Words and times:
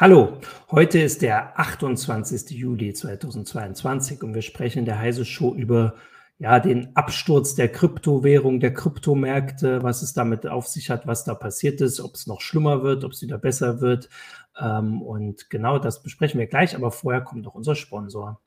Hallo, 0.00 0.38
heute 0.70 1.00
ist 1.00 1.22
der 1.22 1.58
28. 1.58 2.50
Juli 2.50 2.94
2022 2.94 4.22
und 4.22 4.32
wir 4.32 4.42
sprechen 4.42 4.78
in 4.78 4.84
der 4.84 5.00
Heise 5.00 5.24
Show 5.24 5.54
über 5.56 5.94
ja, 6.38 6.60
den 6.60 6.94
Absturz 6.94 7.56
der 7.56 7.68
Kryptowährung, 7.68 8.60
der 8.60 8.72
Kryptomärkte, 8.72 9.82
was 9.82 10.02
es 10.02 10.12
damit 10.12 10.46
auf 10.46 10.68
sich 10.68 10.88
hat, 10.88 11.08
was 11.08 11.24
da 11.24 11.34
passiert 11.34 11.80
ist, 11.80 11.98
ob 12.00 12.14
es 12.14 12.28
noch 12.28 12.40
schlimmer 12.40 12.84
wird, 12.84 13.02
ob 13.02 13.10
es 13.10 13.22
wieder 13.22 13.38
besser 13.38 13.80
wird. 13.80 14.08
Ähm, 14.56 15.02
und 15.02 15.50
genau 15.50 15.80
das 15.80 16.00
besprechen 16.00 16.38
wir 16.38 16.46
gleich, 16.46 16.76
aber 16.76 16.92
vorher 16.92 17.22
kommt 17.22 17.44
noch 17.44 17.56
unser 17.56 17.74
Sponsor. 17.74 18.40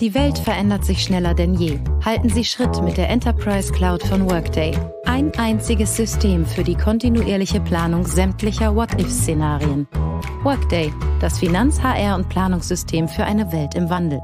Die 0.00 0.14
Welt 0.14 0.38
verändert 0.38 0.84
sich 0.84 1.02
schneller 1.02 1.34
denn 1.34 1.54
je. 1.54 1.80
Halten 2.04 2.28
Sie 2.28 2.44
Schritt 2.44 2.80
mit 2.84 2.96
der 2.96 3.08
Enterprise 3.08 3.72
Cloud 3.72 4.00
von 4.04 4.30
Workday. 4.30 4.72
Ein 5.06 5.32
einziges 5.36 5.96
System 5.96 6.46
für 6.46 6.62
die 6.62 6.76
kontinuierliche 6.76 7.60
Planung 7.60 8.06
sämtlicher 8.06 8.76
What-If-Szenarien. 8.76 9.88
Workday, 10.44 10.92
das 11.18 11.40
Finanz-, 11.40 11.82
HR- 11.82 12.14
und 12.14 12.28
Planungssystem 12.28 13.08
für 13.08 13.24
eine 13.24 13.50
Welt 13.50 13.74
im 13.74 13.90
Wandel. 13.90 14.20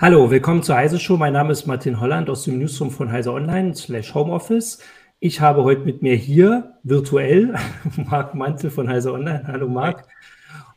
Hallo, 0.00 0.28
willkommen 0.28 0.64
zur 0.64 0.74
Heise 0.74 0.98
Show. 0.98 1.16
Mein 1.16 1.34
Name 1.34 1.52
ist 1.52 1.66
Martin 1.68 2.00
Holland 2.00 2.28
aus 2.28 2.42
dem 2.42 2.58
Newsroom 2.58 2.90
von 2.90 3.12
Heise 3.12 3.32
Online 3.32 3.76
slash 3.76 4.12
Homeoffice. 4.12 4.80
Ich 5.20 5.40
habe 5.40 5.62
heute 5.62 5.82
mit 5.82 6.02
mir 6.02 6.16
hier 6.16 6.78
virtuell 6.82 7.54
Marc 7.96 8.34
Mantel 8.34 8.70
von 8.70 8.88
Heise 8.88 9.12
Online. 9.12 9.44
Hallo 9.46 9.68
Marc 9.68 10.08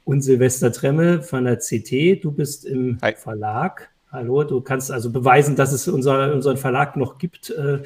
und 0.07 0.21
Silvester 0.21 0.71
Tremmel 0.71 1.21
von 1.21 1.43
der 1.43 1.57
CT. 1.57 2.23
Du 2.23 2.31
bist 2.31 2.65
im 2.65 2.97
Hi. 3.01 3.13
Verlag. 3.13 3.89
Hallo, 4.09 4.45
du 4.45 4.61
kannst 4.61 4.89
also 4.89 5.11
beweisen, 5.11 5.57
dass 5.57 5.73
es 5.73 5.85
unser, 5.89 6.33
unseren 6.33 6.55
Verlag 6.55 6.95
noch 6.95 7.17
gibt. 7.17 7.49
Äh, 7.49 7.79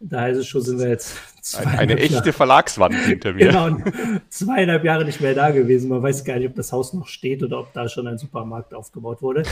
da 0.00 0.22
heißt 0.22 0.40
es 0.40 0.48
schon, 0.48 0.60
sind 0.60 0.80
wir 0.80 0.88
jetzt 0.88 1.16
eine, 1.56 1.78
eine 1.78 1.96
echte 1.96 2.14
Jahre. 2.14 2.32
Verlagswand 2.32 2.96
hinter 2.96 3.32
mir. 3.32 3.46
Genau, 3.46 3.76
zweieinhalb 4.28 4.82
Jahre 4.82 5.04
nicht 5.04 5.20
mehr 5.20 5.34
da 5.34 5.50
gewesen. 5.52 5.88
Man 5.88 6.02
weiß 6.02 6.24
gar 6.24 6.36
nicht, 6.36 6.48
ob 6.48 6.56
das 6.56 6.72
Haus 6.72 6.94
noch 6.94 7.06
steht 7.06 7.44
oder 7.44 7.60
ob 7.60 7.72
da 7.72 7.88
schon 7.88 8.08
ein 8.08 8.18
Supermarkt 8.18 8.74
aufgebaut 8.74 9.22
wurde. 9.22 9.44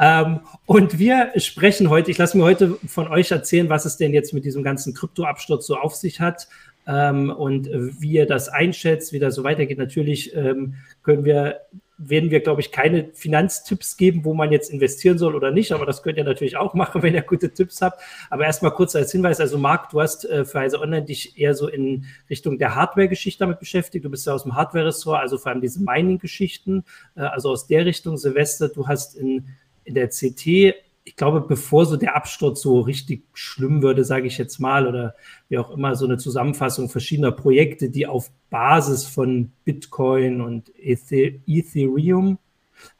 ähm, 0.00 0.40
und 0.66 0.98
wir 0.98 1.30
sprechen 1.36 1.90
heute, 1.90 2.10
ich 2.10 2.18
lasse 2.18 2.36
mir 2.36 2.42
heute 2.42 2.76
von 2.88 3.06
euch 3.06 3.30
erzählen, 3.30 3.68
was 3.68 3.84
es 3.84 3.96
denn 3.96 4.12
jetzt 4.12 4.34
mit 4.34 4.44
diesem 4.44 4.64
ganzen 4.64 4.94
Kryptoabsturz 4.94 5.64
so 5.64 5.76
auf 5.76 5.94
sich 5.94 6.20
hat 6.20 6.48
ähm, 6.88 7.30
und 7.30 7.68
wie 7.70 8.12
ihr 8.12 8.26
das 8.26 8.48
einschätzt, 8.48 9.12
wie 9.12 9.18
das 9.20 9.34
so 9.34 9.44
weitergeht. 9.44 9.78
Natürlich 9.78 10.34
ähm, 10.34 10.74
können 11.08 11.24
wir 11.24 11.62
werden 12.00 12.30
wir, 12.30 12.40
glaube 12.40 12.60
ich, 12.60 12.70
keine 12.70 13.10
Finanztipps 13.12 13.96
geben, 13.96 14.24
wo 14.24 14.32
man 14.32 14.52
jetzt 14.52 14.70
investieren 14.70 15.18
soll 15.18 15.34
oder 15.34 15.50
nicht, 15.50 15.72
aber 15.72 15.84
das 15.84 16.02
könnt 16.02 16.16
ihr 16.16 16.24
natürlich 16.24 16.56
auch 16.56 16.74
machen, 16.74 17.02
wenn 17.02 17.14
ihr 17.14 17.22
gute 17.22 17.52
Tipps 17.52 17.82
habt. 17.82 18.00
Aber 18.30 18.44
erstmal 18.44 18.72
kurz 18.72 18.94
als 18.94 19.10
Hinweis, 19.10 19.40
also 19.40 19.58
Marc, 19.58 19.88
du 19.88 20.00
hast 20.00 20.24
äh, 20.26 20.44
für 20.44 20.60
Heise 20.60 20.80
Online 20.80 21.04
dich 21.04 21.38
eher 21.38 21.54
so 21.54 21.66
in 21.66 22.04
Richtung 22.30 22.58
der 22.58 22.74
Hardware-Geschichte 22.74 23.40
damit 23.40 23.58
beschäftigt. 23.58 24.04
Du 24.04 24.10
bist 24.10 24.26
ja 24.26 24.34
aus 24.34 24.44
dem 24.44 24.54
Hardware-Ressort, 24.54 25.20
also 25.20 25.38
vor 25.38 25.50
allem 25.50 25.60
diese 25.60 25.82
Mining-Geschichten, 25.82 26.84
äh, 27.16 27.22
also 27.22 27.50
aus 27.50 27.66
der 27.66 27.84
Richtung. 27.84 28.16
Silvester, 28.16 28.68
du 28.68 28.86
hast 28.86 29.16
in, 29.16 29.48
in 29.84 29.94
der 29.94 30.08
CT 30.08 30.74
ich 31.08 31.16
glaube, 31.16 31.40
bevor 31.40 31.86
so 31.86 31.96
der 31.96 32.14
Absturz 32.16 32.60
so 32.60 32.80
richtig 32.80 33.24
schlimm 33.32 33.80
würde, 33.82 34.04
sage 34.04 34.26
ich 34.26 34.36
jetzt 34.36 34.58
mal, 34.58 34.86
oder 34.86 35.14
wie 35.48 35.56
auch 35.56 35.70
immer, 35.70 35.96
so 35.96 36.04
eine 36.04 36.18
Zusammenfassung 36.18 36.90
verschiedener 36.90 37.32
Projekte, 37.32 37.88
die 37.88 38.06
auf 38.06 38.30
Basis 38.50 39.06
von 39.06 39.50
Bitcoin 39.64 40.42
und 40.42 40.70
Ethereum 40.78 42.38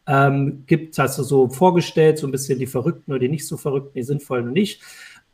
ähm, 0.07 0.65
gibt, 0.67 0.99
hast 0.99 1.19
du 1.19 1.23
so 1.23 1.51
vorgestellt, 1.51 2.17
so 2.19 2.27
ein 2.27 2.31
bisschen 2.31 2.59
die 2.59 2.67
Verrückten 2.67 3.13
oder 3.13 3.21
die 3.21 3.29
nicht 3.29 3.47
so 3.47 3.59
Verrückten, 3.59 3.93
die 3.95 4.03
sinnvollen 4.03 4.49
und 4.49 4.55
nicht. 4.55 4.81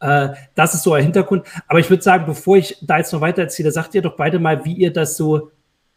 Äh, 0.00 0.30
das 0.56 0.74
ist 0.74 0.82
so 0.82 0.94
ein 0.94 1.04
Hintergrund. 1.04 1.46
Aber 1.68 1.78
ich 1.78 1.90
würde 1.90 2.02
sagen, 2.02 2.26
bevor 2.26 2.56
ich 2.56 2.76
da 2.82 2.98
jetzt 2.98 3.12
noch 3.12 3.20
weiter 3.20 3.42
erzähle, 3.42 3.70
sagt 3.70 3.94
ihr 3.94 4.02
doch 4.02 4.16
beide 4.16 4.40
mal, 4.40 4.64
wie 4.64 4.74
ihr 4.74 4.92
das 4.92 5.16
so 5.16 5.52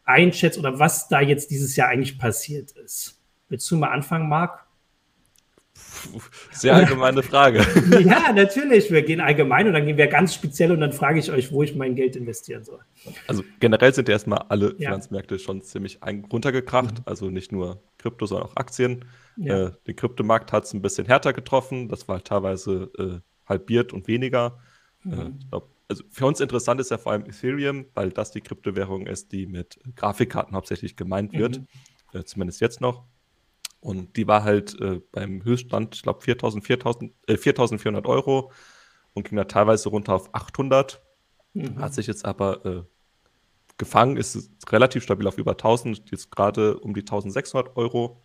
einschätzt 0.06 0.60
oder 0.60 0.78
was 0.78 1.08
da 1.08 1.22
jetzt 1.22 1.50
dieses 1.50 1.76
Jahr 1.76 1.90
eigentlich 1.90 2.20
passiert 2.20 2.72
ist. 2.72 3.20
Willst 3.50 3.70
du 3.72 3.78
mal 3.78 3.90
anfangen, 3.90 4.30
Marc? 4.30 4.67
Sehr 6.52 6.76
allgemeine 6.76 7.24
Frage. 7.24 7.60
ja, 8.04 8.32
natürlich. 8.34 8.92
Wir 8.92 9.02
gehen 9.02 9.20
allgemein 9.20 9.68
und 9.68 9.74
dann 9.74 9.86
gehen 9.86 9.98
wir 9.98 10.08
ganz 10.08 10.34
speziell 10.34 10.72
und 10.72 10.82
dann 10.82 10.94
frage 10.94 11.20
ich 11.20 11.32
euch, 11.32 11.52
wo 11.52 11.64
ich 11.64 11.76
mein 11.76 11.96
Geld 11.96 12.16
investieren 12.16 12.64
soll. 12.64 12.80
Also 13.28 13.44
generell 13.60 13.94
sind 13.94 14.10
erstmal 14.10 14.46
alle 14.50 14.76
ja. 14.78 14.90
Finanzmärkte 14.90 15.40
schon 15.40 15.62
ziemlich 15.62 16.00
runtergekracht. 16.32 17.00
Mhm. 17.00 17.04
Also 17.06 17.30
nicht 17.30 17.52
nur 17.52 17.82
Krypto, 17.98 18.26
sondern 18.26 18.48
auch 18.48 18.56
Aktien. 18.56 19.06
Ja. 19.38 19.68
Äh, 19.68 19.72
den 19.88 19.96
Kryptomarkt 19.96 20.52
hat 20.52 20.66
es 20.66 20.74
ein 20.74 20.82
bisschen 20.82 21.06
härter 21.06 21.34
getroffen. 21.34 21.90
Das 21.90 22.08
war 22.08 22.16
halt 22.16 22.26
teilweise 22.26 22.92
äh, 22.98 23.20
halbiert 23.48 23.94
und 23.94 24.08
weniger. 24.08 24.60
Äh, 25.04 25.10
mhm. 25.10 25.14
Äh, 25.14 25.32
glaub, 25.50 25.70
also 25.90 26.04
für 26.10 26.26
uns 26.26 26.42
interessant 26.42 26.82
ist 26.82 26.92
ja 26.92 26.98
vor 26.98 27.14
allem 27.14 27.26
Ethereum, 27.26 27.86
weil 27.94 28.12
das 28.12 28.32
die 28.32 28.42
Kryptowährung 28.42 29.08
ist, 29.08 29.32
die 29.32 29.48
mit 29.48 29.80
Grafikkarten 29.96 30.56
hauptsächlich 30.56 30.98
gemeint 30.98 31.34
wird. 31.34 31.60
Mhm. 31.60 31.68
Äh, 32.14 32.24
zumindest 32.24 32.62
jetzt 32.62 32.82
noch. 32.82 33.06
Und 33.80 34.18
die 34.18 34.28
war 34.28 34.44
halt 34.44 34.80
äh, 34.82 35.02
beim 35.12 35.44
Höchststand, 35.44 35.96
ich 35.96 36.04
glaube, 36.04 36.22
4.400 36.22 37.12
äh, 37.28 37.38
4 37.38 38.06
Euro 38.06 38.52
und 39.14 39.30
ging 39.30 39.38
da 39.38 39.46
teilweise 39.46 39.90
runter 39.90 40.14
auf 40.14 40.34
800. 40.34 41.02
Mhm. 41.54 41.80
Hat 41.80 41.94
sich 41.94 42.08
jetzt 42.08 42.26
aber 42.26 42.66
äh, 42.66 42.84
gefangen, 43.78 44.18
ist 44.18 44.50
relativ 44.72 45.04
stabil 45.04 45.28
auf 45.28 45.38
über 45.38 45.54
1.000, 45.54 46.12
jetzt 46.12 46.32
gerade 46.32 46.80
um 46.80 46.94
die 46.94 47.04
1.600 47.04 47.76
Euro. 47.76 48.22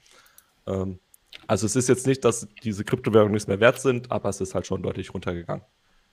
Ähm, 0.67 0.99
also 1.47 1.67
es 1.67 1.77
ist 1.77 1.89
jetzt 1.89 2.07
nicht, 2.07 2.25
dass 2.25 2.49
diese 2.63 2.85
Kryptowährungen 2.85 3.33
nichts 3.33 3.49
mehr 3.49 3.61
wert 3.61 3.81
sind, 3.81 4.11
aber 4.11 4.29
es 4.29 4.41
ist 4.41 4.55
halt 4.55 4.67
schon 4.67 4.83
deutlich 4.83 5.13
runtergegangen. 5.13 5.65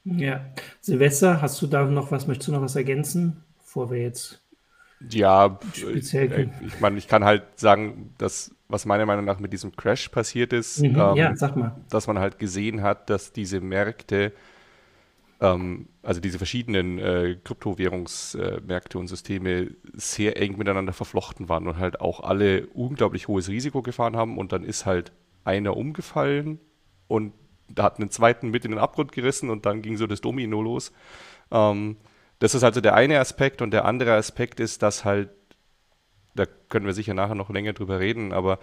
Ja. 0.03 0.53
Silvester, 0.81 1.41
hast 1.41 1.61
du 1.61 1.67
da 1.67 1.85
noch 1.85 2.11
was, 2.11 2.27
möchtest 2.27 2.47
du 2.47 2.51
noch 2.53 2.61
was 2.61 2.75
ergänzen, 2.75 3.43
bevor 3.57 3.91
wir 3.91 4.01
jetzt 4.01 4.41
ja, 5.09 5.59
speziell 5.73 6.31
äh, 6.31 6.65
ich 6.65 6.79
meine, 6.79 6.97
ich 6.97 7.07
kann 7.07 7.23
halt 7.23 7.43
sagen, 7.59 8.13
dass 8.17 8.53
was 8.67 8.85
meiner 8.85 9.05
Meinung 9.05 9.25
nach 9.25 9.39
mit 9.39 9.51
diesem 9.51 9.75
Crash 9.75 10.09
passiert 10.09 10.53
ist, 10.53 10.81
mhm, 10.81 10.95
ähm, 10.99 11.15
ja, 11.15 11.35
sag 11.35 11.55
mal. 11.55 11.75
dass 11.89 12.07
man 12.07 12.19
halt 12.19 12.37
gesehen 12.37 12.81
hat, 12.81 13.09
dass 13.09 13.31
diese 13.31 13.61
Märkte, 13.61 14.31
ähm, 15.41 15.87
also 16.03 16.21
diese 16.21 16.37
verschiedenen 16.37 16.99
äh, 16.99 17.37
Kryptowährungsmärkte 17.43 18.97
äh, 18.97 19.01
und 19.01 19.07
Systeme 19.07 19.71
sehr 19.93 20.39
eng 20.39 20.57
miteinander 20.57 20.93
verflochten 20.93 21.49
waren 21.49 21.67
und 21.67 21.77
halt 21.77 21.99
auch 22.01 22.19
alle 22.19 22.67
unglaublich 22.67 23.27
hohes 23.27 23.49
Risiko 23.49 23.81
gefahren 23.81 24.15
haben 24.15 24.37
und 24.37 24.51
dann 24.51 24.63
ist 24.63 24.85
halt 24.85 25.13
einer 25.45 25.75
umgefallen 25.75 26.59
und 27.07 27.33
da 27.69 27.83
hat 27.83 27.99
einen 27.99 28.11
zweiten 28.11 28.49
mit 28.49 28.65
in 28.65 28.71
den 28.71 28.79
Abgrund 28.79 29.11
gerissen 29.11 29.49
und 29.49 29.65
dann 29.65 29.81
ging 29.81 29.97
so 29.97 30.07
das 30.07 30.21
Domino 30.21 30.61
los. 30.61 30.91
Ähm, 31.51 31.97
das 32.39 32.55
ist 32.55 32.63
also 32.63 32.81
der 32.81 32.95
eine 32.95 33.19
Aspekt 33.19 33.61
und 33.61 33.71
der 33.71 33.85
andere 33.85 34.13
Aspekt 34.13 34.59
ist, 34.59 34.81
dass 34.81 35.05
halt 35.05 35.29
da 36.35 36.45
können 36.69 36.85
wir 36.85 36.93
sicher 36.93 37.13
nachher 37.13 37.35
noch 37.35 37.49
länger 37.49 37.73
drüber 37.73 37.99
reden, 37.99 38.31
aber 38.31 38.59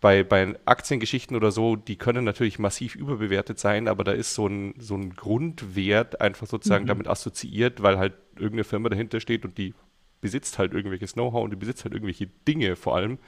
bei, 0.00 0.22
bei 0.22 0.54
Aktiengeschichten 0.66 1.36
oder 1.36 1.50
so, 1.50 1.76
die 1.76 1.96
können 1.96 2.24
natürlich 2.24 2.58
massiv 2.58 2.94
überbewertet 2.94 3.58
sein, 3.58 3.88
aber 3.88 4.04
da 4.04 4.12
ist 4.12 4.34
so 4.34 4.46
ein, 4.46 4.74
so 4.78 4.96
ein 4.96 5.14
Grundwert 5.16 6.20
einfach 6.20 6.46
sozusagen 6.46 6.84
mhm. 6.84 6.88
damit 6.88 7.08
assoziiert, 7.08 7.82
weil 7.82 7.98
halt 7.98 8.12
irgendeine 8.34 8.64
Firma 8.64 8.90
dahinter 8.90 9.20
steht 9.20 9.44
und 9.44 9.56
die 9.56 9.72
besitzt 10.20 10.58
halt 10.58 10.74
irgendwelches 10.74 11.14
Know-how 11.14 11.44
und 11.44 11.50
die 11.50 11.56
besitzt 11.56 11.84
halt 11.84 11.94
irgendwelche 11.94 12.28
Dinge 12.46 12.76
vor 12.76 12.96
allem. 12.96 13.18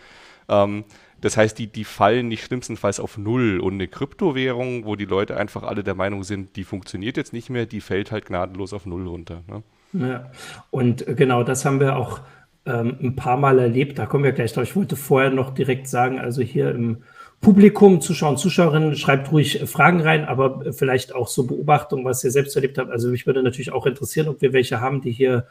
Ähm, 0.48 0.84
das 1.20 1.36
heißt, 1.36 1.58
die, 1.58 1.66
die 1.66 1.84
fallen 1.84 2.28
nicht 2.28 2.44
schlimmstenfalls 2.44 3.00
auf 3.00 3.16
Null. 3.16 3.60
Und 3.60 3.75
eine 3.75 3.88
Kryptowährung, 3.88 4.84
wo 4.84 4.96
die 4.96 5.04
Leute 5.04 5.36
einfach 5.36 5.62
alle 5.62 5.82
der 5.82 5.94
Meinung 5.94 6.25
sind, 6.25 6.56
die 6.56 6.64
funktioniert 6.64 7.16
jetzt 7.16 7.32
nicht 7.32 7.48
mehr, 7.48 7.66
die 7.66 7.80
fällt 7.80 8.12
halt 8.12 8.26
gnadenlos 8.26 8.72
auf 8.72 8.84
Null 8.84 9.06
runter. 9.06 9.42
Ne? 9.46 9.62
Ja, 9.98 10.30
und 10.70 11.06
genau 11.16 11.42
das 11.42 11.64
haben 11.64 11.80
wir 11.80 11.96
auch 11.96 12.20
ähm, 12.66 12.96
ein 13.00 13.16
paar 13.16 13.36
Mal 13.36 13.58
erlebt. 13.58 13.98
Da 13.98 14.06
kommen 14.06 14.24
wir 14.24 14.32
gleich 14.32 14.52
drauf. 14.52 14.64
Ich 14.64 14.76
wollte 14.76 14.96
vorher 14.96 15.30
noch 15.30 15.54
direkt 15.54 15.88
sagen, 15.88 16.18
also 16.18 16.42
hier 16.42 16.70
im 16.70 16.98
Publikum, 17.40 18.00
Zuschauer 18.00 18.31
und 18.31 18.38
Zuschauerinnen, 18.38 18.96
schreibt 18.96 19.31
ruhig 19.31 19.62
Fragen 19.66 20.00
rein, 20.00 20.25
aber 20.25 20.72
vielleicht 20.72 21.14
auch 21.14 21.28
so 21.28 21.46
Beobachtungen, 21.46 22.04
was 22.04 22.25
ihr 22.25 22.31
selbst 22.31 22.56
erlebt 22.56 22.78
habt. 22.78 22.90
Also 22.90 23.08
mich 23.08 23.26
würde 23.26 23.43
natürlich 23.43 23.72
auch 23.72 23.87
interessieren, 23.87 24.28
ob 24.28 24.40
wir 24.40 24.52
welche 24.52 24.81
haben, 24.81 25.00
die 25.00 25.12
hier, 25.12 25.46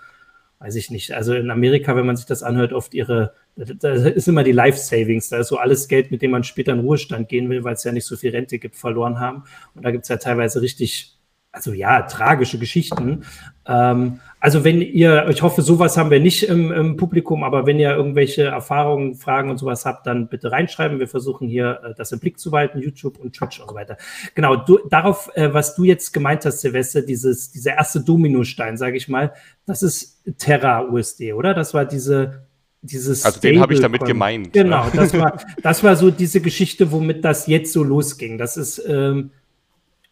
weiß 0.60 0.76
ich 0.76 0.92
nicht, 0.92 1.14
also 1.14 1.34
in 1.34 1.52
Amerika, 1.52 1.96
wenn 1.96 2.06
man 2.06 2.18
sich 2.18 2.26
das 2.26 2.44
anhört, 2.44 2.74
oft 2.74 2.94
ihre, 2.94 3.34
da 3.56 3.94
ist 3.94 4.28
immer 4.28 4.44
die 4.44 4.52
Life 4.52 4.80
Savings, 4.80 5.30
da 5.30 5.38
ist 5.38 5.48
so 5.48 5.58
alles 5.58 5.88
Geld, 5.88 6.12
mit 6.12 6.22
dem 6.22 6.32
man 6.32 6.44
später 6.44 6.74
in 6.74 6.80
Ruhestand 6.80 7.30
gehen 7.30 7.50
will, 7.50 7.64
weil 7.64 7.76
es 7.76 7.84
ja 7.84 7.92
nicht 7.92 8.06
so 8.06 8.18
viel 8.18 8.32
Rente 8.32 8.60
gibt, 8.60 8.76
verloren 8.76 9.20
haben. 9.20 9.44
Und 9.76 9.86
da 9.86 9.92
gibt 9.92 10.04
es 10.04 10.10
ja 10.10 10.18
teilweise 10.18 10.62
richtig 10.62 11.15
also 11.56 11.74
ja, 11.74 12.02
tragische 12.04 12.60
Geschichten. 12.60 13.24
Ähm, 13.68 14.20
also 14.40 14.64
wenn 14.64 14.82
ihr, 14.82 15.28
ich 15.30 15.42
hoffe, 15.42 15.64
sowas 15.64 15.98
haben 15.98 16.12
wir 16.12 16.20
nicht 16.20 16.44
im, 16.44 16.72
im, 16.72 16.98
Publikum, 16.98 17.44
aber 17.44 17.66
wenn 17.66 17.80
ihr 17.80 17.96
irgendwelche 17.96 18.44
Erfahrungen, 18.44 19.16
Fragen 19.16 19.50
und 19.50 19.58
sowas 19.58 19.86
habt, 19.86 20.06
dann 20.06 20.28
bitte 20.28 20.52
reinschreiben. 20.52 21.00
Wir 21.00 21.08
versuchen 21.08 21.48
hier 21.48 21.82
äh, 21.84 21.94
das 21.96 22.12
im 22.12 22.20
Blick 22.20 22.38
zu 22.38 22.52
behalten, 22.52 22.80
YouTube 22.80 23.18
und 23.18 23.34
Twitch 23.34 23.60
und 23.60 23.70
so 23.70 23.76
weiter. 23.76 23.98
Genau, 24.36 24.56
du, 24.56 24.80
darauf, 24.90 25.32
äh, 25.36 25.52
was 25.54 25.76
du 25.76 25.84
jetzt 25.84 26.12
gemeint 26.14 26.46
hast, 26.46 26.62
Silvester, 26.62 27.02
dieses, 27.02 27.52
dieser 27.52 27.74
erste 27.74 28.02
Dominostein, 28.02 28.78
sage 28.78 28.98
ich 28.98 29.08
mal, 29.08 29.34
das 29.66 29.82
ist 29.82 30.22
Terra 30.38 30.84
USD, 30.84 31.34
oder? 31.34 31.54
Das 31.54 31.74
war 31.74 31.86
diese 31.86 32.46
dieses. 32.84 33.26
Also 33.26 33.40
den 33.40 33.60
habe 33.60 33.74
ich 33.74 33.80
damit 33.80 34.06
gemeint. 34.06 34.54
Genau, 34.54 34.86
das 34.94 35.12
war, 35.18 35.40
das 35.64 35.84
war 35.84 35.96
so 35.96 36.12
diese 36.12 36.40
Geschichte, 36.40 36.92
womit 36.92 37.26
das 37.26 37.48
jetzt 37.48 37.74
so 37.74 37.84
losging. 37.84 38.38
Das 38.38 38.58
ist, 38.58 38.78
ähm, 38.88 39.32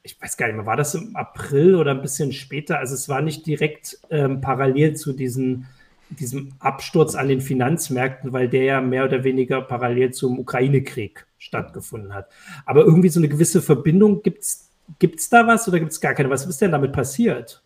ich 0.04 0.22
weiß 0.22 0.36
gar 0.36 0.48
nicht 0.48 0.58
mehr, 0.58 0.66
war 0.66 0.76
das 0.76 0.96
im 0.96 1.16
April 1.16 1.76
oder 1.76 1.92
ein 1.92 2.02
bisschen 2.02 2.34
später? 2.34 2.78
Also 2.78 2.94
es 2.94 3.08
war 3.08 3.22
nicht 3.22 3.46
direkt 3.48 3.98
ähm, 4.10 4.42
parallel 4.42 4.96
zu 4.96 5.14
diesen, 5.14 5.66
diesem 6.10 6.52
Absturz 6.60 7.16
an 7.16 7.30
den 7.30 7.40
Finanzmärkten, 7.40 8.34
weil 8.34 8.50
der 8.50 8.64
ja 8.64 8.82
mehr 8.82 9.06
oder 9.06 9.24
weniger 9.24 9.62
parallel 9.62 10.12
zum 10.12 10.40
Ukraine-Krieg 10.40 11.26
stattgefunden 11.38 12.14
hat. 12.14 12.30
Aber 12.66 12.84
irgendwie 12.84 13.10
so 13.10 13.20
eine 13.20 13.30
gewisse 13.30 13.62
Verbindung, 13.62 14.22
gibt 14.24 14.44
es 14.44 15.30
da 15.30 15.48
was 15.48 15.68
oder 15.70 15.80
gibt 15.80 15.94
es 15.94 16.02
gar 16.02 16.14
keine? 16.14 16.30
Was 16.30 16.46
ist 16.46 16.62
denn 16.62 16.72
damit 16.72 16.92
passiert? 16.92 17.64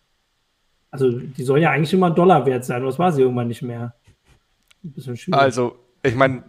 Also 0.90 1.10
die 1.10 1.42
soll 1.42 1.60
ja 1.60 1.70
eigentlich 1.70 1.92
immer 1.92 2.06
ein 2.06 2.14
Dollar 2.14 2.46
wert 2.46 2.64
sein, 2.64 2.84
was 2.84 2.98
war 2.98 3.12
sie 3.12 3.22
irgendwann 3.22 3.48
nicht 3.48 3.62
mehr? 3.62 3.94
Also, 5.34 5.76
ich 6.04 6.14
meine, 6.14 6.44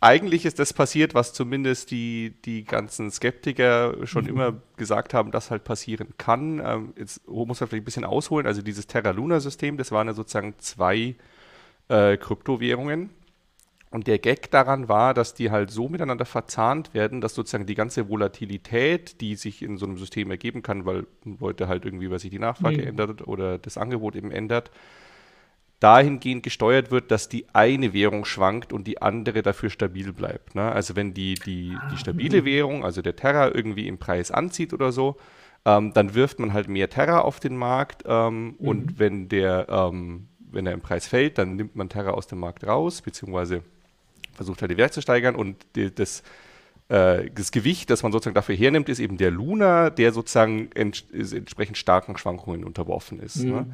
eigentlich 0.00 0.46
ist 0.46 0.58
das 0.58 0.72
passiert, 0.72 1.14
was 1.14 1.34
zumindest 1.34 1.90
die, 1.90 2.34
die 2.44 2.64
ganzen 2.64 3.10
Skeptiker 3.10 4.06
schon 4.06 4.24
mhm. 4.24 4.30
immer 4.30 4.54
gesagt 4.76 5.12
haben, 5.12 5.30
dass 5.30 5.50
halt 5.50 5.64
passieren 5.64 6.08
kann. 6.16 6.62
Ähm, 6.64 6.94
jetzt 6.96 7.28
muss 7.28 7.60
man 7.60 7.68
vielleicht 7.68 7.82
ein 7.82 7.84
bisschen 7.84 8.04
ausholen. 8.04 8.46
Also 8.46 8.62
dieses 8.62 8.86
Terra 8.86 9.10
Luna 9.10 9.40
System, 9.40 9.76
das 9.76 9.92
waren 9.92 10.06
ja 10.06 10.14
sozusagen 10.14 10.54
zwei 10.58 11.16
äh, 11.88 12.16
Kryptowährungen. 12.16 13.10
Und 13.90 14.06
der 14.06 14.20
Gag 14.20 14.50
daran 14.52 14.88
war, 14.88 15.14
dass 15.14 15.34
die 15.34 15.50
halt 15.50 15.70
so 15.70 15.88
miteinander 15.88 16.24
verzahnt 16.24 16.94
werden, 16.94 17.20
dass 17.20 17.34
sozusagen 17.34 17.66
die 17.66 17.74
ganze 17.74 18.08
Volatilität, 18.08 19.20
die 19.20 19.34
sich 19.34 19.62
in 19.62 19.78
so 19.78 19.86
einem 19.86 19.98
System 19.98 20.30
ergeben 20.30 20.62
kann, 20.62 20.86
weil 20.86 21.06
Leute 21.24 21.66
halt 21.66 21.84
irgendwie, 21.84 22.08
weil 22.08 22.20
sich 22.20 22.30
die 22.30 22.38
Nachfrage 22.38 22.82
mhm. 22.82 22.88
ändert 22.88 23.26
oder 23.26 23.58
das 23.58 23.76
Angebot 23.76 24.14
eben 24.14 24.30
ändert, 24.30 24.70
dahingehend 25.80 26.42
gesteuert 26.42 26.90
wird, 26.90 27.10
dass 27.10 27.28
die 27.28 27.46
eine 27.54 27.92
Währung 27.94 28.26
schwankt 28.26 28.72
und 28.72 28.86
die 28.86 29.00
andere 29.00 29.42
dafür 29.42 29.70
stabil 29.70 30.12
bleibt. 30.12 30.54
Ne? 30.54 30.70
Also 30.70 30.94
wenn 30.94 31.14
die, 31.14 31.34
die, 31.34 31.76
die 31.90 31.96
stabile 31.96 32.44
Währung, 32.44 32.84
also 32.84 33.00
der 33.00 33.16
Terra, 33.16 33.48
irgendwie 33.52 33.88
im 33.88 33.98
Preis 33.98 34.30
anzieht 34.30 34.74
oder 34.74 34.92
so, 34.92 35.16
ähm, 35.64 35.92
dann 35.94 36.14
wirft 36.14 36.38
man 36.38 36.52
halt 36.52 36.68
mehr 36.68 36.90
Terra 36.90 37.20
auf 37.20 37.40
den 37.40 37.56
Markt 37.56 38.04
ähm, 38.06 38.44
mhm. 38.44 38.54
und 38.58 38.98
wenn 38.98 39.28
der, 39.28 39.66
ähm, 39.70 40.28
wenn 40.38 40.66
er 40.66 40.74
im 40.74 40.80
Preis 40.82 41.06
fällt, 41.06 41.38
dann 41.38 41.56
nimmt 41.56 41.76
man 41.76 41.88
Terra 41.88 42.10
aus 42.10 42.26
dem 42.26 42.40
Markt 42.40 42.66
raus, 42.66 43.00
beziehungsweise 43.00 43.62
versucht 44.34 44.60
halt 44.60 44.70
die 44.70 44.76
Wert 44.76 44.92
zu 44.92 45.00
steigern 45.00 45.34
und 45.34 45.64
die, 45.76 45.94
das, 45.94 46.22
äh, 46.88 47.30
das 47.30 47.52
Gewicht, 47.52 47.88
das 47.88 48.02
man 48.02 48.12
sozusagen 48.12 48.34
dafür 48.34 48.54
hernimmt, 48.54 48.90
ist 48.90 49.00
eben 49.00 49.16
der 49.16 49.30
Luna, 49.30 49.88
der 49.88 50.12
sozusagen 50.12 50.70
ents 50.72 51.04
entsprechend 51.10 51.78
starken 51.78 52.18
Schwankungen 52.18 52.64
unterworfen 52.64 53.20
ist. 53.20 53.36
Ne? 53.36 53.44
Mhm. 53.44 53.52
Ne? 53.52 53.66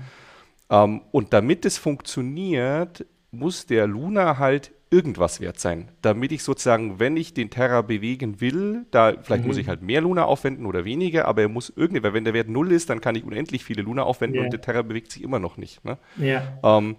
Ähm, 0.71 1.03
und 1.13 1.33
damit 1.33 1.65
es 1.65 1.79
funktioniert, 1.79 3.07
muss 3.31 3.67
der 3.67 3.87
Luna 3.87 4.39
halt 4.39 4.73
irgendwas 4.91 5.41
wert 5.41 5.59
sein, 5.59 5.89
damit 6.01 6.31
ich 6.31 6.43
sozusagen, 6.43 7.01
wenn 7.01 7.17
ich 7.17 7.35
den 7.35 7.51
Terra 7.51 7.83
bewegen 7.83 8.41
will, 8.41 8.87
da 8.93 9.15
vielleicht 9.21 9.43
mhm. 9.43 9.49
muss 9.49 9.57
ich 9.57 9.69
halt 9.69 9.83
mehr 9.83 10.01
Luna 10.01 10.25
aufwenden 10.25 10.65
oder 10.65 10.85
weniger, 10.85 11.27
aber 11.27 11.43
er 11.43 11.49
muss 11.49 11.73
irgendwie, 11.75 12.03
weil 12.03 12.15
wenn 12.15 12.25
der 12.25 12.35
Wert 12.35 12.49
null 12.49 12.71
ist, 12.71 12.89
dann 12.89 13.01
kann 13.01 13.17
ich 13.17 13.25
unendlich 13.25 13.65
viele 13.65 13.83
Luna 13.83 14.05
aufwenden 14.05 14.37
yeah. 14.37 14.45
und 14.45 14.53
der 14.53 14.61
Terra 14.61 14.83
bewegt 14.83 15.11
sich 15.11 15.23
immer 15.23 15.41
noch 15.41 15.57
nicht. 15.57 15.85
Ne? 15.85 15.99
Yeah. 16.21 16.59
Ähm, 16.63 16.97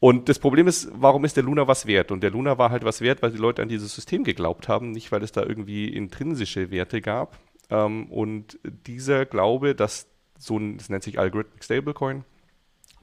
und 0.00 0.28
das 0.28 0.38
Problem 0.38 0.68
ist, 0.68 0.88
warum 0.94 1.24
ist 1.24 1.36
der 1.36 1.44
Luna 1.44 1.66
was 1.66 1.86
wert? 1.86 2.12
Und 2.12 2.22
der 2.22 2.30
Luna 2.30 2.56
war 2.56 2.70
halt 2.70 2.84
was 2.84 3.00
wert, 3.00 3.20
weil 3.20 3.32
die 3.32 3.38
Leute 3.38 3.62
an 3.62 3.68
dieses 3.68 3.94
System 3.94 4.24
geglaubt 4.24 4.68
haben, 4.68 4.92
nicht 4.92 5.12
weil 5.12 5.22
es 5.22 5.32
da 5.32 5.42
irgendwie 5.42 5.88
intrinsische 5.88 6.70
Werte 6.70 7.00
gab. 7.00 7.36
Ähm, 7.68 8.06
und 8.06 8.58
dieser 8.64 9.26
Glaube, 9.26 9.74
dass 9.74 10.06
so 10.38 10.56
ein, 10.56 10.78
das 10.78 10.88
nennt 10.88 11.02
sich 11.02 11.18
Algorithmic 11.18 11.64
Stablecoin, 11.64 12.24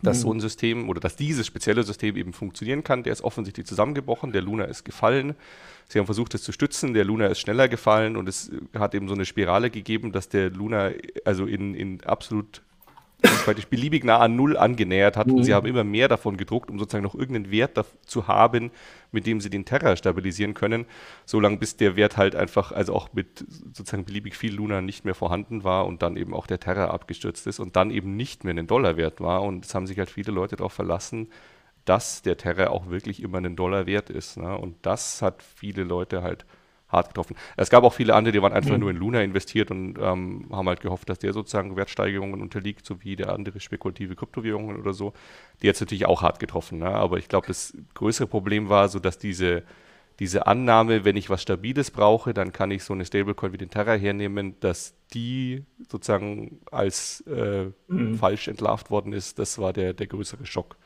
dass 0.01 0.17
mhm. 0.17 0.21
so 0.21 0.33
ein 0.33 0.39
System 0.39 0.89
oder 0.89 0.99
dass 0.99 1.15
dieses 1.15 1.47
spezielle 1.47 1.83
System 1.83 2.15
eben 2.15 2.33
funktionieren 2.33 2.83
kann. 2.83 3.03
Der 3.03 3.13
ist 3.13 3.23
offensichtlich 3.23 3.65
zusammengebrochen, 3.65 4.31
der 4.31 4.41
Luna 4.41 4.65
ist 4.65 4.83
gefallen. 4.83 5.35
Sie 5.87 5.99
haben 5.99 6.05
versucht, 6.05 6.33
es 6.33 6.43
zu 6.43 6.51
stützen, 6.51 6.93
der 6.93 7.05
Luna 7.05 7.27
ist 7.27 7.39
schneller 7.39 7.67
gefallen 7.67 8.17
und 8.17 8.27
es 8.27 8.51
hat 8.77 8.95
eben 8.95 9.07
so 9.07 9.13
eine 9.13 9.25
Spirale 9.25 9.69
gegeben, 9.69 10.11
dass 10.11 10.29
der 10.29 10.49
Luna 10.49 10.91
also 11.25 11.45
in, 11.45 11.75
in 11.75 12.03
absolut 12.03 12.61
praktisch 13.43 13.67
beliebig 13.67 14.03
nah 14.03 14.19
an 14.19 14.35
Null 14.35 14.57
angenähert 14.57 15.17
hat. 15.17 15.27
Mhm. 15.27 15.35
Und 15.35 15.43
sie 15.43 15.53
haben 15.53 15.67
immer 15.67 15.83
mehr 15.83 16.07
davon 16.07 16.37
gedruckt, 16.37 16.69
um 16.69 16.79
sozusagen 16.79 17.03
noch 17.03 17.15
irgendeinen 17.15 17.51
Wert 17.51 17.83
zu 18.05 18.27
haben, 18.27 18.71
mit 19.11 19.25
dem 19.25 19.41
sie 19.41 19.49
den 19.49 19.65
Terra 19.65 19.95
stabilisieren 19.95 20.53
können, 20.53 20.85
solange 21.25 21.57
bis 21.57 21.77
der 21.77 21.95
Wert 21.95 22.17
halt 22.17 22.35
einfach, 22.35 22.71
also 22.71 22.93
auch 22.93 23.09
mit 23.13 23.45
sozusagen 23.73 24.05
beliebig 24.05 24.35
viel 24.35 24.53
Luna 24.53 24.81
nicht 24.81 25.05
mehr 25.05 25.15
vorhanden 25.15 25.63
war 25.63 25.85
und 25.85 26.01
dann 26.01 26.17
eben 26.17 26.33
auch 26.33 26.47
der 26.47 26.59
Terra 26.59 26.87
abgestürzt 26.87 27.47
ist 27.47 27.59
und 27.59 27.75
dann 27.75 27.91
eben 27.91 28.15
nicht 28.15 28.43
mehr 28.43 28.51
einen 28.51 28.67
Dollar 28.67 28.97
wert 28.97 29.21
war. 29.21 29.43
Und 29.43 29.65
es 29.65 29.73
haben 29.73 29.87
sich 29.87 29.99
halt 29.99 30.09
viele 30.09 30.31
Leute 30.31 30.55
darauf 30.55 30.73
verlassen, 30.73 31.29
dass 31.85 32.23
der 32.23 32.37
Terra 32.37 32.67
auch 32.67 32.89
wirklich 32.89 33.21
immer 33.21 33.37
einen 33.37 33.55
Dollar 33.55 33.85
wert 33.85 34.09
ist. 34.09 34.37
Ne? 34.37 34.57
Und 34.57 34.75
das 34.85 35.21
hat 35.21 35.43
viele 35.43 35.83
Leute 35.83 36.23
halt 36.23 36.45
hart 36.87 37.09
getroffen. 37.09 37.35
Es 37.57 37.69
gab 37.69 37.83
auch 37.83 37.93
viele 37.93 38.13
andere, 38.13 38.31
die 38.31 38.41
waren 38.41 38.53
einfach 38.53 38.71
mhm. 38.71 38.79
nur 38.79 38.89
in 38.91 38.97
Luna 38.97 39.21
investiert 39.21 39.71
und 39.71 39.97
ähm, 39.99 40.47
haben 40.51 40.67
halt 40.67 40.81
gehofft, 40.81 41.09
dass 41.09 41.19
der 41.19 41.33
sozusagen 41.33 41.75
Wertsteigerungen 41.75 42.41
unterliegt, 42.41 42.85
so 42.85 43.03
wie 43.03 43.15
der 43.15 43.33
andere 43.33 43.59
spekulative 43.59 44.15
Kryptowährungen 44.15 44.77
oder 44.77 44.93
so. 44.93 45.13
Die 45.61 45.67
jetzt 45.67 45.81
natürlich 45.81 46.05
auch 46.05 46.21
hart 46.21 46.39
getroffen. 46.39 46.79
Ne? 46.79 46.87
Aber 46.87 47.17
ich 47.17 47.27
glaube, 47.27 47.47
das 47.47 47.75
größere 47.93 48.27
Problem 48.27 48.69
war 48.69 48.87
so, 48.89 48.99
dass 48.99 49.17
diese, 49.17 49.63
diese 50.19 50.47
Annahme, 50.47 51.05
wenn 51.05 51.17
ich 51.17 51.29
was 51.29 51.41
Stabiles 51.41 51.91
brauche, 51.91 52.33
dann 52.33 52.53
kann 52.53 52.71
ich 52.71 52.83
so 52.83 52.93
eine 52.93 53.05
Stablecoin 53.05 53.53
wie 53.53 53.57
den 53.57 53.69
Terra 53.69 53.93
hernehmen, 53.93 54.55
dass 54.59 54.95
die 55.13 55.65
sozusagen 55.89 56.59
als 56.71 57.21
äh, 57.21 57.71
mhm. 57.87 58.15
falsch 58.15 58.47
entlarvt 58.47 58.91
worden 58.91 59.11
ist. 59.11 59.39
Das 59.39 59.57
war 59.57 59.73
der, 59.73 59.93
der 59.93 60.07
größere 60.07 60.45
Schock. 60.45 60.77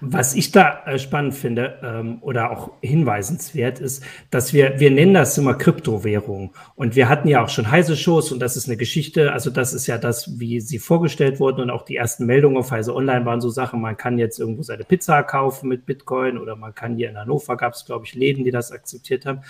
Was 0.00 0.34
ich 0.34 0.52
da 0.52 0.84
äh, 0.86 0.98
spannend 0.98 1.34
finde 1.34 1.78
ähm, 1.82 2.18
oder 2.22 2.50
auch 2.50 2.72
hinweisenswert 2.80 3.78
ist, 3.78 4.02
dass 4.30 4.54
wir, 4.54 4.80
wir 4.80 4.90
nennen 4.90 5.12
das 5.12 5.36
immer 5.36 5.54
Kryptowährung. 5.54 6.54
Und 6.76 6.96
wir 6.96 7.08
hatten 7.08 7.28
ja 7.28 7.44
auch 7.44 7.50
schon 7.50 7.70
heiße 7.70 7.96
Shows 7.96 8.32
und 8.32 8.40
das 8.40 8.56
ist 8.56 8.68
eine 8.68 8.78
Geschichte. 8.78 9.32
Also 9.32 9.50
das 9.50 9.74
ist 9.74 9.86
ja 9.86 9.98
das, 9.98 10.40
wie 10.40 10.60
sie 10.60 10.78
vorgestellt 10.78 11.40
wurden 11.40 11.60
und 11.60 11.70
auch 11.70 11.84
die 11.84 11.96
ersten 11.96 12.24
Meldungen 12.24 12.56
auf 12.56 12.70
Heise 12.70 12.94
Online 12.94 13.26
waren 13.26 13.40
so 13.42 13.50
Sachen, 13.50 13.80
man 13.80 13.96
kann 13.96 14.18
jetzt 14.18 14.40
irgendwo 14.40 14.62
seine 14.62 14.84
Pizza 14.84 15.22
kaufen 15.22 15.68
mit 15.68 15.84
Bitcoin 15.84 16.38
oder 16.38 16.56
man 16.56 16.74
kann 16.74 16.96
hier 16.96 17.10
in 17.10 17.18
Hannover 17.18 17.56
gab 17.56 17.74
es, 17.74 17.84
glaube 17.84 18.06
ich, 18.06 18.14
Läden, 18.14 18.44
die 18.44 18.50
das 18.50 18.72
akzeptiert 18.72 19.26
haben. 19.26 19.42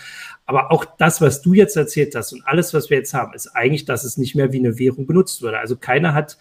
Aber 0.45 0.73
auch 0.73 0.85
das, 0.85 1.21
was 1.21 1.41
du 1.43 1.55
jetzt 1.55 1.77
erzählt 1.77 2.17
hast 2.17 2.33
und 2.33 2.43
alles, 2.45 2.75
was 2.75 2.91
wir 2.91 2.97
jetzt 2.97 3.15
haben, 3.15 3.33
ist 3.35 3.49
eigentlich, 3.55 3.85
dass 3.85 4.03
es 4.03 4.17
nicht 4.17 4.35
mehr 4.35 4.53
wie 4.53 4.59
eine 4.59 4.79
Währung 4.79 5.07
benutzt 5.07 5.43
wurde. 5.43 5.59
Also 5.59 5.77
keiner 5.77 6.15
hat 6.15 6.37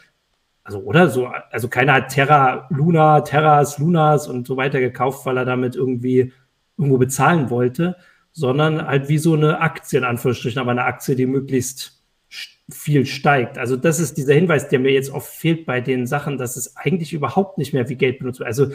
also 0.69 0.81
oder 0.81 1.10
so, 1.10 1.25
also 1.25 1.68
keiner 1.68 1.94
hat 1.94 2.10
Terra, 2.10 2.68
Luna, 2.69 3.21
Terras, 3.21 3.80
Lunas 3.80 4.27
und 4.27 4.45
so 4.45 4.56
weiter 4.56 4.80
gekauft, 4.80 5.25
weil 5.25 5.36
er 5.38 5.45
damit 5.45 5.75
irgendwie 5.75 6.31
irgendwo 6.77 7.00
bezahlen 7.00 7.50
wollte, 7.50 7.95
sondern 8.31 8.86
halt 8.86 9.10
wie 9.10 9.18
so 9.18 9.33
eine 9.33 9.62
Aktie 9.62 9.98
in 9.98 10.06
Anführungsstrichen, 10.06 10.61
aber 10.61 10.69
eine 10.69 10.83
Aktie, 10.83 11.16
die 11.16 11.26
möglichst 11.26 12.04
viel 12.69 13.07
steigt. 13.07 13.57
Also 13.57 13.78
das 13.78 13.99
ist 13.99 14.18
dieser 14.18 14.35
Hinweis, 14.35 14.68
der 14.69 14.78
mir 14.78 14.92
jetzt 14.92 15.09
oft 15.09 15.33
fehlt 15.33 15.66
bei 15.66 15.81
den 15.81 16.06
Sachen, 16.06 16.38
dass 16.38 16.56
es 16.56 16.78
eigentlich 16.78 17.14
überhaupt 17.14 17.57
nicht 17.57 17.73
mehr 17.73 17.90
wie 17.90 17.95
Geld 17.95 18.19
benutzt 18.19 18.38
wird. 18.40 18.47
Also 18.47 18.68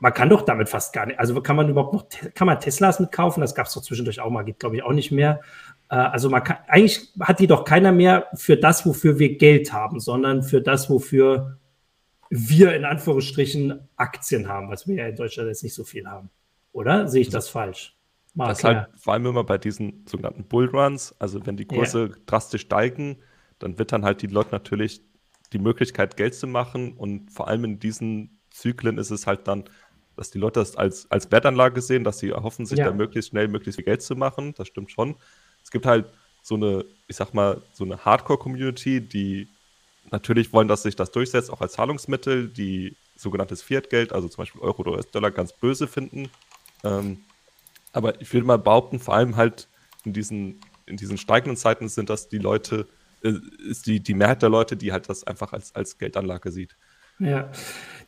man 0.00 0.14
kann 0.14 0.30
doch 0.30 0.40
damit 0.40 0.70
fast 0.70 0.94
gar 0.94 1.04
nicht, 1.04 1.18
also 1.18 1.38
kann 1.42 1.56
man 1.56 1.68
überhaupt 1.68 1.92
noch, 1.92 2.06
kann 2.34 2.46
man 2.46 2.60
Teslas 2.60 2.98
mitkaufen? 2.98 3.42
Das 3.42 3.54
gab 3.54 3.66
es 3.66 3.74
doch 3.74 3.82
zwischendurch 3.82 4.20
auch 4.20 4.30
mal, 4.30 4.42
geht 4.42 4.58
glaube 4.58 4.76
ich 4.76 4.82
auch 4.82 4.92
nicht 4.92 5.12
mehr. 5.12 5.42
Äh, 5.88 5.96
also 5.96 6.30
man 6.30 6.44
kann, 6.44 6.58
eigentlich 6.68 7.12
hat 7.20 7.40
die 7.40 7.46
doch 7.46 7.64
keiner 7.64 7.92
mehr 7.92 8.28
für 8.34 8.56
das, 8.56 8.86
wofür 8.86 9.18
wir 9.18 9.36
Geld 9.36 9.72
haben, 9.72 10.00
sondern 10.00 10.42
für 10.42 10.60
das, 10.60 10.90
wofür 10.90 11.58
wir 12.30 12.74
in 12.74 12.84
Anführungsstrichen 12.84 13.88
Aktien 13.96 14.48
haben, 14.48 14.70
was 14.70 14.88
wir 14.88 14.96
ja 14.96 15.06
in 15.08 15.16
Deutschland 15.16 15.48
jetzt 15.48 15.62
nicht 15.62 15.74
so 15.74 15.84
viel 15.84 16.06
haben. 16.06 16.30
Oder 16.72 17.06
sehe 17.06 17.20
ich 17.20 17.28
das 17.28 17.48
falsch? 17.48 17.96
Mark, 18.34 18.50
das 18.50 18.64
halt 18.64 18.88
vor 18.96 19.12
allem 19.12 19.26
immer 19.26 19.44
bei 19.44 19.58
diesen 19.58 20.04
sogenannten 20.06 20.44
Bullruns, 20.44 21.14
also 21.20 21.46
wenn 21.46 21.56
die 21.56 21.66
Kurse 21.66 22.06
ja. 22.06 22.16
drastisch 22.26 22.62
steigen, 22.62 23.18
dann 23.60 23.78
wird 23.78 23.92
dann 23.92 24.04
halt 24.04 24.22
die 24.22 24.26
Leute 24.26 24.50
natürlich 24.50 25.00
die 25.52 25.60
Möglichkeit, 25.60 26.16
Geld 26.16 26.34
zu 26.34 26.48
machen 26.48 26.94
und 26.94 27.30
vor 27.30 27.46
allem 27.46 27.64
in 27.64 27.78
diesen 27.78 28.40
Zyklen 28.50 28.98
ist 28.98 29.10
es 29.10 29.28
halt 29.28 29.46
dann, 29.46 29.64
dass 30.16 30.32
die 30.32 30.38
Leute 30.38 30.58
das 30.58 30.74
als, 30.74 31.08
als 31.12 31.30
Wertanlage 31.30 31.80
sehen, 31.80 32.02
dass 32.02 32.18
sie 32.18 32.30
erhoffen, 32.30 32.66
sich 32.66 32.78
ja. 32.78 32.86
da 32.86 32.92
möglichst 32.92 33.30
schnell 33.30 33.46
möglichst 33.46 33.76
viel 33.76 33.84
Geld 33.84 34.02
zu 34.02 34.16
machen. 34.16 34.54
Das 34.56 34.66
stimmt 34.66 34.90
schon 34.90 35.14
es 35.64 35.70
gibt 35.70 35.86
halt 35.86 36.06
so 36.42 36.54
eine, 36.54 36.84
ich 37.08 37.16
sag 37.16 37.34
mal, 37.34 37.62
so 37.72 37.84
eine 37.84 38.04
Hardcore-Community, 38.04 39.00
die 39.00 39.48
natürlich 40.10 40.52
wollen, 40.52 40.68
dass 40.68 40.82
sich 40.82 40.94
das 40.94 41.10
durchsetzt, 41.10 41.50
auch 41.50 41.60
als 41.60 41.72
Zahlungsmittel, 41.72 42.48
die 42.48 42.96
sogenanntes 43.16 43.62
Fiat-Geld, 43.62 44.12
also 44.12 44.28
zum 44.28 44.42
Beispiel 44.42 44.60
Euro 44.60 44.80
oder 44.80 44.92
US-Dollar, 44.92 45.30
ganz 45.30 45.52
böse 45.52 45.88
finden. 45.88 46.30
Ähm, 46.84 47.18
aber 47.92 48.20
ich 48.20 48.32
würde 48.32 48.46
mal 48.46 48.58
behaupten, 48.58 48.98
vor 48.98 49.14
allem 49.14 49.36
halt 49.36 49.68
in 50.04 50.12
diesen, 50.12 50.60
in 50.86 50.96
diesen 50.96 51.16
steigenden 51.16 51.56
Zeiten 51.56 51.88
sind 51.88 52.10
das 52.10 52.28
die 52.28 52.38
Leute, 52.38 52.86
äh, 53.22 53.32
ist 53.66 53.86
die, 53.86 54.00
die 54.00 54.14
Mehrheit 54.14 54.42
der 54.42 54.50
Leute, 54.50 54.76
die 54.76 54.92
halt 54.92 55.08
das 55.08 55.24
einfach 55.24 55.52
als, 55.52 55.74
als 55.74 55.96
Geldanlage 55.96 56.52
sieht. 56.52 56.76
Ja, 57.20 57.50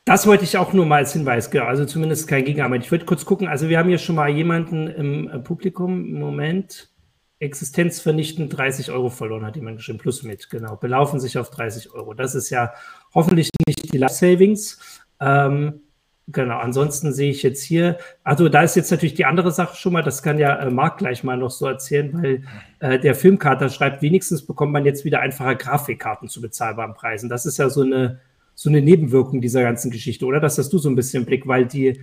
das 0.04 0.26
wollte 0.26 0.44
ich 0.44 0.58
auch 0.58 0.72
nur 0.72 0.84
mal 0.84 0.96
als 0.96 1.12
Hinweis, 1.12 1.50
genau. 1.50 1.64
Also 1.64 1.86
zumindest 1.86 2.28
kein 2.28 2.44
Gegenargument. 2.44 2.84
Ich 2.84 2.90
würde 2.90 3.04
kurz 3.04 3.24
gucken. 3.24 3.46
Also 3.46 3.68
wir 3.68 3.78
haben 3.78 3.88
hier 3.88 3.98
schon 3.98 4.16
mal 4.16 4.28
jemanden 4.28 4.88
im 4.88 5.44
Publikum 5.44 6.12
Moment 6.12 6.90
existenzvernichtend 7.38 8.56
30 8.56 8.90
Euro 8.90 9.10
verloren, 9.10 9.44
hat 9.44 9.56
jemand 9.56 9.76
geschrieben, 9.76 9.98
plus 9.98 10.22
mit, 10.22 10.48
genau, 10.50 10.76
belaufen 10.76 11.20
sich 11.20 11.38
auf 11.38 11.50
30 11.50 11.92
Euro. 11.92 12.14
Das 12.14 12.34
ist 12.34 12.50
ja 12.50 12.72
hoffentlich 13.14 13.50
nicht 13.66 13.92
die 13.92 13.98
Life 13.98 14.14
Savings. 14.14 14.78
Ähm, 15.20 15.80
Genau, 16.28 16.58
ansonsten 16.58 17.12
sehe 17.12 17.30
ich 17.30 17.44
jetzt 17.44 17.62
hier, 17.62 17.98
also 18.24 18.48
da 18.48 18.62
ist 18.62 18.74
jetzt 18.74 18.90
natürlich 18.90 19.14
die 19.14 19.26
andere 19.26 19.52
Sache 19.52 19.76
schon 19.76 19.92
mal, 19.92 20.02
das 20.02 20.24
kann 20.24 20.38
ja 20.38 20.56
äh, 20.56 20.70
Marc 20.70 20.98
gleich 20.98 21.22
mal 21.22 21.36
noch 21.36 21.52
so 21.52 21.66
erzählen, 21.66 22.12
weil 22.12 22.42
äh, 22.80 22.98
der 22.98 23.14
Filmkater 23.14 23.68
schreibt, 23.68 24.02
wenigstens 24.02 24.44
bekommt 24.44 24.72
man 24.72 24.84
jetzt 24.84 25.04
wieder 25.04 25.20
einfache 25.20 25.54
Grafikkarten 25.54 26.28
zu 26.28 26.40
bezahlbaren 26.40 26.94
Preisen. 26.94 27.28
Das 27.28 27.46
ist 27.46 27.58
ja 27.58 27.70
so 27.70 27.82
eine, 27.82 28.18
so 28.56 28.68
eine 28.68 28.82
Nebenwirkung 28.82 29.40
dieser 29.40 29.62
ganzen 29.62 29.92
Geschichte, 29.92 30.26
oder? 30.26 30.40
Das 30.40 30.58
hast 30.58 30.72
du 30.72 30.78
so 30.78 30.88
ein 30.88 30.96
bisschen 30.96 31.22
im 31.22 31.26
Blick, 31.26 31.46
weil 31.46 31.64
die, 31.64 32.00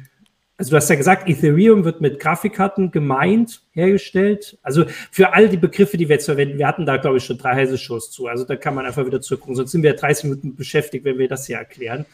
also 0.57 0.69
du 0.69 0.75
hast 0.77 0.89
ja 0.89 0.95
gesagt, 0.95 1.27
Ethereum 1.27 1.83
wird 1.83 1.99
mit 1.99 2.19
Grafikkarten 2.19 2.91
gemeint, 2.91 3.63
hergestellt. 3.71 4.57
Also 4.61 4.85
für 5.11 5.33
all 5.33 5.49
die 5.49 5.57
Begriffe, 5.57 5.97
die 5.97 6.07
wir 6.07 6.15
jetzt 6.15 6.25
verwenden, 6.25 6.59
wir 6.59 6.67
hatten 6.67 6.85
da, 6.85 6.97
glaube 6.97 7.17
ich, 7.17 7.25
schon 7.25 7.39
drei 7.39 7.55
heiße 7.55 7.77
Shows 7.77 8.11
zu. 8.11 8.27
Also 8.27 8.45
da 8.45 8.55
kann 8.55 8.75
man 8.75 8.85
einfach 8.85 9.05
wieder 9.05 9.19
zurückgucken. 9.19 9.55
Sonst 9.55 9.71
sind 9.71 9.81
wir 9.81 9.95
30 9.95 10.25
Minuten 10.25 10.55
beschäftigt, 10.55 11.05
wenn 11.05 11.17
wir 11.17 11.27
das 11.27 11.47
hier 11.47 11.57
erklären. 11.57 12.05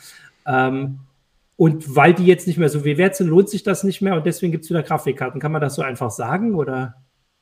Ähm, 0.47 0.99
und 1.57 1.93
weil 1.93 2.13
die 2.13 2.25
jetzt 2.25 2.47
nicht 2.47 2.57
mehr 2.57 2.69
so 2.69 2.79
viel 2.79 2.97
wert 2.97 3.17
sind, 3.17 3.27
lohnt 3.27 3.49
sich 3.49 3.63
das 3.63 3.83
nicht 3.83 4.01
mehr 4.01 4.15
und 4.15 4.25
deswegen 4.25 4.53
gibt 4.53 4.63
es 4.63 4.69
wieder 4.69 4.83
Grafikkarten. 4.83 5.41
Kann 5.41 5.51
man 5.51 5.61
das 5.61 5.75
so 5.75 5.81
einfach 5.81 6.09
sagen? 6.09 6.55
Oder? 6.55 6.95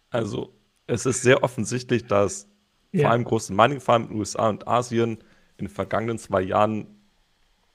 Also, 0.09 0.55
es 0.87 1.05
ist 1.05 1.21
sehr 1.21 1.43
offensichtlich, 1.43 2.05
dass 2.05 2.49
ja. 2.91 3.03
vor 3.03 3.11
allem 3.11 3.23
große 3.23 3.53
Mining-Farmen 3.53 4.07
in 4.07 4.13
den 4.15 4.19
USA 4.19 4.49
und 4.49 4.67
Asien 4.67 5.19
in 5.57 5.65
den 5.65 5.69
vergangenen 5.69 6.17
zwei 6.17 6.41
Jahren 6.41 6.96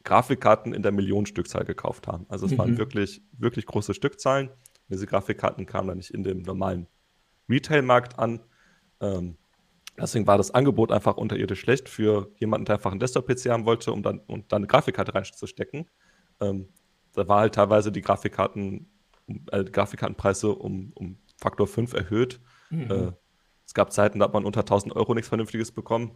Grafikkarten 0.04 0.74
in 0.74 0.82
der 0.82 0.92
Millionenstückzahl 0.92 1.64
gekauft 1.64 2.06
haben. 2.08 2.26
Also 2.28 2.46
es 2.46 2.52
mhm. 2.52 2.58
waren 2.58 2.78
wirklich, 2.78 3.22
wirklich 3.32 3.66
große 3.66 3.94
Stückzahlen. 3.94 4.50
Diese 4.88 5.06
Grafikkarten 5.06 5.66
kamen 5.66 5.88
dann 5.88 5.96
nicht 5.98 6.10
in 6.10 6.22
dem 6.22 6.42
normalen 6.42 6.86
Retail-Markt 7.48 8.18
an. 8.18 8.40
Ähm, 9.00 9.36
deswegen 9.98 10.26
war 10.26 10.38
das 10.38 10.52
Angebot 10.52 10.92
einfach 10.92 11.16
unterirdisch 11.16 11.60
schlecht 11.60 11.88
für 11.88 12.30
jemanden, 12.38 12.64
der 12.66 12.76
einfach 12.76 12.90
einen 12.90 13.00
Desktop-PC 13.00 13.50
haben 13.50 13.64
wollte, 13.64 13.92
um 13.92 14.02
dann, 14.02 14.20
um 14.26 14.44
dann 14.48 14.58
eine 14.58 14.66
Grafikkarte 14.66 15.14
reinzustecken. 15.14 15.88
Ähm, 16.40 16.68
da 17.14 17.28
war 17.28 17.40
halt 17.40 17.54
teilweise 17.54 17.92
die 17.92 18.00
Grafikkarten, 18.00 18.90
äh, 19.50 19.64
Grafikkartenpreise 19.64 20.54
um, 20.54 20.92
um 20.94 21.18
Faktor 21.40 21.66
5 21.66 21.92
erhöht. 21.94 22.40
Mhm. 22.70 22.90
Äh, 22.90 23.12
es 23.66 23.74
gab 23.74 23.92
Zeiten, 23.92 24.18
da 24.18 24.26
hat 24.26 24.34
man 24.34 24.44
unter 24.44 24.60
1000 24.60 24.94
Euro 24.96 25.14
nichts 25.14 25.28
Vernünftiges 25.28 25.72
bekommen. 25.72 26.12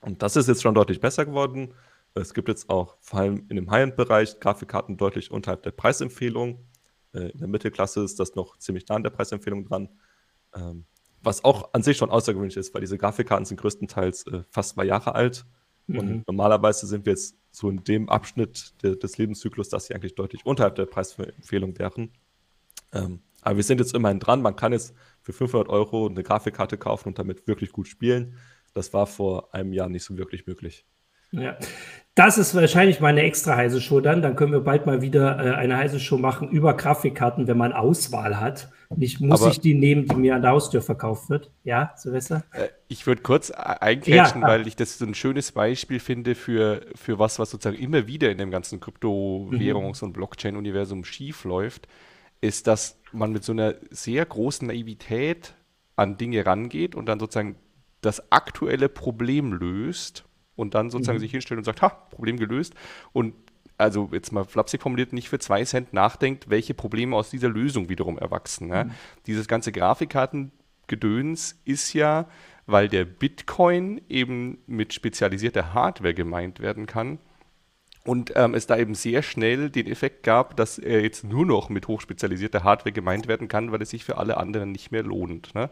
Und 0.00 0.22
das 0.22 0.36
ist 0.36 0.48
jetzt 0.48 0.62
schon 0.62 0.74
deutlich 0.74 1.00
besser 1.00 1.24
geworden. 1.24 1.74
Es 2.20 2.34
gibt 2.34 2.48
jetzt 2.48 2.70
auch 2.70 2.96
vor 3.00 3.20
allem 3.20 3.46
in 3.48 3.56
dem 3.56 3.70
High-End-Bereich 3.70 4.40
Grafikkarten 4.40 4.96
deutlich 4.96 5.30
unterhalb 5.30 5.62
der 5.62 5.70
Preisempfehlung. 5.70 6.66
Äh, 7.12 7.30
in 7.30 7.38
der 7.38 7.48
Mittelklasse 7.48 8.02
ist 8.02 8.18
das 8.18 8.34
noch 8.34 8.56
ziemlich 8.58 8.88
nah 8.88 8.96
an 8.96 9.02
der 9.02 9.10
Preisempfehlung 9.10 9.64
dran. 9.64 9.88
Ähm, 10.54 10.86
was 11.22 11.44
auch 11.44 11.74
an 11.74 11.82
sich 11.82 11.96
schon 11.96 12.10
außergewöhnlich 12.10 12.56
ist, 12.56 12.72
weil 12.72 12.80
diese 12.80 12.98
Grafikkarten 12.98 13.44
sind 13.44 13.60
größtenteils 13.60 14.26
äh, 14.28 14.42
fast 14.48 14.70
zwei 14.70 14.84
Jahre 14.84 15.14
alt. 15.14 15.44
Mhm. 15.86 15.98
Und 15.98 16.26
normalerweise 16.26 16.86
sind 16.86 17.04
wir 17.04 17.12
jetzt 17.12 17.36
so 17.50 17.68
in 17.68 17.84
dem 17.84 18.08
Abschnitt 18.08 18.74
de, 18.82 18.96
des 18.96 19.18
Lebenszyklus, 19.18 19.68
dass 19.68 19.86
sie 19.86 19.94
eigentlich 19.94 20.14
deutlich 20.14 20.46
unterhalb 20.46 20.76
der 20.76 20.86
Preisempfehlung 20.86 21.78
wären. 21.78 22.12
Ähm, 22.92 23.20
aber 23.42 23.56
wir 23.56 23.62
sind 23.62 23.78
jetzt 23.78 23.94
immerhin 23.94 24.20
dran. 24.20 24.42
Man 24.42 24.56
kann 24.56 24.72
jetzt 24.72 24.94
für 25.22 25.32
500 25.32 25.68
Euro 25.68 26.06
eine 26.06 26.22
Grafikkarte 26.22 26.78
kaufen 26.78 27.08
und 27.08 27.18
damit 27.18 27.46
wirklich 27.46 27.72
gut 27.72 27.88
spielen. 27.88 28.36
Das 28.74 28.92
war 28.92 29.06
vor 29.06 29.54
einem 29.54 29.72
Jahr 29.72 29.88
nicht 29.88 30.04
so 30.04 30.16
wirklich 30.16 30.46
möglich. 30.46 30.84
Ja, 31.32 31.58
das 32.16 32.38
ist 32.38 32.54
wahrscheinlich 32.54 32.98
meine 33.00 33.20
extra 33.20 33.56
heiße 33.56 33.80
Show 33.80 34.00
dann. 34.00 34.22
Dann 34.22 34.36
können 34.36 34.50
wir 34.50 34.60
bald 34.60 34.86
mal 34.86 35.02
wieder 35.02 35.38
äh, 35.38 35.54
eine 35.54 35.76
heiße 35.76 36.00
Show 36.00 36.16
machen 36.16 36.48
über 36.48 36.74
Grafikkarten, 36.74 37.46
wenn 37.46 37.58
man 37.58 37.74
Auswahl 37.74 38.40
hat. 38.40 38.70
Nicht 38.96 39.20
muss 39.20 39.42
Aber 39.42 39.50
ich 39.50 39.60
die 39.60 39.74
nehmen, 39.74 40.06
die 40.06 40.16
mir 40.16 40.34
an 40.34 40.40
der 40.40 40.52
Haustür 40.52 40.80
verkauft 40.80 41.28
wird. 41.28 41.50
Ja, 41.62 41.92
Silvester? 41.96 42.42
Äh, 42.52 42.68
ich 42.88 43.06
würde 43.06 43.20
kurz 43.20 43.50
einklatschen, 43.50 44.40
ja, 44.40 44.48
weil 44.48 44.66
ich 44.66 44.76
das 44.76 44.96
so 44.96 45.04
ein 45.04 45.14
schönes 45.14 45.52
Beispiel 45.52 46.00
finde 46.00 46.34
für, 46.34 46.86
für 46.94 47.18
was, 47.18 47.38
was 47.38 47.50
sozusagen 47.50 47.76
immer 47.76 48.06
wieder 48.06 48.30
in 48.30 48.38
dem 48.38 48.50
ganzen 48.50 48.80
Kryptowährungs- 48.80 50.02
mhm. 50.02 50.08
und 50.08 50.12
Blockchain-Universum 50.14 51.04
schief 51.04 51.44
läuft, 51.44 51.86
ist, 52.40 52.66
dass 52.66 52.98
man 53.12 53.30
mit 53.30 53.44
so 53.44 53.52
einer 53.52 53.74
sehr 53.90 54.24
großen 54.24 54.66
Naivität 54.66 55.52
an 55.96 56.16
Dinge 56.16 56.46
rangeht 56.46 56.94
und 56.94 57.06
dann 57.06 57.20
sozusagen 57.20 57.56
das 58.00 58.32
aktuelle 58.32 58.88
Problem 58.88 59.52
löst 59.52 60.24
und 60.56 60.74
dann 60.74 60.90
sozusagen 60.90 61.18
mhm. 61.18 61.20
sich 61.20 61.30
hinstellt 61.30 61.58
und 61.58 61.64
sagt, 61.64 61.82
ha, 61.82 61.88
Problem 61.88 62.38
gelöst 62.38 62.74
und 63.12 63.34
also 63.78 64.08
jetzt 64.12 64.32
mal 64.32 64.44
flapsig 64.44 64.82
formuliert, 64.82 65.12
nicht 65.12 65.28
für 65.28 65.38
zwei 65.38 65.64
Cent 65.64 65.92
nachdenkt, 65.92 66.48
welche 66.48 66.74
Probleme 66.74 67.14
aus 67.14 67.30
dieser 67.30 67.48
Lösung 67.48 67.88
wiederum 67.88 68.18
erwachsen. 68.18 68.68
Ne? 68.68 68.84
Mhm. 68.84 68.90
Dieses 69.26 69.48
ganze 69.48 69.70
Grafikkartengedöns 69.70 71.60
ist 71.64 71.92
ja, 71.92 72.26
weil 72.66 72.88
der 72.88 73.04
Bitcoin 73.04 74.00
eben 74.08 74.58
mit 74.66 74.94
spezialisierter 74.94 75.74
Hardware 75.74 76.14
gemeint 76.14 76.60
werden 76.60 76.86
kann, 76.86 77.18
und 78.06 78.32
ähm, 78.36 78.54
es 78.54 78.66
da 78.66 78.76
eben 78.76 78.94
sehr 78.94 79.22
schnell 79.22 79.68
den 79.68 79.86
Effekt 79.86 80.22
gab, 80.22 80.56
dass 80.56 80.78
er 80.78 81.02
jetzt 81.02 81.24
nur 81.24 81.44
noch 81.44 81.68
mit 81.68 81.88
hochspezialisierter 81.88 82.62
Hardware 82.62 82.92
gemeint 82.92 83.26
werden 83.26 83.48
kann, 83.48 83.72
weil 83.72 83.82
es 83.82 83.90
sich 83.90 84.04
für 84.04 84.16
alle 84.16 84.36
anderen 84.36 84.72
nicht 84.72 84.92
mehr 84.92 85.02
lohnt. 85.02 85.54
Ne? 85.54 85.70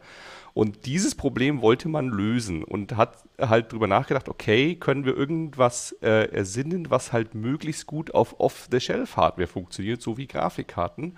Und 0.53 0.87
dieses 0.87 1.15
Problem 1.15 1.63
wollte 1.63 1.89
man 1.89 2.09
lösen 2.09 2.65
und 2.65 2.97
hat 2.97 3.25
halt 3.41 3.73
drüber 3.73 3.87
nachgedacht, 3.87 4.29
okay, 4.29 4.75
können 4.75 5.05
wir 5.05 5.17
irgendwas 5.17 5.93
äh, 6.03 6.31
ersinnen, 6.31 6.91
was 6.91 7.13
halt 7.13 7.35
möglichst 7.35 7.87
gut 7.87 8.15
auf 8.15 8.39
Off-the-Shelf-Hardware 8.41 9.47
funktioniert, 9.49 10.03
so 10.03 10.17
wie 10.17 10.27
Grafikkarten. 10.27 11.17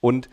Und 0.00 0.28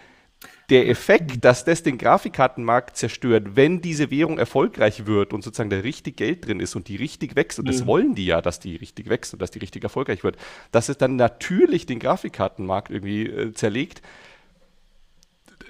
der 0.69 0.89
Effekt, 0.89 1.45
dass 1.45 1.63
das 1.63 1.81
den 1.81 1.97
Grafikkartenmarkt 1.97 2.97
zerstört, 2.97 3.55
wenn 3.55 3.81
diese 3.81 4.11
Währung 4.11 4.37
erfolgreich 4.37 5.05
wird 5.05 5.33
und 5.33 5.43
sozusagen 5.43 5.69
da 5.69 5.77
richtig 5.77 6.17
Geld 6.17 6.45
drin 6.45 6.59
ist 6.59 6.75
und 6.75 6.89
die 6.89 6.97
richtig 6.97 7.35
wächst, 7.35 7.59
und 7.59 7.65
mhm. 7.65 7.71
das 7.71 7.85
wollen 7.85 8.15
die 8.15 8.25
ja, 8.25 8.41
dass 8.41 8.59
die 8.59 8.75
richtig 8.75 9.09
wächst 9.09 9.33
und 9.33 9.41
dass 9.41 9.51
die 9.51 9.59
richtig 9.59 9.83
erfolgreich 9.83 10.23
wird, 10.23 10.35
dass 10.71 10.89
es 10.89 10.97
dann 10.97 11.15
natürlich 11.15 11.85
den 11.85 11.99
Grafikkartenmarkt 11.99 12.91
irgendwie 12.91 13.27
äh, 13.27 13.53
zerlegt, 13.53 14.01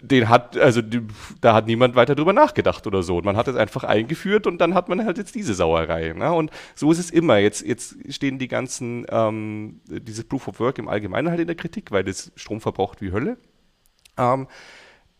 den 0.01 0.29
hat, 0.29 0.57
also 0.57 0.81
die, 0.81 1.01
da 1.41 1.53
hat 1.53 1.67
niemand 1.67 1.95
weiter 1.95 2.15
drüber 2.15 2.33
nachgedacht 2.33 2.85
oder 2.87 3.03
so. 3.03 3.17
Und 3.17 3.25
man 3.25 3.35
hat 3.35 3.47
es 3.47 3.55
einfach 3.55 3.83
eingeführt 3.83 4.45
und 4.47 4.59
dann 4.59 4.73
hat 4.73 4.89
man 4.89 5.03
halt 5.05 5.17
jetzt 5.17 5.33
diese 5.35 5.53
Sauerei. 5.53 6.13
Ne? 6.13 6.31
Und 6.31 6.51
so 6.75 6.91
ist 6.91 6.99
es 6.99 7.09
immer. 7.09 7.37
Jetzt, 7.37 7.65
jetzt 7.65 7.95
stehen 8.09 8.37
die 8.37 8.47
ganzen, 8.47 9.05
ähm, 9.09 9.81
dieses 9.87 10.23
Proof 10.25 10.47
of 10.47 10.59
Work 10.59 10.77
im 10.77 10.87
Allgemeinen 10.87 11.29
halt 11.29 11.39
in 11.39 11.47
der 11.47 11.55
Kritik, 11.55 11.91
weil 11.91 12.03
das 12.03 12.31
Strom 12.35 12.61
verbraucht 12.61 13.01
wie 13.01 13.11
Hölle. 13.11 13.37
Ähm, 14.17 14.47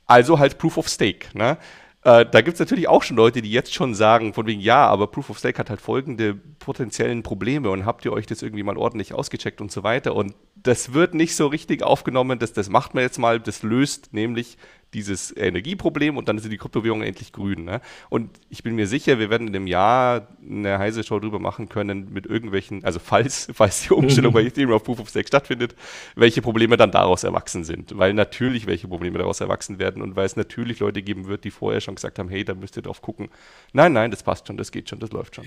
also 0.05 0.39
halt 0.39 0.57
Proof 0.57 0.77
of 0.77 0.87
Stake. 0.87 1.27
Ne? 1.37 1.57
Äh, 2.03 2.25
da 2.25 2.41
gibt 2.41 2.53
es 2.53 2.59
natürlich 2.59 2.87
auch 2.87 3.03
schon 3.03 3.17
Leute, 3.17 3.41
die 3.41 3.51
jetzt 3.51 3.73
schon 3.73 3.93
sagen, 3.93 4.33
von 4.33 4.45
wegen, 4.47 4.61
ja, 4.61 4.87
aber 4.87 5.07
Proof 5.07 5.29
of 5.29 5.39
Stake 5.39 5.59
hat 5.59 5.69
halt 5.69 5.81
folgende 5.81 6.35
potenziellen 6.35 7.21
Probleme 7.21 7.69
und 7.69 7.85
habt 7.85 8.05
ihr 8.05 8.13
euch 8.13 8.25
das 8.25 8.41
irgendwie 8.41 8.63
mal 8.63 8.77
ordentlich 8.77 9.13
ausgecheckt 9.13 9.59
und 9.59 9.71
so 9.71 9.83
weiter. 9.83 10.15
Und 10.15 10.33
das 10.55 10.93
wird 10.93 11.13
nicht 11.13 11.35
so 11.35 11.47
richtig 11.47 11.83
aufgenommen, 11.83 12.39
dass 12.39 12.53
das 12.53 12.69
macht 12.69 12.93
man 12.93 13.03
jetzt 13.03 13.19
mal, 13.19 13.41
das 13.41 13.61
löst 13.61 14.13
nämlich 14.13 14.57
dieses 14.93 15.35
Energieproblem 15.35 16.17
und 16.17 16.27
dann 16.27 16.39
sind 16.39 16.51
die 16.51 16.57
Kryptowährungen 16.57 17.05
endlich 17.05 17.33
grün. 17.33 17.65
Ne? 17.65 17.81
Und 18.09 18.29
ich 18.49 18.63
bin 18.63 18.75
mir 18.75 18.87
sicher, 18.87 19.19
wir 19.19 19.29
werden 19.29 19.47
in 19.47 19.55
einem 19.55 19.67
Jahr 19.67 20.27
eine 20.47 20.79
heiße 20.79 21.03
Show 21.03 21.19
drüber 21.19 21.39
machen 21.39 21.69
können 21.69 22.11
mit 22.11 22.25
irgendwelchen, 22.25 22.83
also 22.83 22.99
falls, 22.99 23.47
falls 23.53 23.83
die 23.83 23.93
Umstellung 23.93 24.33
bei 24.33 24.41
Ethereum 24.45 24.73
auf 24.73 24.83
Proof 24.83 24.99
of 24.99 25.09
Stake 25.09 25.27
stattfindet, 25.27 25.75
welche 26.15 26.41
Probleme 26.41 26.77
dann 26.77 26.91
daraus 26.91 27.23
erwachsen 27.23 27.63
sind. 27.63 27.97
Weil 27.97 28.13
natürlich 28.13 28.67
welche 28.67 28.87
Probleme 28.87 29.17
daraus 29.17 29.41
erwachsen 29.41 29.79
werden 29.79 30.01
und 30.01 30.15
weil 30.15 30.25
es 30.25 30.35
natürlich 30.35 30.79
Leute 30.79 31.01
geben 31.01 31.27
wird, 31.27 31.43
die 31.43 31.51
vorher 31.51 31.81
schon 31.81 31.95
gesagt 31.95 32.19
haben, 32.19 32.29
hey, 32.29 32.45
da 32.45 32.53
müsst 32.53 32.77
ihr 32.77 32.83
drauf 32.83 33.01
gucken. 33.01 33.29
Nein, 33.73 33.93
nein, 33.93 34.11
das 34.11 34.23
passt 34.23 34.47
schon, 34.47 34.57
das 34.57 34.71
geht 34.71 34.89
schon, 34.89 34.99
das 34.99 35.11
läuft 35.11 35.35
schon. 35.35 35.45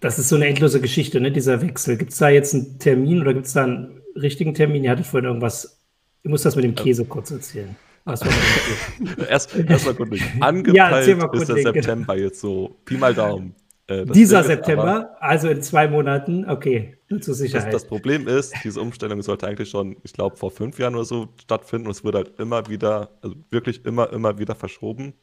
Das 0.00 0.18
ist 0.18 0.28
so 0.28 0.36
eine 0.36 0.46
endlose 0.46 0.80
Geschichte, 0.80 1.20
ne, 1.20 1.30
dieser 1.30 1.62
Wechsel. 1.62 1.96
Gibt 1.96 2.12
es 2.12 2.18
da 2.18 2.28
jetzt 2.28 2.54
einen 2.54 2.78
Termin 2.80 3.20
oder 3.20 3.34
gibt 3.34 3.46
es 3.46 3.52
da 3.52 3.64
einen 3.64 4.02
richtigen 4.16 4.52
Termin? 4.52 4.82
Ihr 4.82 4.90
hattet 4.90 5.06
vorhin 5.06 5.28
irgendwas, 5.28 5.80
ich 6.24 6.30
muss 6.30 6.42
das 6.42 6.56
mit 6.56 6.64
dem 6.64 6.74
Käse 6.74 7.04
kurz 7.04 7.30
erzählen. 7.30 7.76
erst, 9.28 9.54
erst 9.54 9.86
mal 9.86 9.94
kurz 9.94 10.10
Angepeilt 10.40 10.76
ja, 10.76 11.32
ist 11.32 11.48
der 11.48 11.56
September 11.56 12.16
jetzt 12.16 12.40
so. 12.40 12.76
Pi 12.84 12.96
mal 12.96 13.14
Daumen. 13.14 13.54
Äh, 13.86 14.06
Dieser 14.06 14.42
September, 14.44 15.12
aber, 15.12 15.22
also 15.22 15.48
in 15.48 15.62
zwei 15.62 15.88
Monaten, 15.88 16.48
okay, 16.48 16.96
zur 17.20 17.34
Sicherheit. 17.34 17.72
Das, 17.72 17.82
das, 17.82 17.88
Problem 17.88 18.28
ist, 18.28 18.54
diese 18.64 18.80
Umstellung 18.80 19.22
sollte 19.22 19.46
eigentlich 19.46 19.70
schon, 19.70 19.96
ich 20.02 20.12
glaube, 20.12 20.36
vor 20.36 20.50
fünf 20.50 20.78
Jahren 20.78 20.94
oder 20.94 21.04
so 21.04 21.28
stattfinden 21.40 21.86
und 21.86 21.92
es 21.92 22.04
wird 22.04 22.14
halt 22.14 22.38
immer 22.38 22.68
wieder, 22.68 23.10
also 23.22 23.36
wirklich 23.50 23.84
immer, 23.84 24.12
immer 24.12 24.38
wieder 24.38 24.54
verschoben. 24.54 25.14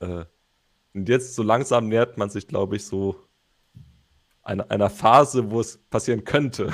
Äh, 0.00 0.24
und 0.94 1.08
jetzt 1.08 1.34
so 1.34 1.42
langsam 1.42 1.88
nähert 1.88 2.18
man 2.18 2.30
sich, 2.30 2.46
glaube 2.46 2.76
ich, 2.76 2.84
so 2.84 3.16
einer, 4.42 4.70
einer 4.70 4.90
Phase, 4.90 5.50
wo 5.50 5.60
es 5.60 5.78
passieren 5.78 6.24
könnte. 6.24 6.72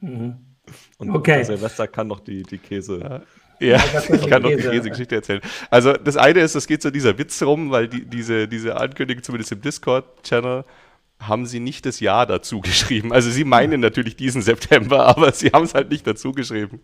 Mhm. 0.00 0.38
Und 0.98 1.10
okay. 1.10 1.44
Silvester 1.44 1.86
kann 1.86 2.06
noch 2.06 2.20
die, 2.20 2.42
die 2.42 2.58
Käse. 2.58 3.00
Ja, 3.00 3.22
ich 4.12 4.26
kann 4.28 4.42
noch 4.42 4.50
die 4.50 4.56
Käsegeschichte 4.56 5.14
erzählen. 5.16 5.40
Also 5.70 5.92
das 5.92 6.16
eine 6.16 6.40
ist, 6.40 6.54
es 6.54 6.66
geht 6.66 6.82
so 6.82 6.90
dieser 6.90 7.18
Witz 7.18 7.42
rum, 7.42 7.70
weil 7.70 7.88
die, 7.88 8.04
diese, 8.06 8.48
diese 8.48 8.76
Ankündigung, 8.76 9.22
zumindest 9.22 9.52
im 9.52 9.60
Discord-Channel, 9.60 10.64
haben 11.20 11.44
sie 11.44 11.60
nicht 11.60 11.84
das 11.84 12.00
Jahr 12.00 12.26
dazu 12.26 12.60
geschrieben. 12.60 13.12
Also 13.12 13.30
sie 13.30 13.44
meinen 13.44 13.80
natürlich 13.80 14.16
diesen 14.16 14.42
September, 14.42 15.06
aber 15.16 15.32
sie 15.32 15.50
haben 15.50 15.64
es 15.64 15.74
halt 15.74 15.90
nicht 15.90 16.06
dazu 16.06 16.32
geschrieben. 16.32 16.80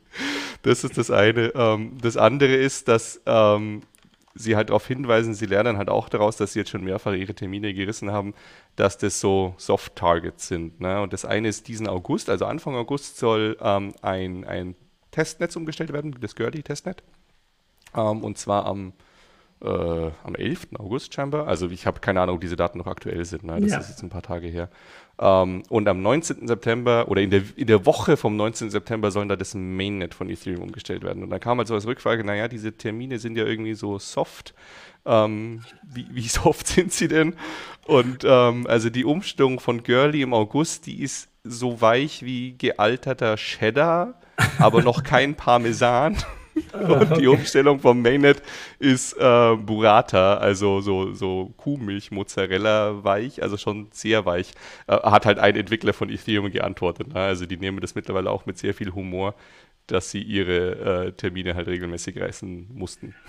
Das 0.62 0.84
ist 0.84 0.98
das 0.98 1.10
eine. 1.10 1.52
Ähm, 1.54 1.96
das 2.00 2.16
andere 2.16 2.54
ist, 2.54 2.88
dass 2.88 3.20
ähm, 3.24 3.82
sie 4.34 4.54
halt 4.54 4.68
darauf 4.68 4.86
hinweisen, 4.86 5.34
sie 5.34 5.46
lernen 5.46 5.78
halt 5.78 5.88
auch 5.88 6.10
daraus, 6.10 6.36
dass 6.36 6.52
sie 6.52 6.58
jetzt 6.60 6.70
schon 6.70 6.84
mehrfach 6.84 7.14
ihre 7.14 7.34
Termine 7.34 7.72
gerissen 7.72 8.12
haben, 8.12 8.34
dass 8.76 8.98
das 8.98 9.18
so 9.18 9.54
Soft-Targets 9.56 10.48
sind. 10.48 10.80
Ne? 10.80 11.00
Und 11.00 11.14
das 11.14 11.24
eine 11.24 11.48
ist 11.48 11.68
diesen 11.68 11.88
August, 11.88 12.28
also 12.28 12.44
Anfang 12.44 12.74
August 12.74 13.16
soll 13.16 13.56
ähm, 13.60 13.94
ein, 14.02 14.44
ein 14.44 14.74
Testnetz 15.16 15.56
umgestellt 15.56 15.94
werden, 15.94 16.14
das 16.20 16.36
Gurley-Testnet. 16.36 17.02
Ähm, 17.94 18.22
und 18.22 18.36
zwar 18.36 18.66
am, 18.66 18.92
äh, 19.62 19.66
am 19.68 20.34
11. 20.34 20.78
August 20.78 21.14
scheinbar. 21.14 21.48
Also 21.48 21.70
ich 21.70 21.86
habe 21.86 22.00
keine 22.00 22.20
Ahnung, 22.20 22.34
ob 22.34 22.42
diese 22.42 22.56
Daten 22.56 22.76
noch 22.76 22.86
aktuell 22.86 23.24
sind. 23.24 23.44
Ne? 23.44 23.58
Das 23.62 23.70
ja. 23.70 23.78
ist 23.78 23.88
jetzt 23.88 24.02
ein 24.02 24.10
paar 24.10 24.20
Tage 24.20 24.46
her. 24.46 24.68
Ähm, 25.18 25.62
und 25.68 25.88
am 25.88 26.02
19. 26.02 26.46
September 26.46 27.08
oder 27.08 27.22
in 27.22 27.30
der, 27.30 27.42
in 27.56 27.66
der 27.66 27.86
Woche 27.86 28.16
vom 28.16 28.36
19. 28.36 28.70
September 28.70 29.10
sollen 29.10 29.28
da 29.28 29.36
das 29.36 29.54
Mainnet 29.54 30.14
von 30.14 30.28
Ethereum 30.28 30.62
umgestellt 30.62 31.02
werden. 31.02 31.22
Und 31.22 31.30
dann 31.30 31.40
kam 31.40 31.58
also 31.58 31.74
als 31.74 31.86
Rückfrage, 31.86 32.24
naja, 32.24 32.48
diese 32.48 32.72
Termine 32.72 33.18
sind 33.18 33.36
ja 33.36 33.44
irgendwie 33.44 33.74
so 33.74 33.98
soft. 33.98 34.54
Ähm, 35.06 35.62
wie, 35.82 36.06
wie, 36.10 36.28
soft 36.28 36.66
sind 36.66 36.92
sie 36.92 37.08
denn? 37.08 37.34
Und 37.86 38.24
ähm, 38.24 38.66
also 38.66 38.90
die 38.90 39.04
Umstellung 39.04 39.60
von 39.60 39.82
Girly 39.82 40.22
im 40.22 40.34
August, 40.34 40.86
die 40.86 41.00
ist 41.00 41.28
so 41.44 41.80
weich 41.80 42.24
wie 42.24 42.52
gealterter 42.58 43.36
Cheddar, 43.36 44.20
aber 44.58 44.82
noch 44.82 45.02
kein 45.02 45.34
Parmesan. 45.34 46.16
Und 46.72 47.18
die 47.18 47.26
Umstellung 47.26 47.80
vom 47.80 48.02
Mainnet 48.02 48.42
ist 48.78 49.12
äh, 49.14 49.56
Burrata, 49.56 50.36
also 50.36 50.80
so, 50.80 51.12
so 51.12 51.52
Kuhmilch, 51.56 52.10
Mozzarella 52.10 53.04
weich, 53.04 53.42
also 53.42 53.56
schon 53.56 53.88
sehr 53.92 54.24
weich. 54.26 54.52
Äh, 54.86 54.96
hat 54.96 55.26
halt 55.26 55.38
ein 55.38 55.56
Entwickler 55.56 55.92
von 55.92 56.08
Ethereum 56.08 56.50
geantwortet. 56.50 57.08
Ne? 57.08 57.20
Also 57.20 57.46
die 57.46 57.56
nehmen 57.56 57.80
das 57.80 57.94
mittlerweile 57.94 58.30
auch 58.30 58.46
mit 58.46 58.58
sehr 58.58 58.74
viel 58.74 58.92
Humor 58.92 59.34
dass 59.86 60.10
sie 60.10 60.22
ihre 60.22 61.06
äh, 61.06 61.12
Termine 61.12 61.54
halt 61.54 61.68
regelmäßig 61.68 62.20
reißen 62.20 62.68
mussten. 62.72 63.14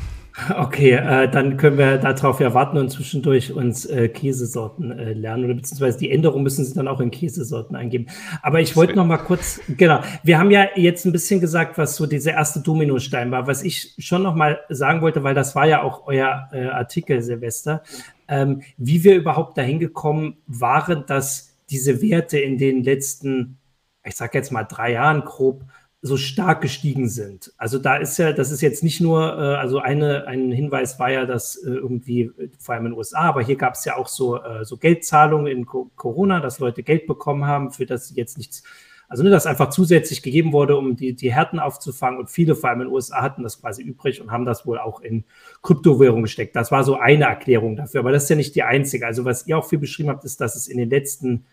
Okay, 0.55 0.91
äh, 0.91 1.27
dann 1.31 1.57
können 1.57 1.79
wir 1.79 1.97
darauf 1.97 2.39
ja 2.39 2.53
warten 2.53 2.77
und 2.77 2.91
zwischendurch 2.91 3.53
uns 3.53 3.87
äh, 3.87 4.07
Käsesorten 4.07 4.91
äh, 4.91 5.13
lernen 5.13 5.45
oder 5.45 5.55
beziehungsweise 5.55 5.97
die 5.97 6.11
Änderung 6.11 6.43
müssen 6.43 6.63
sie 6.63 6.75
dann 6.75 6.87
auch 6.87 6.99
in 6.99 7.09
Käsesorten 7.09 7.75
eingeben. 7.75 8.05
Aber 8.43 8.59
ich 8.59 8.75
wollte 8.75 8.95
noch 8.95 9.07
mal 9.07 9.17
kurz, 9.17 9.59
genau, 9.67 10.01
wir 10.21 10.37
haben 10.37 10.51
ja 10.51 10.67
jetzt 10.75 11.05
ein 11.05 11.11
bisschen 11.11 11.41
gesagt, 11.41 11.79
was 11.79 11.95
so 11.95 12.05
dieser 12.05 12.33
erste 12.33 12.59
Dominostein 12.59 13.31
war, 13.31 13.47
was 13.47 13.63
ich 13.63 13.95
schon 13.97 14.21
noch 14.21 14.35
mal 14.35 14.59
sagen 14.69 15.01
wollte, 15.01 15.23
weil 15.23 15.33
das 15.33 15.55
war 15.55 15.65
ja 15.65 15.81
auch 15.81 16.05
euer 16.05 16.49
äh, 16.51 16.67
Artikel, 16.67 17.23
Silvester, 17.23 17.81
ähm, 18.27 18.61
wie 18.77 19.03
wir 19.03 19.15
überhaupt 19.15 19.57
dahin 19.57 19.79
gekommen 19.79 20.37
waren, 20.45 21.03
dass 21.07 21.57
diese 21.69 22.01
Werte 22.01 22.39
in 22.39 22.57
den 22.57 22.83
letzten, 22.83 23.57
ich 24.05 24.15
sage 24.15 24.37
jetzt 24.37 24.51
mal 24.51 24.63
drei 24.63 24.93
Jahren 24.93 25.21
grob, 25.21 25.63
so 26.01 26.15
stark 26.15 26.61
gestiegen 26.61 27.09
sind. 27.09 27.53
Also 27.57 27.79
da 27.79 27.97
ist 27.97 28.17
ja, 28.17 28.31
das 28.31 28.51
ist 28.51 28.61
jetzt 28.61 28.83
nicht 28.83 29.01
nur, 29.01 29.21
äh, 29.21 29.55
also 29.55 29.79
eine, 29.79 30.27
ein 30.27 30.51
Hinweis 30.51 30.99
war 30.99 31.09
ja, 31.11 31.25
dass 31.25 31.55
äh, 31.55 31.69
irgendwie, 31.69 32.31
vor 32.59 32.75
allem 32.75 32.85
in 32.85 32.91
den 32.91 32.97
USA, 32.97 33.21
aber 33.21 33.41
hier 33.41 33.55
gab 33.55 33.73
es 33.73 33.83
ja 33.85 33.97
auch 33.97 34.07
so, 34.07 34.41
äh, 34.41 34.63
so 34.63 34.77
Geldzahlungen 34.77 35.47
in 35.47 35.65
Co 35.65 35.89
Corona, 35.95 36.39
dass 36.39 36.59
Leute 36.59 36.83
Geld 36.83 37.07
bekommen 37.07 37.45
haben, 37.45 37.71
für 37.71 37.87
das 37.87 38.15
jetzt 38.15 38.37
nichts, 38.37 38.61
also 39.07 39.23
ne, 39.23 39.31
das 39.31 39.47
einfach 39.47 39.69
zusätzlich 39.69 40.21
gegeben 40.21 40.53
wurde, 40.53 40.77
um 40.77 40.95
die, 40.95 41.15
die 41.15 41.33
Härten 41.33 41.59
aufzufangen. 41.59 42.19
Und 42.19 42.29
viele, 42.29 42.55
vor 42.55 42.69
allem 42.69 42.81
in 42.81 42.87
den 42.87 42.93
USA, 42.93 43.23
hatten 43.23 43.41
das 43.41 43.59
quasi 43.59 43.81
übrig 43.81 44.21
und 44.21 44.31
haben 44.31 44.45
das 44.45 44.67
wohl 44.67 44.77
auch 44.77 45.01
in 45.01 45.23
Kryptowährung 45.63 46.21
gesteckt. 46.21 46.55
Das 46.55 46.71
war 46.71 46.83
so 46.83 46.97
eine 46.97 47.25
Erklärung 47.25 47.75
dafür, 47.75 48.01
aber 48.01 48.11
das 48.11 48.23
ist 48.23 48.29
ja 48.29 48.35
nicht 48.35 48.53
die 48.53 48.63
einzige. 48.63 49.07
Also 49.07 49.25
was 49.25 49.47
ihr 49.47 49.57
auch 49.57 49.67
viel 49.67 49.79
beschrieben 49.79 50.09
habt, 50.09 50.25
ist, 50.25 50.41
dass 50.41 50.55
es 50.55 50.67
in 50.67 50.77
den 50.77 50.91
letzten 50.91 51.45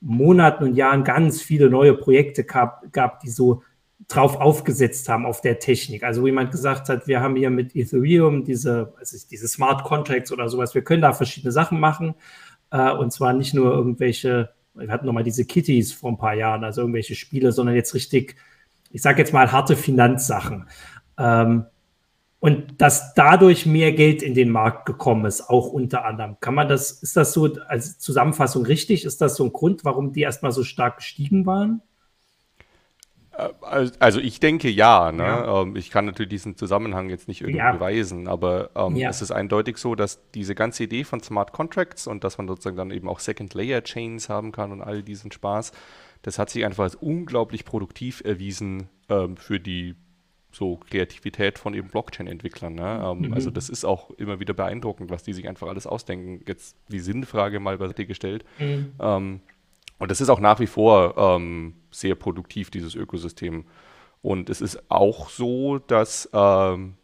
Monaten 0.00 0.64
und 0.64 0.74
Jahren 0.76 1.04
ganz 1.04 1.42
viele 1.42 1.68
neue 1.68 1.94
Projekte 1.94 2.44
gab, 2.44 2.90
gab 2.92 3.20
die 3.20 3.28
so 3.28 3.62
drauf 4.08 4.36
aufgesetzt 4.36 5.08
haben 5.08 5.26
auf 5.26 5.40
der 5.40 5.58
Technik. 5.58 6.02
Also 6.02 6.22
wo 6.22 6.26
jemand 6.26 6.50
gesagt 6.50 6.88
hat, 6.88 7.06
wir 7.06 7.20
haben 7.20 7.36
hier 7.36 7.50
mit 7.50 7.76
Ethereum 7.76 8.44
diese, 8.44 8.92
also 8.98 9.16
diese 9.30 9.48
Smart 9.48 9.84
Contracts 9.84 10.32
oder 10.32 10.48
sowas, 10.48 10.74
wir 10.74 10.82
können 10.82 11.02
da 11.02 11.12
verschiedene 11.12 11.52
Sachen 11.52 11.78
machen. 11.78 12.14
Äh, 12.70 12.92
und 12.92 13.12
zwar 13.12 13.32
nicht 13.32 13.54
nur 13.54 13.72
irgendwelche, 13.72 14.50
wir 14.74 14.88
hatten 14.88 15.06
nochmal 15.06 15.24
diese 15.24 15.44
Kitties 15.44 15.92
vor 15.92 16.10
ein 16.10 16.18
paar 16.18 16.34
Jahren, 16.34 16.64
also 16.64 16.80
irgendwelche 16.80 17.14
Spiele, 17.14 17.52
sondern 17.52 17.74
jetzt 17.74 17.94
richtig, 17.94 18.36
ich 18.90 19.02
sage 19.02 19.18
jetzt 19.18 19.32
mal 19.32 19.52
harte 19.52 19.76
Finanzsachen. 19.76 20.66
Ähm, 21.18 21.66
und 22.40 22.80
dass 22.80 23.12
dadurch 23.12 23.66
mehr 23.66 23.92
Geld 23.92 24.22
in 24.22 24.32
den 24.32 24.48
Markt 24.48 24.86
gekommen 24.86 25.26
ist, 25.26 25.50
auch 25.50 25.68
unter 25.68 26.06
anderem. 26.06 26.38
Kann 26.40 26.54
man 26.54 26.68
das, 26.68 26.90
ist 26.90 27.14
das 27.16 27.34
so 27.34 27.54
als 27.68 27.98
Zusammenfassung 27.98 28.64
richtig? 28.64 29.04
Ist 29.04 29.20
das 29.20 29.36
so 29.36 29.44
ein 29.44 29.52
Grund, 29.52 29.84
warum 29.84 30.12
die 30.12 30.22
erstmal 30.22 30.50
so 30.50 30.64
stark 30.64 30.96
gestiegen 30.96 31.44
waren? 31.44 31.82
Also 33.98 34.20
ich 34.20 34.40
denke 34.40 34.68
ja. 34.68 35.12
Ne? 35.12 35.22
ja. 35.22 35.62
Ähm, 35.62 35.76
ich 35.76 35.90
kann 35.90 36.06
natürlich 36.06 36.30
diesen 36.30 36.56
Zusammenhang 36.56 37.10
jetzt 37.10 37.28
nicht 37.28 37.40
irgendwie 37.40 37.58
ja. 37.58 37.72
beweisen, 37.72 38.28
aber 38.28 38.70
ähm, 38.74 38.96
ja. 38.96 39.10
es 39.10 39.22
ist 39.22 39.30
eindeutig 39.30 39.78
so, 39.78 39.94
dass 39.94 40.20
diese 40.32 40.54
ganze 40.54 40.84
Idee 40.84 41.04
von 41.04 41.22
Smart 41.22 41.52
Contracts 41.52 42.06
und 42.06 42.24
dass 42.24 42.38
man 42.38 42.48
sozusagen 42.48 42.76
dann 42.76 42.90
eben 42.90 43.08
auch 43.08 43.20
Second 43.20 43.54
Layer 43.54 43.82
Chains 43.82 44.28
haben 44.28 44.52
kann 44.52 44.72
und 44.72 44.82
all 44.82 45.02
diesen 45.02 45.32
Spaß, 45.32 45.72
das 46.22 46.38
hat 46.38 46.50
sich 46.50 46.64
einfach 46.64 46.84
als 46.84 46.94
unglaublich 46.94 47.64
produktiv 47.64 48.22
erwiesen 48.24 48.88
ähm, 49.08 49.36
für 49.36 49.60
die 49.60 49.94
so 50.52 50.80
Kreativität 50.90 51.58
von 51.58 51.74
eben 51.74 51.88
Blockchain-Entwicklern. 51.88 52.74
Ne? 52.74 53.02
Ähm, 53.04 53.28
mhm. 53.28 53.34
Also 53.34 53.50
das 53.50 53.68
ist 53.68 53.84
auch 53.84 54.10
immer 54.10 54.40
wieder 54.40 54.54
beeindruckend, 54.54 55.10
was 55.10 55.22
die 55.22 55.32
sich 55.32 55.48
einfach 55.48 55.68
alles 55.68 55.86
ausdenken. 55.86 56.44
Jetzt 56.46 56.76
die 56.88 57.00
Sinnfrage 57.00 57.60
mal 57.60 57.78
beiseite 57.78 58.06
gestellt. 58.06 58.44
Mhm. 58.58 58.92
Und 60.00 60.10
das 60.10 60.20
ist 60.20 60.30
auch 60.30 60.40
nach 60.40 60.58
wie 60.58 60.66
vor 60.66 61.14
ähm, 61.16 61.74
sehr 61.90 62.16
produktiv, 62.16 62.70
dieses 62.70 62.96
Ökosystem. 62.96 63.66
Und 64.22 64.50
es 64.50 64.60
ist 64.60 64.90
auch 64.90 65.28
so, 65.28 65.78
dass 65.78 66.28
ähm, 66.32 66.96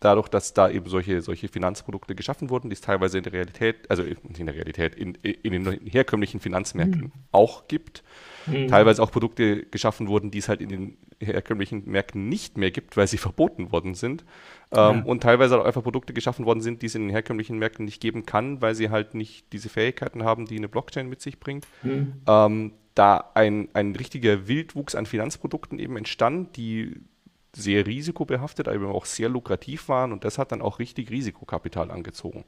dadurch, 0.00 0.28
dass 0.28 0.54
da 0.54 0.70
eben 0.70 0.88
solche, 0.88 1.20
solche 1.20 1.48
Finanzprodukte 1.48 2.14
geschaffen 2.14 2.48
wurden, 2.48 2.70
die 2.70 2.74
es 2.74 2.80
teilweise 2.80 3.18
in 3.18 3.24
der 3.24 3.34
Realität, 3.34 3.90
also 3.90 4.02
in 4.02 4.46
der 4.46 4.54
Realität, 4.54 4.94
in, 4.94 5.14
in 5.14 5.52
den 5.52 5.86
herkömmlichen 5.86 6.40
Finanzmärkten 6.40 7.02
mhm. 7.02 7.12
auch 7.32 7.68
gibt, 7.68 8.02
mhm. 8.46 8.68
teilweise 8.68 9.02
auch 9.02 9.10
Produkte 9.10 9.66
geschaffen 9.66 10.08
wurden, 10.08 10.30
die 10.30 10.38
es 10.38 10.48
halt 10.48 10.62
in 10.62 10.70
den 10.70 10.98
herkömmlichen 11.20 11.82
Märkten 11.86 12.28
nicht 12.28 12.56
mehr 12.56 12.70
gibt, 12.70 12.96
weil 12.96 13.06
sie 13.06 13.18
verboten 13.18 13.72
worden 13.72 13.94
sind. 13.94 14.22
Ähm, 14.70 14.78
ja. 14.98 15.02
Und 15.04 15.22
teilweise 15.22 15.60
auch 15.60 15.64
einfach 15.64 15.82
Produkte 15.82 16.12
geschaffen 16.12 16.44
worden 16.44 16.60
sind, 16.60 16.82
die 16.82 16.86
es 16.86 16.94
in 16.94 17.02
den 17.02 17.10
herkömmlichen 17.10 17.58
Märkten 17.58 17.84
nicht 17.84 18.00
geben 18.00 18.26
kann, 18.26 18.60
weil 18.60 18.74
sie 18.74 18.90
halt 18.90 19.14
nicht 19.14 19.52
diese 19.52 19.68
Fähigkeiten 19.68 20.24
haben, 20.24 20.46
die 20.46 20.56
eine 20.56 20.68
Blockchain 20.68 21.08
mit 21.08 21.20
sich 21.20 21.40
bringt. 21.40 21.66
Mhm. 21.82 22.14
Ähm, 22.26 22.72
da 22.94 23.30
ein, 23.34 23.68
ein 23.74 23.94
richtiger 23.94 24.48
Wildwuchs 24.48 24.94
an 24.94 25.06
Finanzprodukten 25.06 25.78
eben 25.78 25.96
entstand, 25.96 26.56
die 26.56 26.96
sehr 27.54 27.86
risikobehaftet, 27.86 28.68
aber 28.68 28.94
auch 28.94 29.04
sehr 29.04 29.28
lukrativ 29.28 29.88
waren 29.88 30.12
und 30.12 30.24
das 30.24 30.38
hat 30.38 30.52
dann 30.52 30.62
auch 30.62 30.78
richtig 30.78 31.10
Risikokapital 31.10 31.90
angezogen. 31.90 32.44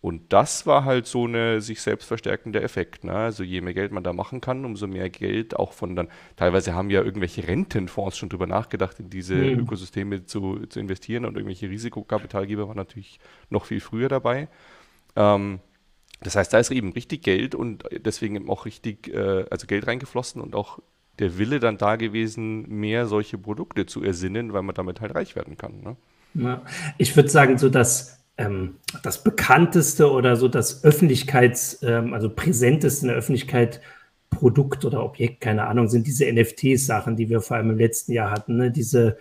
Und 0.00 0.32
das 0.32 0.64
war 0.64 0.84
halt 0.84 1.06
so 1.06 1.24
eine 1.24 1.60
sich 1.60 1.80
selbst 1.80 2.06
verstärkende 2.06 2.62
Effekt. 2.62 3.02
Ne? 3.02 3.12
Also 3.12 3.42
je 3.42 3.60
mehr 3.60 3.74
Geld 3.74 3.90
man 3.90 4.04
da 4.04 4.12
machen 4.12 4.40
kann, 4.40 4.64
umso 4.64 4.86
mehr 4.86 5.10
Geld 5.10 5.56
auch 5.56 5.72
von 5.72 5.96
dann, 5.96 6.08
teilweise 6.36 6.72
haben 6.72 6.88
ja 6.90 7.02
irgendwelche 7.02 7.48
Rentenfonds 7.48 8.16
schon 8.16 8.28
drüber 8.28 8.46
nachgedacht, 8.46 9.00
in 9.00 9.10
diese 9.10 9.34
mhm. 9.34 9.60
Ökosysteme 9.60 10.24
zu, 10.24 10.66
zu 10.66 10.78
investieren 10.78 11.24
und 11.24 11.34
irgendwelche 11.34 11.68
Risikokapitalgeber 11.68 12.68
waren 12.68 12.76
natürlich 12.76 13.18
noch 13.50 13.64
viel 13.64 13.80
früher 13.80 14.08
dabei. 14.08 14.48
Ähm, 15.16 15.58
das 16.20 16.36
heißt, 16.36 16.52
da 16.52 16.58
ist 16.58 16.70
eben 16.70 16.92
richtig 16.92 17.22
Geld 17.22 17.56
und 17.56 17.84
deswegen 17.90 18.36
eben 18.36 18.50
auch 18.50 18.66
richtig, 18.66 19.12
äh, 19.12 19.46
also 19.50 19.66
Geld 19.66 19.88
reingeflossen 19.88 20.40
und 20.40 20.54
auch 20.54 20.78
der 21.18 21.38
Wille 21.38 21.58
dann 21.58 21.76
da 21.76 21.96
gewesen, 21.96 22.68
mehr 22.68 23.06
solche 23.06 23.36
Produkte 23.36 23.86
zu 23.86 24.04
ersinnen, 24.04 24.52
weil 24.52 24.62
man 24.62 24.76
damit 24.76 25.00
halt 25.00 25.14
reich 25.16 25.34
werden 25.34 25.56
kann. 25.56 25.80
Ne? 25.80 25.96
Ja, 26.34 26.62
ich 26.98 27.16
würde 27.16 27.28
sagen, 27.28 27.58
so 27.58 27.68
dass 27.68 28.17
ähm, 28.38 28.76
das 29.02 29.22
bekannteste 29.22 30.10
oder 30.10 30.36
so 30.36 30.48
das 30.48 30.84
Öffentlichkeits-, 30.84 31.84
ähm, 31.86 32.14
also 32.14 32.30
präsenteste 32.30 33.02
in 33.02 33.08
der 33.08 33.16
Öffentlichkeit 33.16 33.80
Produkt 34.30 34.84
oder 34.84 35.04
Objekt, 35.04 35.40
keine 35.40 35.66
Ahnung, 35.66 35.88
sind 35.88 36.06
diese 36.06 36.30
NFT-Sachen, 36.30 37.16
die 37.16 37.28
wir 37.28 37.40
vor 37.40 37.56
allem 37.56 37.70
im 37.70 37.78
letzten 37.78 38.12
Jahr 38.12 38.30
hatten. 38.30 38.56
Ne? 38.56 38.70
Diese, 38.70 39.16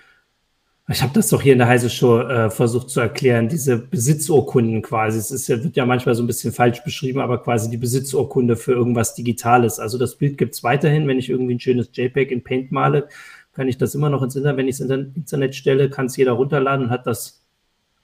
ich 0.90 1.02
habe 1.02 1.14
das 1.14 1.30
doch 1.30 1.42
hier 1.42 1.54
in 1.54 1.60
der 1.60 1.68
Heise 1.68 1.90
Show 1.90 2.20
äh, 2.20 2.50
versucht 2.50 2.90
zu 2.90 3.00
erklären, 3.00 3.48
diese 3.48 3.78
Besitzurkunden 3.78 4.82
quasi. 4.82 5.18
Es 5.18 5.32
ist, 5.32 5.50
wird 5.50 5.76
ja 5.76 5.86
manchmal 5.86 6.14
so 6.14 6.24
ein 6.24 6.28
bisschen 6.28 6.54
falsch 6.54 6.84
beschrieben, 6.84 7.20
aber 7.20 7.42
quasi 7.42 7.70
die 7.70 7.78
Besitzurkunde 7.78 8.58
für 8.58 8.74
irgendwas 8.74 9.16
Digitales. 9.16 9.80
Also 9.80 9.98
das 9.98 10.18
Bild 10.18 10.38
gibt 10.38 10.56
es 10.56 10.64
weiterhin. 10.64 11.08
Wenn 11.08 11.20
ich 11.20 11.30
irgendwie 11.30 11.56
ein 11.56 11.60
schönes 11.60 11.90
JPEG 11.94 12.32
in 12.32 12.44
Paint 12.44 12.72
male, 12.72 13.08
kann 13.54 13.68
ich 13.68 13.78
das 13.78 13.96
immer 13.96 14.10
noch 14.10 14.22
ins 14.22 14.36
Internet, 14.36 14.58
wenn 14.58 14.68
ich 14.68 14.76
es 14.76 14.82
ins 14.82 15.16
Internet 15.16 15.56
stelle, 15.56 15.90
kann 15.90 16.08
es 16.08 16.18
jeder 16.18 16.34
runterladen 16.34 16.88
und 16.88 16.92
hat 16.92 17.08
das 17.08 17.44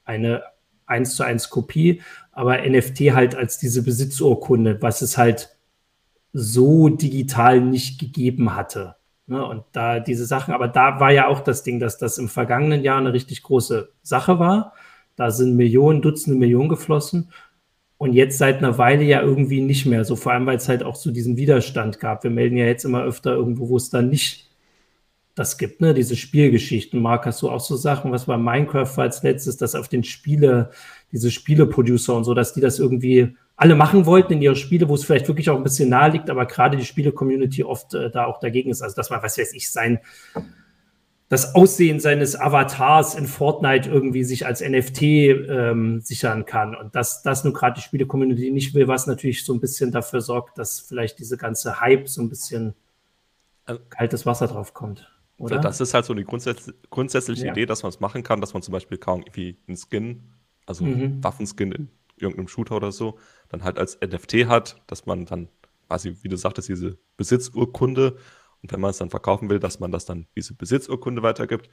eine 0.05 0.41
eins 0.85 1.15
zu 1.15 1.23
eins 1.23 1.49
Kopie, 1.49 2.01
aber 2.31 2.57
NFT 2.67 3.11
halt 3.13 3.35
als 3.35 3.57
diese 3.57 3.83
Besitzurkunde, 3.83 4.81
was 4.81 5.01
es 5.01 5.17
halt 5.17 5.55
so 6.33 6.89
digital 6.89 7.61
nicht 7.61 7.99
gegeben 7.99 8.55
hatte. 8.55 8.95
Ne? 9.27 9.45
Und 9.45 9.63
da 9.71 9.99
diese 9.99 10.25
Sachen, 10.25 10.53
aber 10.53 10.67
da 10.67 10.99
war 10.99 11.11
ja 11.11 11.27
auch 11.27 11.39
das 11.39 11.63
Ding, 11.63 11.79
dass 11.79 11.97
das 11.97 12.17
im 12.17 12.27
vergangenen 12.27 12.83
Jahr 12.83 12.97
eine 12.97 13.13
richtig 13.13 13.43
große 13.43 13.89
Sache 14.01 14.39
war. 14.39 14.73
Da 15.15 15.31
sind 15.31 15.55
Millionen, 15.55 16.01
Dutzende 16.01 16.37
Millionen 16.37 16.69
geflossen. 16.69 17.31
Und 17.97 18.13
jetzt 18.13 18.37
seit 18.37 18.57
einer 18.57 18.77
Weile 18.77 19.03
ja 19.03 19.21
irgendwie 19.21 19.61
nicht 19.61 19.85
mehr. 19.85 20.03
So 20.03 20.15
vor 20.15 20.33
allem, 20.33 20.45
weil 20.45 20.57
es 20.57 20.67
halt 20.67 20.83
auch 20.83 20.95
so 20.95 21.11
diesen 21.11 21.37
Widerstand 21.37 21.99
gab. 21.99 22.23
Wir 22.23 22.31
melden 22.31 22.57
ja 22.57 22.65
jetzt 22.65 22.83
immer 22.83 23.03
öfter 23.03 23.33
irgendwo, 23.33 23.69
wo 23.69 23.77
es 23.77 23.89
dann 23.89 24.09
nicht 24.09 24.49
das 25.35 25.57
gibt, 25.57 25.81
ne, 25.81 25.93
diese 25.93 26.15
Spielgeschichten. 26.15 27.01
Marc, 27.01 27.25
hast 27.25 27.41
du 27.41 27.49
auch 27.49 27.59
so 27.59 27.75
Sachen, 27.75 28.11
was 28.11 28.27
war 28.27 28.37
Minecraft 28.37 28.97
als 28.97 29.23
letztes, 29.23 29.57
dass 29.57 29.75
auf 29.75 29.87
den 29.87 30.03
Spiele, 30.03 30.69
diese 31.11 31.31
Spieleproducer 31.31 32.13
und 32.13 32.23
so, 32.23 32.33
dass 32.33 32.53
die 32.53 32.61
das 32.61 32.79
irgendwie 32.79 33.35
alle 33.55 33.75
machen 33.75 34.05
wollten 34.05 34.33
in 34.33 34.41
ihre 34.41 34.55
Spiele, 34.55 34.89
wo 34.89 34.95
es 34.95 35.03
vielleicht 35.03 35.27
wirklich 35.27 35.49
auch 35.49 35.57
ein 35.57 35.63
bisschen 35.63 35.89
nahe 35.89 36.11
liegt, 36.11 36.29
aber 36.29 36.45
gerade 36.45 36.77
die 36.77 36.85
Spiele-Community 36.85 37.63
oft 37.63 37.93
äh, 37.93 38.09
da 38.09 38.25
auch 38.25 38.39
dagegen 38.39 38.69
ist. 38.69 38.81
Also, 38.81 38.95
dass 38.95 39.09
man, 39.09 39.21
was 39.23 39.37
weiß 39.37 39.53
ich, 39.53 39.71
sein, 39.71 39.99
das 41.29 41.55
Aussehen 41.55 41.99
seines 41.99 42.35
Avatars 42.35 43.15
in 43.15 43.25
Fortnite 43.25 43.89
irgendwie 43.89 44.23
sich 44.23 44.45
als 44.45 44.61
NFT 44.61 45.01
ähm, 45.01 46.01
sichern 46.01 46.45
kann. 46.45 46.75
Und 46.75 46.95
dass 46.95 47.23
das 47.23 47.43
nun 47.43 47.53
gerade 47.53 47.75
die 47.75 47.81
Spiele-Community 47.81 48.51
nicht 48.51 48.75
will, 48.75 48.87
was 48.87 49.07
natürlich 49.07 49.43
so 49.43 49.53
ein 49.53 49.59
bisschen 49.59 49.91
dafür 49.91 50.21
sorgt, 50.21 50.59
dass 50.59 50.79
vielleicht 50.79 51.17
diese 51.17 51.37
ganze 51.37 51.79
Hype 51.79 52.07
so 52.07 52.21
ein 52.21 52.29
bisschen 52.29 52.75
also 53.65 53.81
kaltes 53.89 54.25
Wasser 54.25 54.47
drauf 54.47 54.73
kommt. 54.73 55.12
Oder? 55.37 55.59
Das 55.59 55.81
ist 55.81 55.93
halt 55.93 56.05
so 56.05 56.13
die 56.13 56.23
grundsätz 56.23 56.71
grundsätzliche 56.89 57.47
ja. 57.47 57.51
Idee, 57.51 57.65
dass 57.65 57.83
man 57.83 57.89
es 57.89 57.99
machen 57.99 58.23
kann, 58.23 58.39
dass 58.39 58.53
man 58.53 58.61
zum 58.61 58.71
Beispiel 58.71 58.97
kaum 58.97 59.21
irgendwie 59.21 59.57
einen 59.67 59.77
Skin, 59.77 60.23
also 60.65 60.85
mhm. 60.85 61.23
Waffenskin 61.23 61.71
in 61.71 61.89
irgendeinem 62.17 62.47
Shooter 62.47 62.75
oder 62.75 62.91
so, 62.91 63.17
dann 63.49 63.63
halt 63.63 63.77
als 63.77 63.99
NFT 63.99 64.47
hat, 64.47 64.81
dass 64.87 65.05
man 65.05 65.25
dann 65.25 65.49
quasi, 65.87 66.17
wie 66.21 66.29
du 66.29 66.37
sagtest, 66.37 66.69
diese 66.69 66.97
Besitzurkunde 67.17 68.17
und 68.61 68.71
wenn 68.71 68.79
man 68.79 68.91
es 68.91 68.97
dann 68.97 69.09
verkaufen 69.09 69.49
will, 69.49 69.59
dass 69.59 69.79
man 69.79 69.91
das 69.91 70.05
dann 70.05 70.27
diese 70.35 70.53
Besitzurkunde 70.53 71.21
weitergibt. 71.21 71.69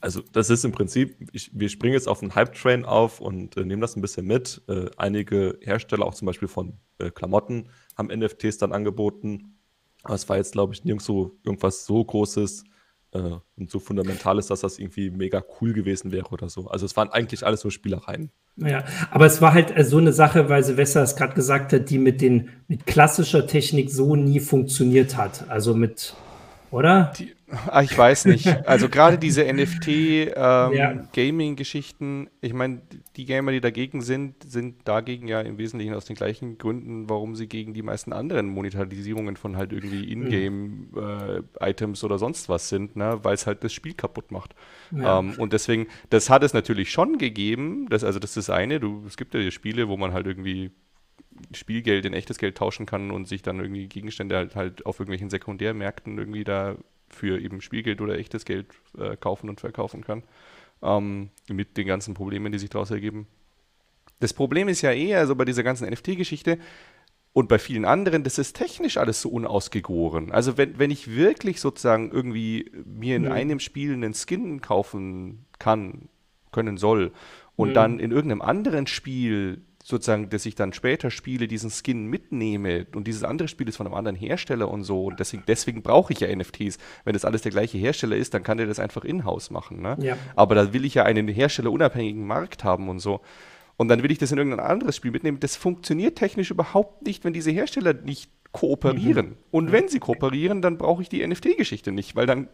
Also 0.00 0.20
das 0.32 0.50
ist 0.50 0.64
im 0.64 0.72
Prinzip, 0.72 1.16
ich, 1.32 1.52
wir 1.54 1.68
springen 1.68 1.94
jetzt 1.94 2.08
auf 2.08 2.20
den 2.20 2.34
Hype-Train 2.34 2.84
auf 2.84 3.20
und 3.20 3.56
äh, 3.56 3.64
nehmen 3.64 3.80
das 3.80 3.94
ein 3.94 4.00
bisschen 4.00 4.26
mit. 4.26 4.60
Äh, 4.66 4.90
einige 4.96 5.58
Hersteller, 5.62 6.04
auch 6.04 6.14
zum 6.14 6.26
Beispiel 6.26 6.48
von 6.48 6.76
äh, 6.98 7.10
Klamotten, 7.12 7.68
haben 7.96 8.08
NFTs 8.08 8.58
dann 8.58 8.72
angeboten. 8.72 9.58
Aber 10.02 10.14
es 10.14 10.28
war 10.28 10.36
jetzt, 10.36 10.52
glaube 10.52 10.74
ich, 10.74 10.84
nirgendwo 10.84 11.32
irgendwas 11.44 11.86
so 11.86 12.04
Großes 12.04 12.64
äh, 13.12 13.18
und 13.56 13.70
so 13.70 13.78
Fundamentales, 13.78 14.48
dass 14.48 14.60
das 14.60 14.78
irgendwie 14.78 15.10
mega 15.10 15.42
cool 15.60 15.72
gewesen 15.72 16.12
wäre 16.12 16.28
oder 16.30 16.48
so. 16.48 16.68
Also 16.68 16.86
es 16.86 16.96
waren 16.96 17.10
eigentlich 17.10 17.44
alles 17.46 17.64
nur 17.64 17.70
Spielereien. 17.70 18.30
Ja, 18.56 18.84
aber 19.10 19.26
es 19.26 19.40
war 19.40 19.54
halt 19.54 19.76
äh, 19.76 19.84
so 19.84 19.98
eine 19.98 20.12
Sache, 20.12 20.48
weil 20.48 20.64
Silvester 20.64 21.02
es 21.02 21.16
gerade 21.16 21.34
gesagt 21.34 21.72
hat, 21.72 21.90
die 21.90 21.98
mit 21.98 22.20
den 22.20 22.50
mit 22.68 22.86
klassischer 22.86 23.46
Technik 23.46 23.90
so 23.90 24.16
nie 24.16 24.40
funktioniert 24.40 25.16
hat. 25.16 25.48
Also 25.48 25.74
mit, 25.74 26.14
oder? 26.70 27.12
Die, 27.18 27.32
Ah, 27.66 27.82
ich 27.82 27.96
weiß 27.96 28.26
nicht. 28.26 28.46
Also 28.66 28.88
gerade 28.88 29.18
diese 29.18 29.44
NFT-Gaming-Geschichten, 29.52 32.04
ähm, 32.04 32.24
ja. 32.24 32.30
ich 32.40 32.54
meine, 32.54 32.80
die 33.16 33.24
Gamer, 33.26 33.52
die 33.52 33.60
dagegen 33.60 34.00
sind, 34.00 34.50
sind 34.50 34.88
dagegen 34.88 35.28
ja 35.28 35.42
im 35.42 35.58
Wesentlichen 35.58 35.92
aus 35.94 36.06
den 36.06 36.16
gleichen 36.16 36.56
Gründen, 36.58 37.10
warum 37.10 37.36
sie 37.36 37.46
gegen 37.46 37.74
die 37.74 37.82
meisten 37.82 38.14
anderen 38.14 38.48
Monetarisierungen 38.48 39.36
von 39.36 39.56
halt 39.56 39.72
irgendwie 39.72 40.10
Ingame-Items 40.10 42.02
mhm. 42.02 42.04
äh, 42.04 42.06
oder 42.06 42.18
sonst 42.18 42.48
was 42.48 42.70
sind, 42.70 42.96
ne? 42.96 43.20
weil 43.22 43.34
es 43.34 43.46
halt 43.46 43.62
das 43.64 43.72
Spiel 43.72 43.94
kaputt 43.94 44.32
macht. 44.32 44.56
Ja. 44.90 45.18
Ähm, 45.18 45.34
und 45.36 45.52
deswegen, 45.52 45.86
das 46.10 46.30
hat 46.30 46.42
es 46.42 46.54
natürlich 46.54 46.90
schon 46.90 47.18
gegeben, 47.18 47.86
das, 47.90 48.02
also 48.02 48.18
das 48.18 48.36
ist 48.36 48.48
das 48.48 48.56
eine, 48.56 48.80
du, 48.80 49.04
es 49.06 49.16
gibt 49.16 49.34
ja 49.34 49.50
Spiele, 49.50 49.88
wo 49.88 49.96
man 49.96 50.12
halt 50.12 50.26
irgendwie 50.26 50.72
Spielgeld 51.52 52.04
in 52.04 52.12
echtes 52.14 52.38
Geld 52.38 52.56
tauschen 52.56 52.86
kann 52.86 53.10
und 53.10 53.26
sich 53.26 53.42
dann 53.42 53.58
irgendwie 53.60 53.88
Gegenstände 53.88 54.36
halt, 54.36 54.56
halt 54.56 54.86
auf 54.86 55.00
irgendwelchen 55.00 55.28
Sekundärmärkten 55.30 56.18
irgendwie 56.18 56.44
da 56.44 56.76
für 57.14 57.40
eben 57.40 57.60
Spielgeld 57.60 58.00
oder 58.00 58.18
echtes 58.18 58.44
Geld 58.44 58.66
äh, 58.98 59.16
kaufen 59.16 59.48
und 59.48 59.60
verkaufen 59.60 60.04
kann. 60.04 60.22
Ähm, 60.82 61.30
mit 61.48 61.76
den 61.76 61.86
ganzen 61.86 62.14
Problemen, 62.14 62.52
die 62.52 62.58
sich 62.58 62.70
daraus 62.70 62.90
ergeben. 62.90 63.26
Das 64.20 64.32
Problem 64.32 64.68
ist 64.68 64.82
ja 64.82 64.92
eher, 64.92 65.18
also 65.18 65.34
bei 65.34 65.44
dieser 65.44 65.62
ganzen 65.62 65.88
NFT-Geschichte 65.88 66.58
und 67.32 67.48
bei 67.48 67.58
vielen 67.58 67.84
anderen, 67.84 68.24
das 68.24 68.38
ist 68.38 68.54
technisch 68.54 68.96
alles 68.96 69.22
so 69.22 69.30
unausgegoren. 69.30 70.32
Also 70.32 70.58
wenn, 70.58 70.78
wenn 70.78 70.90
ich 70.90 71.14
wirklich 71.14 71.60
sozusagen 71.60 72.10
irgendwie 72.10 72.70
mir 72.84 73.16
in 73.16 73.22
mhm. 73.24 73.32
einem 73.32 73.60
Spiel 73.60 73.94
einen 73.94 74.14
Skin 74.14 74.60
kaufen 74.60 75.46
kann, 75.58 76.08
können 76.52 76.76
soll 76.76 77.12
und 77.56 77.70
mhm. 77.70 77.74
dann 77.74 77.98
in 77.98 78.12
irgendeinem 78.12 78.42
anderen 78.42 78.86
Spiel 78.86 79.62
sozusagen, 79.82 80.28
dass 80.30 80.46
ich 80.46 80.54
dann 80.54 80.72
später 80.72 81.10
spiele, 81.10 81.48
diesen 81.48 81.70
Skin 81.70 82.06
mitnehme 82.06 82.86
und 82.94 83.06
dieses 83.06 83.24
andere 83.24 83.48
Spiel 83.48 83.68
ist 83.68 83.76
von 83.76 83.86
einem 83.86 83.94
anderen 83.94 84.16
Hersteller 84.16 84.70
und 84.70 84.84
so 84.84 85.06
und 85.06 85.18
deswegen, 85.18 85.42
deswegen 85.46 85.82
brauche 85.82 86.12
ich 86.12 86.20
ja 86.20 86.34
NFTs. 86.34 86.78
Wenn 87.04 87.14
das 87.14 87.24
alles 87.24 87.42
der 87.42 87.50
gleiche 87.50 87.78
Hersteller 87.78 88.16
ist, 88.16 88.32
dann 88.32 88.44
kann 88.44 88.58
der 88.58 88.66
das 88.66 88.78
einfach 88.78 89.04
in-house 89.04 89.50
machen. 89.50 89.82
Ne? 89.82 89.96
Ja. 90.00 90.16
Aber 90.36 90.54
da 90.54 90.72
will 90.72 90.84
ich 90.84 90.94
ja 90.94 91.04
einen 91.04 91.26
herstellerunabhängigen 91.26 92.26
Markt 92.26 92.62
haben 92.62 92.88
und 92.88 93.00
so. 93.00 93.20
Und 93.76 93.88
dann 93.88 94.02
will 94.04 94.12
ich 94.12 94.18
das 94.18 94.30
in 94.30 94.38
irgendein 94.38 94.64
anderes 94.64 94.96
Spiel 94.96 95.10
mitnehmen. 95.10 95.40
Das 95.40 95.56
funktioniert 95.56 96.16
technisch 96.16 96.50
überhaupt 96.50 97.04
nicht, 97.04 97.24
wenn 97.24 97.32
diese 97.32 97.50
Hersteller 97.50 97.94
nicht 97.94 98.30
kooperieren. 98.52 99.30
Mhm. 99.30 99.36
Und 99.50 99.72
wenn 99.72 99.88
sie 99.88 99.98
kooperieren, 99.98 100.62
dann 100.62 100.78
brauche 100.78 101.02
ich 101.02 101.08
die 101.08 101.26
NFT-Geschichte 101.26 101.90
nicht, 101.90 102.14
weil 102.14 102.26
dann, 102.26 102.48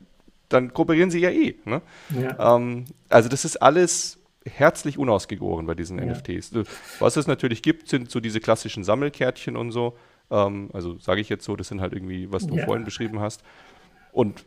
dann 0.48 0.72
kooperieren 0.72 1.10
sie 1.10 1.20
ja 1.20 1.30
eh. 1.30 1.56
Ne? 1.66 1.82
Ja. 2.18 2.56
Ähm, 2.56 2.86
also 3.10 3.28
das 3.28 3.44
ist 3.44 3.56
alles 3.56 4.17
herzlich 4.48 4.98
unausgegoren 4.98 5.66
bei 5.66 5.74
diesen 5.74 5.98
ja. 5.98 6.06
NFTs. 6.06 6.52
Was 6.98 7.16
es 7.16 7.26
natürlich 7.26 7.62
gibt, 7.62 7.88
sind 7.88 8.10
so 8.10 8.20
diese 8.20 8.40
klassischen 8.40 8.84
Sammelkärtchen 8.84 9.56
und 9.56 9.72
so. 9.72 9.96
Ähm, 10.30 10.70
also 10.72 10.98
sage 10.98 11.20
ich 11.20 11.28
jetzt 11.28 11.44
so, 11.44 11.56
das 11.56 11.68
sind 11.68 11.80
halt 11.80 11.92
irgendwie, 11.92 12.30
was 12.32 12.46
du 12.46 12.56
ja. 12.56 12.64
vorhin 12.64 12.84
beschrieben 12.84 13.20
hast. 13.20 13.42
Und 14.12 14.44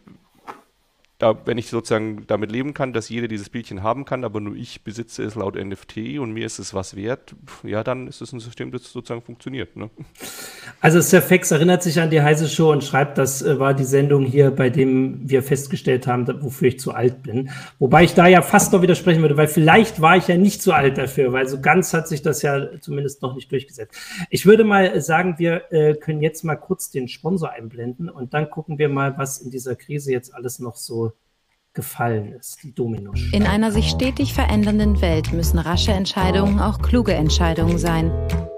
da, 1.21 1.37
wenn 1.45 1.57
ich 1.59 1.67
sozusagen 1.67 2.25
damit 2.25 2.51
leben 2.51 2.73
kann, 2.73 2.93
dass 2.93 3.09
jeder 3.09 3.27
dieses 3.27 3.49
Bildchen 3.49 3.83
haben 3.83 4.05
kann, 4.05 4.23
aber 4.23 4.39
nur 4.39 4.55
ich 4.55 4.83
besitze 4.83 5.23
es 5.23 5.35
laut 5.35 5.55
NFT 5.55 6.17
und 6.19 6.31
mir 6.31 6.45
ist 6.47 6.57
es 6.57 6.73
was 6.73 6.95
wert, 6.95 7.35
ja, 7.63 7.83
dann 7.83 8.07
ist 8.07 8.21
es 8.21 8.33
ein 8.33 8.39
System, 8.39 8.71
das 8.71 8.91
sozusagen 8.91 9.21
funktioniert. 9.21 9.75
Ne? 9.75 9.91
Also 10.79 10.99
Surfex 10.99 11.51
erinnert 11.51 11.83
sich 11.83 11.99
an 11.99 12.09
die 12.09 12.21
heiße 12.21 12.49
Show 12.49 12.71
und 12.71 12.83
schreibt, 12.83 13.19
das 13.19 13.43
äh, 13.43 13.59
war 13.59 13.75
die 13.75 13.83
Sendung 13.83 14.25
hier, 14.25 14.49
bei 14.49 14.71
dem 14.71 15.19
wir 15.29 15.43
festgestellt 15.43 16.07
haben, 16.07 16.27
wofür 16.41 16.69
ich 16.69 16.79
zu 16.79 16.91
alt 16.91 17.21
bin. 17.21 17.51
Wobei 17.77 18.03
ich 18.03 18.15
da 18.15 18.25
ja 18.25 18.41
fast 18.41 18.73
noch 18.73 18.81
widersprechen 18.81 19.21
würde, 19.21 19.37
weil 19.37 19.47
vielleicht 19.47 20.01
war 20.01 20.17
ich 20.17 20.27
ja 20.27 20.37
nicht 20.37 20.63
zu 20.63 20.73
alt 20.73 20.97
dafür, 20.97 21.33
weil 21.33 21.47
so 21.47 21.61
ganz 21.61 21.93
hat 21.93 22.07
sich 22.07 22.23
das 22.23 22.41
ja 22.41 22.79
zumindest 22.79 23.21
noch 23.21 23.35
nicht 23.35 23.51
durchgesetzt. 23.51 23.95
Ich 24.31 24.47
würde 24.47 24.63
mal 24.63 24.99
sagen, 25.01 25.35
wir 25.37 25.71
äh, 25.71 25.93
können 25.93 26.21
jetzt 26.21 26.43
mal 26.43 26.55
kurz 26.55 26.89
den 26.89 27.07
Sponsor 27.07 27.51
einblenden 27.51 28.09
und 28.09 28.33
dann 28.33 28.49
gucken 28.49 28.79
wir 28.79 28.89
mal, 28.89 29.17
was 29.19 29.37
in 29.37 29.51
dieser 29.51 29.75
Krise 29.75 30.11
jetzt 30.11 30.33
alles 30.33 30.57
noch 30.57 30.75
so 30.75 31.10
gefallen 31.73 32.33
ist, 32.33 32.63
die 32.63 32.73
Dominosteine. 32.73 33.35
In 33.35 33.47
einer 33.47 33.71
sich 33.71 33.89
stetig 33.89 34.33
verändernden 34.33 35.01
Welt 35.01 35.31
müssen 35.31 35.59
rasche 35.59 35.91
Entscheidungen 35.91 36.59
auch 36.59 36.81
kluge 36.81 37.13
Entscheidungen 37.13 37.77
sein. 37.77 38.11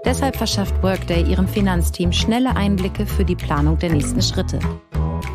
Deshalb 0.04 0.36
verschafft 0.36 0.82
Workday 0.82 1.22
ihrem 1.22 1.48
Finanzteam 1.48 2.12
schnelle 2.12 2.56
Einblicke 2.56 3.06
für 3.06 3.24
die 3.24 3.36
Planung 3.36 3.78
der 3.78 3.92
nächsten 3.92 4.20
Schritte. 4.20 4.58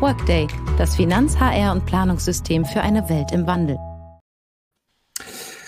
Workday, 0.00 0.46
das 0.78 0.96
Finanz-, 0.96 1.38
HR- 1.38 1.72
und 1.72 1.86
Planungssystem 1.86 2.64
für 2.64 2.80
eine 2.80 3.08
Welt 3.08 3.32
im 3.32 3.46
Wandel. 3.46 3.78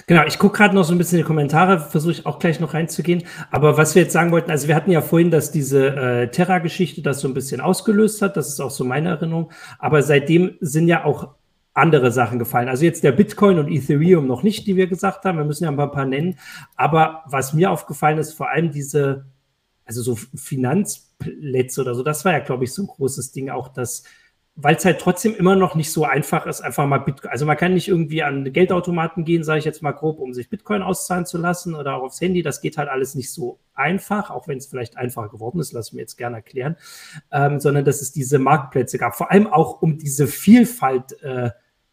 Genau, 0.06 0.24
ich 0.26 0.38
gucke 0.38 0.58
gerade 0.58 0.74
noch 0.74 0.84
so 0.84 0.92
ein 0.92 0.98
bisschen 0.98 1.18
die 1.18 1.24
Kommentare, 1.24 1.78
versuche 1.80 2.12
ich 2.12 2.26
auch 2.26 2.38
gleich 2.38 2.60
noch 2.60 2.74
reinzugehen. 2.74 3.22
Aber 3.50 3.76
was 3.76 3.94
wir 3.94 4.02
jetzt 4.02 4.12
sagen 4.12 4.32
wollten, 4.32 4.50
also 4.50 4.68
wir 4.68 4.74
hatten 4.74 4.90
ja 4.90 5.00
vorhin, 5.00 5.30
dass 5.30 5.52
diese 5.52 5.86
äh, 5.86 6.28
Terra-Geschichte 6.30 7.02
das 7.02 7.20
so 7.20 7.28
ein 7.28 7.34
bisschen 7.34 7.60
ausgelöst 7.60 8.20
hat, 8.20 8.36
das 8.36 8.48
ist 8.48 8.60
auch 8.60 8.70
so 8.70 8.84
meine 8.84 9.10
Erinnerung. 9.10 9.52
Aber 9.78 10.02
seitdem 10.02 10.56
sind 10.60 10.88
ja 10.88 11.04
auch 11.04 11.34
andere 11.74 12.10
Sachen 12.12 12.38
gefallen. 12.38 12.68
Also 12.68 12.84
jetzt 12.84 13.02
der 13.02 13.12
Bitcoin 13.12 13.58
und 13.58 13.70
Ethereum 13.70 14.26
noch 14.26 14.42
nicht, 14.42 14.66
die 14.66 14.76
wir 14.76 14.86
gesagt 14.86 15.24
haben. 15.24 15.38
Wir 15.38 15.44
müssen 15.44 15.64
ja 15.64 15.70
ein 15.70 15.76
paar, 15.76 16.04
nennen. 16.04 16.38
Aber 16.76 17.22
was 17.26 17.54
mir 17.54 17.70
aufgefallen 17.70 18.18
ist, 18.18 18.34
vor 18.34 18.50
allem 18.50 18.70
diese, 18.70 19.26
also 19.84 20.02
so 20.02 20.16
Finanzplätze 20.34 21.80
oder 21.80 21.94
so, 21.94 22.02
das 22.02 22.24
war 22.24 22.32
ja, 22.32 22.40
glaube 22.40 22.64
ich, 22.64 22.74
so 22.74 22.82
ein 22.82 22.88
großes 22.88 23.32
Ding 23.32 23.48
auch, 23.48 23.68
dass, 23.68 24.02
weil 24.54 24.76
es 24.76 24.84
halt 24.84 25.00
trotzdem 25.00 25.34
immer 25.34 25.56
noch 25.56 25.74
nicht 25.74 25.90
so 25.90 26.04
einfach 26.04 26.44
ist, 26.44 26.60
einfach 26.60 26.86
mal 26.86 26.98
Bitcoin, 26.98 27.30
also 27.30 27.46
man 27.46 27.56
kann 27.56 27.72
nicht 27.72 27.88
irgendwie 27.88 28.22
an 28.22 28.52
Geldautomaten 28.52 29.24
gehen, 29.24 29.42
sage 29.42 29.60
ich 29.60 29.64
jetzt 29.64 29.82
mal 29.82 29.92
grob, 29.92 30.18
um 30.18 30.34
sich 30.34 30.50
Bitcoin 30.50 30.82
auszahlen 30.82 31.24
zu 31.24 31.38
lassen 31.38 31.74
oder 31.74 31.94
auch 31.94 32.02
aufs 32.02 32.20
Handy. 32.20 32.42
Das 32.42 32.60
geht 32.60 32.76
halt 32.76 32.90
alles 32.90 33.14
nicht 33.14 33.32
so 33.32 33.60
einfach, 33.72 34.30
auch 34.30 34.48
wenn 34.48 34.58
es 34.58 34.66
vielleicht 34.66 34.98
einfacher 34.98 35.30
geworden 35.30 35.58
ist, 35.58 35.72
lass 35.72 35.94
mir 35.94 36.00
jetzt 36.00 36.18
gerne 36.18 36.36
erklären, 36.36 36.76
ähm, 37.30 37.60
sondern 37.60 37.86
dass 37.86 38.02
es 38.02 38.12
diese 38.12 38.38
Marktplätze 38.38 38.98
gab. 38.98 39.16
Vor 39.16 39.30
allem 39.30 39.46
auch 39.46 39.80
um 39.80 39.96
diese 39.96 40.26
Vielfalt 40.26 41.18
äh, 41.22 41.50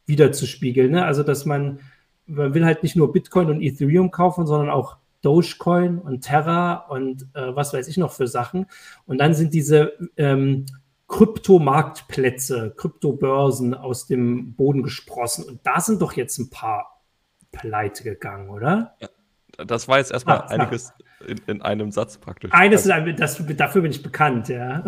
wiederzuspiegeln. 0.10 0.92
Ne? 0.92 1.06
Also, 1.06 1.24
dass 1.24 1.46
man, 1.46 1.80
man 2.26 2.54
will 2.54 2.66
halt 2.66 2.84
nicht 2.84 2.98
nur 2.98 3.14
Bitcoin 3.14 3.50
und 3.50 3.62
Ethereum 3.62 4.12
kaufen, 4.12 4.46
sondern 4.46 4.70
auch 4.70 4.98
Dogecoin 5.22 6.00
und 6.00 6.22
Terra 6.22 6.74
und 6.90 7.24
äh, 7.34 7.56
was 7.56 7.74
weiß 7.74 7.88
ich 7.88 7.98
noch 7.98 8.12
für 8.12 8.28
Sachen. 8.28 8.66
Und 9.06 9.20
dann 9.20 9.34
sind 9.34 9.54
diese 9.54 9.94
ähm, 10.18 10.66
Kryptomarktplätze, 11.08 12.74
Kryptobörsen 12.78 13.74
aus 13.74 14.08
dem 14.08 14.54
Boden 14.54 14.84
gesprossen. 14.84 15.46
Und 15.46 15.60
da 15.66 15.80
sind 15.82 16.02
doch 16.02 16.14
jetzt 16.14 16.38
ein 16.38 16.50
paar 16.50 17.04
pleite 17.52 18.04
gegangen, 18.04 18.50
oder? 18.50 18.96
Ja, 19.00 19.66
das 19.66 19.88
war 19.88 19.98
jetzt 19.98 20.12
erstmal 20.12 20.38
ah, 20.38 20.48
einiges 20.48 20.94
in, 21.28 21.42
in, 21.48 21.62
einem 21.62 21.92
Satz 21.92 22.18
praktisch. 22.18 22.52
Eines, 22.54 22.88
also, 22.88 23.12
das, 23.12 23.44
dafür 23.58 23.82
bin 23.82 23.92
ich 23.92 24.04
bekannt, 24.04 24.48
ja. 24.50 24.86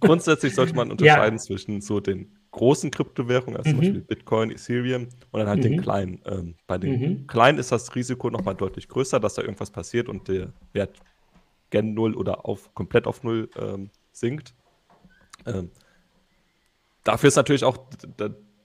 Grundsätzlich 0.00 0.54
sollte 0.54 0.74
man 0.74 0.90
unterscheiden 0.90 1.38
ja. 1.38 1.42
zwischen 1.42 1.80
so 1.80 2.00
den 2.00 2.39
großen 2.52 2.90
Kryptowährungen, 2.90 3.56
also 3.56 3.70
mhm. 3.70 3.74
zum 3.74 3.80
Beispiel 3.80 4.00
Bitcoin, 4.00 4.50
Ethereum 4.50 5.08
und 5.30 5.40
dann 5.40 5.48
halt 5.48 5.58
mhm. 5.58 5.62
den 5.62 5.80
kleinen. 5.80 6.20
Ähm, 6.26 6.54
bei 6.66 6.78
den 6.78 7.00
mhm. 7.00 7.26
kleinen 7.26 7.58
ist 7.58 7.72
das 7.72 7.94
Risiko 7.94 8.30
nochmal 8.30 8.54
deutlich 8.54 8.88
größer, 8.88 9.20
dass 9.20 9.34
da 9.34 9.42
irgendwas 9.42 9.70
passiert 9.70 10.08
und 10.08 10.28
der 10.28 10.52
Wert 10.72 10.98
gen 11.70 11.94
Null 11.94 12.14
oder 12.14 12.44
auf, 12.46 12.74
komplett 12.74 13.06
auf 13.06 13.22
Null 13.22 13.48
ähm, 13.56 13.90
sinkt. 14.12 14.54
Ähm, 15.46 15.70
dafür 17.04 17.28
ist 17.28 17.36
natürlich 17.36 17.64
auch 17.64 17.78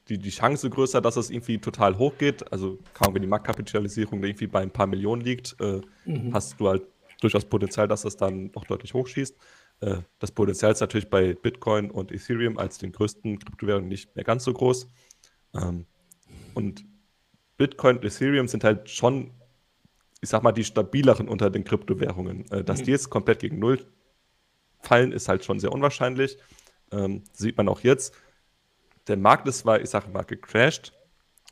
die, 0.10 0.18
die 0.18 0.30
Chance 0.30 0.70
größer, 0.70 1.02
dass 1.02 1.16
es 1.16 1.30
irgendwie 1.30 1.60
total 1.60 1.98
hoch 1.98 2.18
geht. 2.18 2.52
Also 2.52 2.80
kaum 2.94 3.14
wenn 3.14 3.22
die 3.22 3.28
Marktkapitalisierung 3.28 4.24
irgendwie 4.24 4.48
bei 4.48 4.62
ein 4.62 4.72
paar 4.72 4.88
Millionen 4.88 5.22
liegt, 5.22 5.56
äh, 5.60 5.82
mhm. 6.06 6.34
hast 6.34 6.60
du 6.60 6.68
halt 6.68 6.84
durchaus 7.22 7.46
Potenzial, 7.46 7.88
dass 7.88 8.06
es 8.06 8.18
dann 8.18 8.52
noch 8.56 8.66
deutlich 8.66 8.94
hochschießt. 8.94 9.36
Äh, 9.82 9.98
das 10.20 10.32
Potenzial 10.32 10.72
ist 10.72 10.82
natürlich 10.82 11.10
bei 11.10 11.34
Bitcoin 11.34 11.92
und 11.92 12.12
Ethereum 12.12 12.58
als 12.58 12.78
den 12.78 12.92
größten 12.92 13.40
Kryptowährungen 13.40 13.90
nicht 13.90 14.16
mehr 14.16 14.26
ganz 14.26 14.44
so 14.44 14.54
groß. 14.54 14.88
Ähm, 15.54 15.86
und 16.54 16.86
Bitcoin 17.58 17.98
und 17.98 18.06
Ethereum 18.06 18.48
sind 18.48 18.64
halt 18.64 18.90
schon, 18.90 19.32
ich 20.22 20.30
sag 20.30 20.44
mal, 20.44 20.52
die 20.52 20.64
stabileren 20.64 21.28
unter 21.28 21.50
den 21.50 21.64
Kryptowährungen. 21.64 22.50
Äh, 22.52 22.64
dass 22.64 22.82
mhm. 22.82 22.86
die 22.86 22.92
jetzt 22.92 23.10
komplett 23.10 23.40
gegen 23.40 23.60
Null 23.60 23.86
fallen, 24.80 25.12
ist 25.12 25.30
halt 25.30 25.44
schon 25.46 25.60
sehr 25.60 25.72
unwahrscheinlich. 25.72 26.38
Ähm, 26.92 27.24
sieht 27.34 27.58
man 27.58 27.68
auch 27.68 27.82
jetzt. 27.82 28.14
Der 29.08 29.18
Markt 29.18 29.48
ist 29.48 29.60
zwar, 29.60 29.82
ich 29.82 29.90
sage 29.90 30.10
mal, 30.10 30.24
gecrashed, 30.24 30.94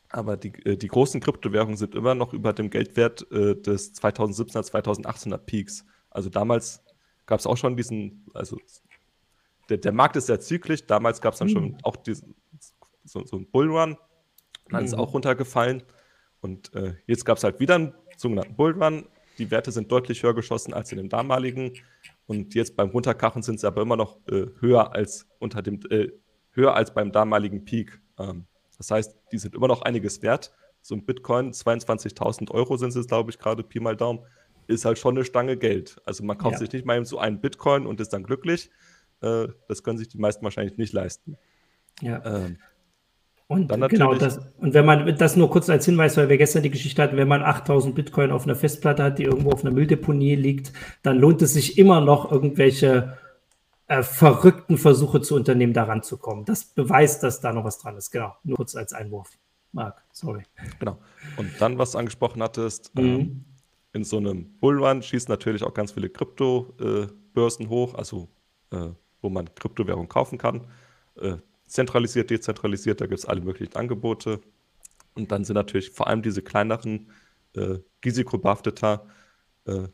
aber 0.09 0.37
die, 0.37 0.53
äh, 0.65 0.77
die 0.77 0.87
großen 0.87 1.21
Kryptowährungen 1.21 1.77
sind 1.77 1.95
immer 1.95 2.15
noch 2.15 2.33
über 2.33 2.53
dem 2.53 2.69
Geldwert 2.69 3.29
äh, 3.31 3.55
des 3.55 3.95
2017er, 3.95 4.69
2018er 4.71 5.37
Peaks. 5.37 5.85
Also 6.09 6.29
damals 6.29 6.83
gab 7.25 7.39
es 7.39 7.47
auch 7.47 7.57
schon 7.57 7.77
diesen, 7.77 8.25
also 8.33 8.57
der, 9.69 9.77
der 9.77 9.91
Markt 9.91 10.15
ist 10.15 10.27
sehr 10.27 10.39
zyklisch. 10.39 10.85
Damals 10.85 11.21
gab 11.21 11.33
es 11.33 11.39
dann 11.39 11.47
mhm. 11.47 11.53
schon 11.53 11.77
auch 11.83 11.95
diesen, 11.95 12.35
so, 13.03 13.25
so 13.25 13.37
einen 13.37 13.49
Bullrun. 13.49 13.97
Dann 14.69 14.81
mhm. 14.81 14.85
ist 14.85 14.93
es 14.93 14.97
auch 14.97 15.13
runtergefallen. 15.13 15.83
Und 16.41 16.73
äh, 16.75 16.95
jetzt 17.07 17.25
gab 17.25 17.37
es 17.37 17.43
halt 17.43 17.59
wieder 17.59 17.75
einen 17.75 17.93
sogenannten 18.17 18.55
Bullrun. 18.55 19.07
Die 19.37 19.49
Werte 19.49 19.71
sind 19.71 19.91
deutlich 19.91 20.21
höher 20.23 20.35
geschossen 20.35 20.73
als 20.73 20.91
in 20.91 20.97
dem 20.97 21.09
damaligen. 21.09 21.73
Und 22.25 22.53
jetzt 22.55 22.75
beim 22.75 22.89
Runterkachen 22.89 23.41
sind 23.41 23.59
sie 23.59 23.67
aber 23.67 23.81
immer 23.81 23.95
noch 23.95 24.17
äh, 24.27 24.47
höher 24.59 24.93
als 24.93 25.27
unter 25.39 25.61
dem 25.61 25.79
äh, 25.89 26.09
höher 26.51 26.75
als 26.75 26.93
beim 26.93 27.11
damaligen 27.11 27.65
Peak. 27.65 27.99
Ähm, 28.19 28.45
das 28.77 28.91
heißt, 28.91 29.15
die 29.31 29.37
sind 29.37 29.55
immer 29.55 29.67
noch 29.67 29.81
einiges 29.81 30.21
wert. 30.21 30.51
So 30.81 30.95
ein 30.95 31.05
Bitcoin, 31.05 31.51
22.000 31.51 32.51
Euro 32.51 32.77
sind 32.77 32.95
es, 32.95 33.07
glaube 33.07 33.31
ich, 33.31 33.39
gerade 33.39 33.63
Pi 33.63 33.79
mal 33.79 33.95
Daumen, 33.95 34.19
ist 34.67 34.85
halt 34.85 34.97
schon 34.97 35.15
eine 35.15 35.25
Stange 35.25 35.57
Geld. 35.57 36.01
Also 36.05 36.23
man 36.23 36.37
kauft 36.37 36.53
ja. 36.53 36.59
sich 36.59 36.71
nicht 36.71 36.85
mal 36.85 36.95
eben 36.95 37.05
so 37.05 37.19
einen 37.19 37.39
Bitcoin 37.41 37.85
und 37.85 37.99
ist 37.99 38.13
dann 38.13 38.23
glücklich. 38.23 38.69
Äh, 39.21 39.47
das 39.67 39.83
können 39.83 39.97
sich 39.97 40.09
die 40.09 40.17
meisten 40.17 40.43
wahrscheinlich 40.43 40.77
nicht 40.77 40.93
leisten. 40.93 41.37
Ja. 42.01 42.23
Ähm, 42.25 42.57
und 43.47 43.69
genau 43.89 44.15
das. 44.15 44.39
Und 44.57 44.73
wenn 44.73 44.85
man 44.85 45.15
das 45.17 45.35
nur 45.35 45.49
kurz 45.49 45.69
als 45.69 45.85
Hinweis, 45.85 46.17
weil 46.17 46.29
wir 46.29 46.37
gestern 46.37 46.63
die 46.63 46.71
Geschichte 46.71 47.03
hatten, 47.03 47.17
wenn 47.17 47.27
man 47.27 47.43
8000 47.43 47.93
Bitcoin 47.93 48.31
auf 48.31 48.45
einer 48.45 48.55
Festplatte 48.55 49.03
hat, 49.03 49.19
die 49.19 49.23
irgendwo 49.23 49.51
auf 49.51 49.63
einer 49.63 49.73
Mülldeponie 49.73 50.35
liegt, 50.35 50.73
dann 51.03 51.19
lohnt 51.19 51.41
es 51.41 51.53
sich 51.53 51.77
immer 51.77 52.01
noch 52.01 52.31
irgendwelche 52.31 53.17
äh, 53.87 54.01
verrückten 54.01 54.77
Versuche 54.77 55.21
zu 55.21 55.35
unternehmen, 55.35 55.73
daran 55.73 56.03
zu 56.03 56.17
kommen. 56.17 56.45
Das 56.45 56.63
beweist, 56.63 57.21
dass 57.21 57.41
da 57.41 57.53
noch 57.53 57.63
was 57.63 57.79
dran 57.79 57.97
ist. 57.97 58.11
Genau. 58.11 58.35
Nur 58.43 58.57
kurz 58.57 58.75
als 58.75 58.93
Einwurf. 58.93 59.29
Marc, 59.71 60.03
sorry. 60.11 60.43
Genau. 60.79 60.97
Und 61.37 61.49
dann, 61.59 61.77
was 61.77 61.91
du 61.91 61.97
angesprochen 61.97 62.41
hattest, 62.41 62.95
mhm. 62.95 63.03
ähm, 63.03 63.45
in 63.93 64.03
so 64.03 64.17
einem 64.17 64.57
Bullrun 64.59 65.01
schießen 65.01 65.29
natürlich 65.29 65.63
auch 65.63 65.73
ganz 65.73 65.91
viele 65.91 66.09
Kryptobörsen 66.09 67.65
äh, 67.65 67.69
hoch, 67.69 67.93
also 67.93 68.27
äh, 68.71 68.89
wo 69.21 69.29
man 69.29 69.53
Kryptowährung 69.53 70.09
kaufen 70.09 70.37
kann. 70.37 70.67
Äh, 71.15 71.37
zentralisiert, 71.67 72.29
dezentralisiert, 72.29 73.01
da 73.01 73.05
gibt 73.05 73.19
es 73.19 73.25
alle 73.25 73.41
möglichen 73.41 73.75
Angebote. 73.75 74.41
Und 75.15 75.31
dann 75.31 75.45
sind 75.45 75.55
natürlich 75.55 75.91
vor 75.91 76.07
allem 76.07 76.23
diese 76.23 76.41
kleineren, 76.41 77.11
äh, 77.55 77.77
risikobehafteter, 78.03 79.07
äh, 79.65 79.87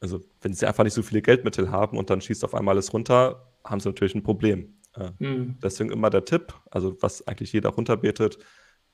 also 0.00 0.20
wenn 0.40 0.54
sie 0.54 0.66
einfach 0.66 0.84
nicht 0.84 0.94
so 0.94 1.02
viele 1.02 1.22
Geldmittel 1.22 1.70
haben 1.70 1.98
und 1.98 2.10
dann 2.10 2.20
schießt 2.20 2.44
auf 2.44 2.54
einmal 2.54 2.74
alles 2.74 2.92
runter, 2.92 3.52
haben 3.64 3.80
sie 3.80 3.88
natürlich 3.88 4.14
ein 4.14 4.22
Problem. 4.22 4.78
Äh, 4.94 5.10
mhm. 5.18 5.58
Deswegen 5.62 5.90
immer 5.90 6.10
der 6.10 6.24
Tipp, 6.24 6.54
also 6.70 6.96
was 7.00 7.26
eigentlich 7.26 7.52
jeder 7.52 7.70
runterbetet, 7.70 8.38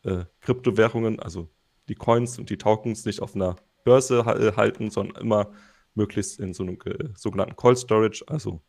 äh, 0.04 0.24
Kryptowährungen, 0.40 1.20
also 1.20 1.48
die 1.88 1.94
Coins 1.94 2.38
und 2.38 2.50
die 2.50 2.58
Tokens 2.58 3.04
nicht 3.04 3.20
auf 3.20 3.34
einer 3.34 3.56
Börse 3.88 4.26
halten, 4.56 4.90
sondern 4.90 5.22
immer 5.22 5.50
möglichst 5.94 6.38
in 6.40 6.52
so 6.52 6.62
einem 6.62 6.78
äh, 6.84 7.08
sogenannten 7.16 7.56
Cold 7.56 7.78
Storage, 7.78 8.22
also 8.26 8.60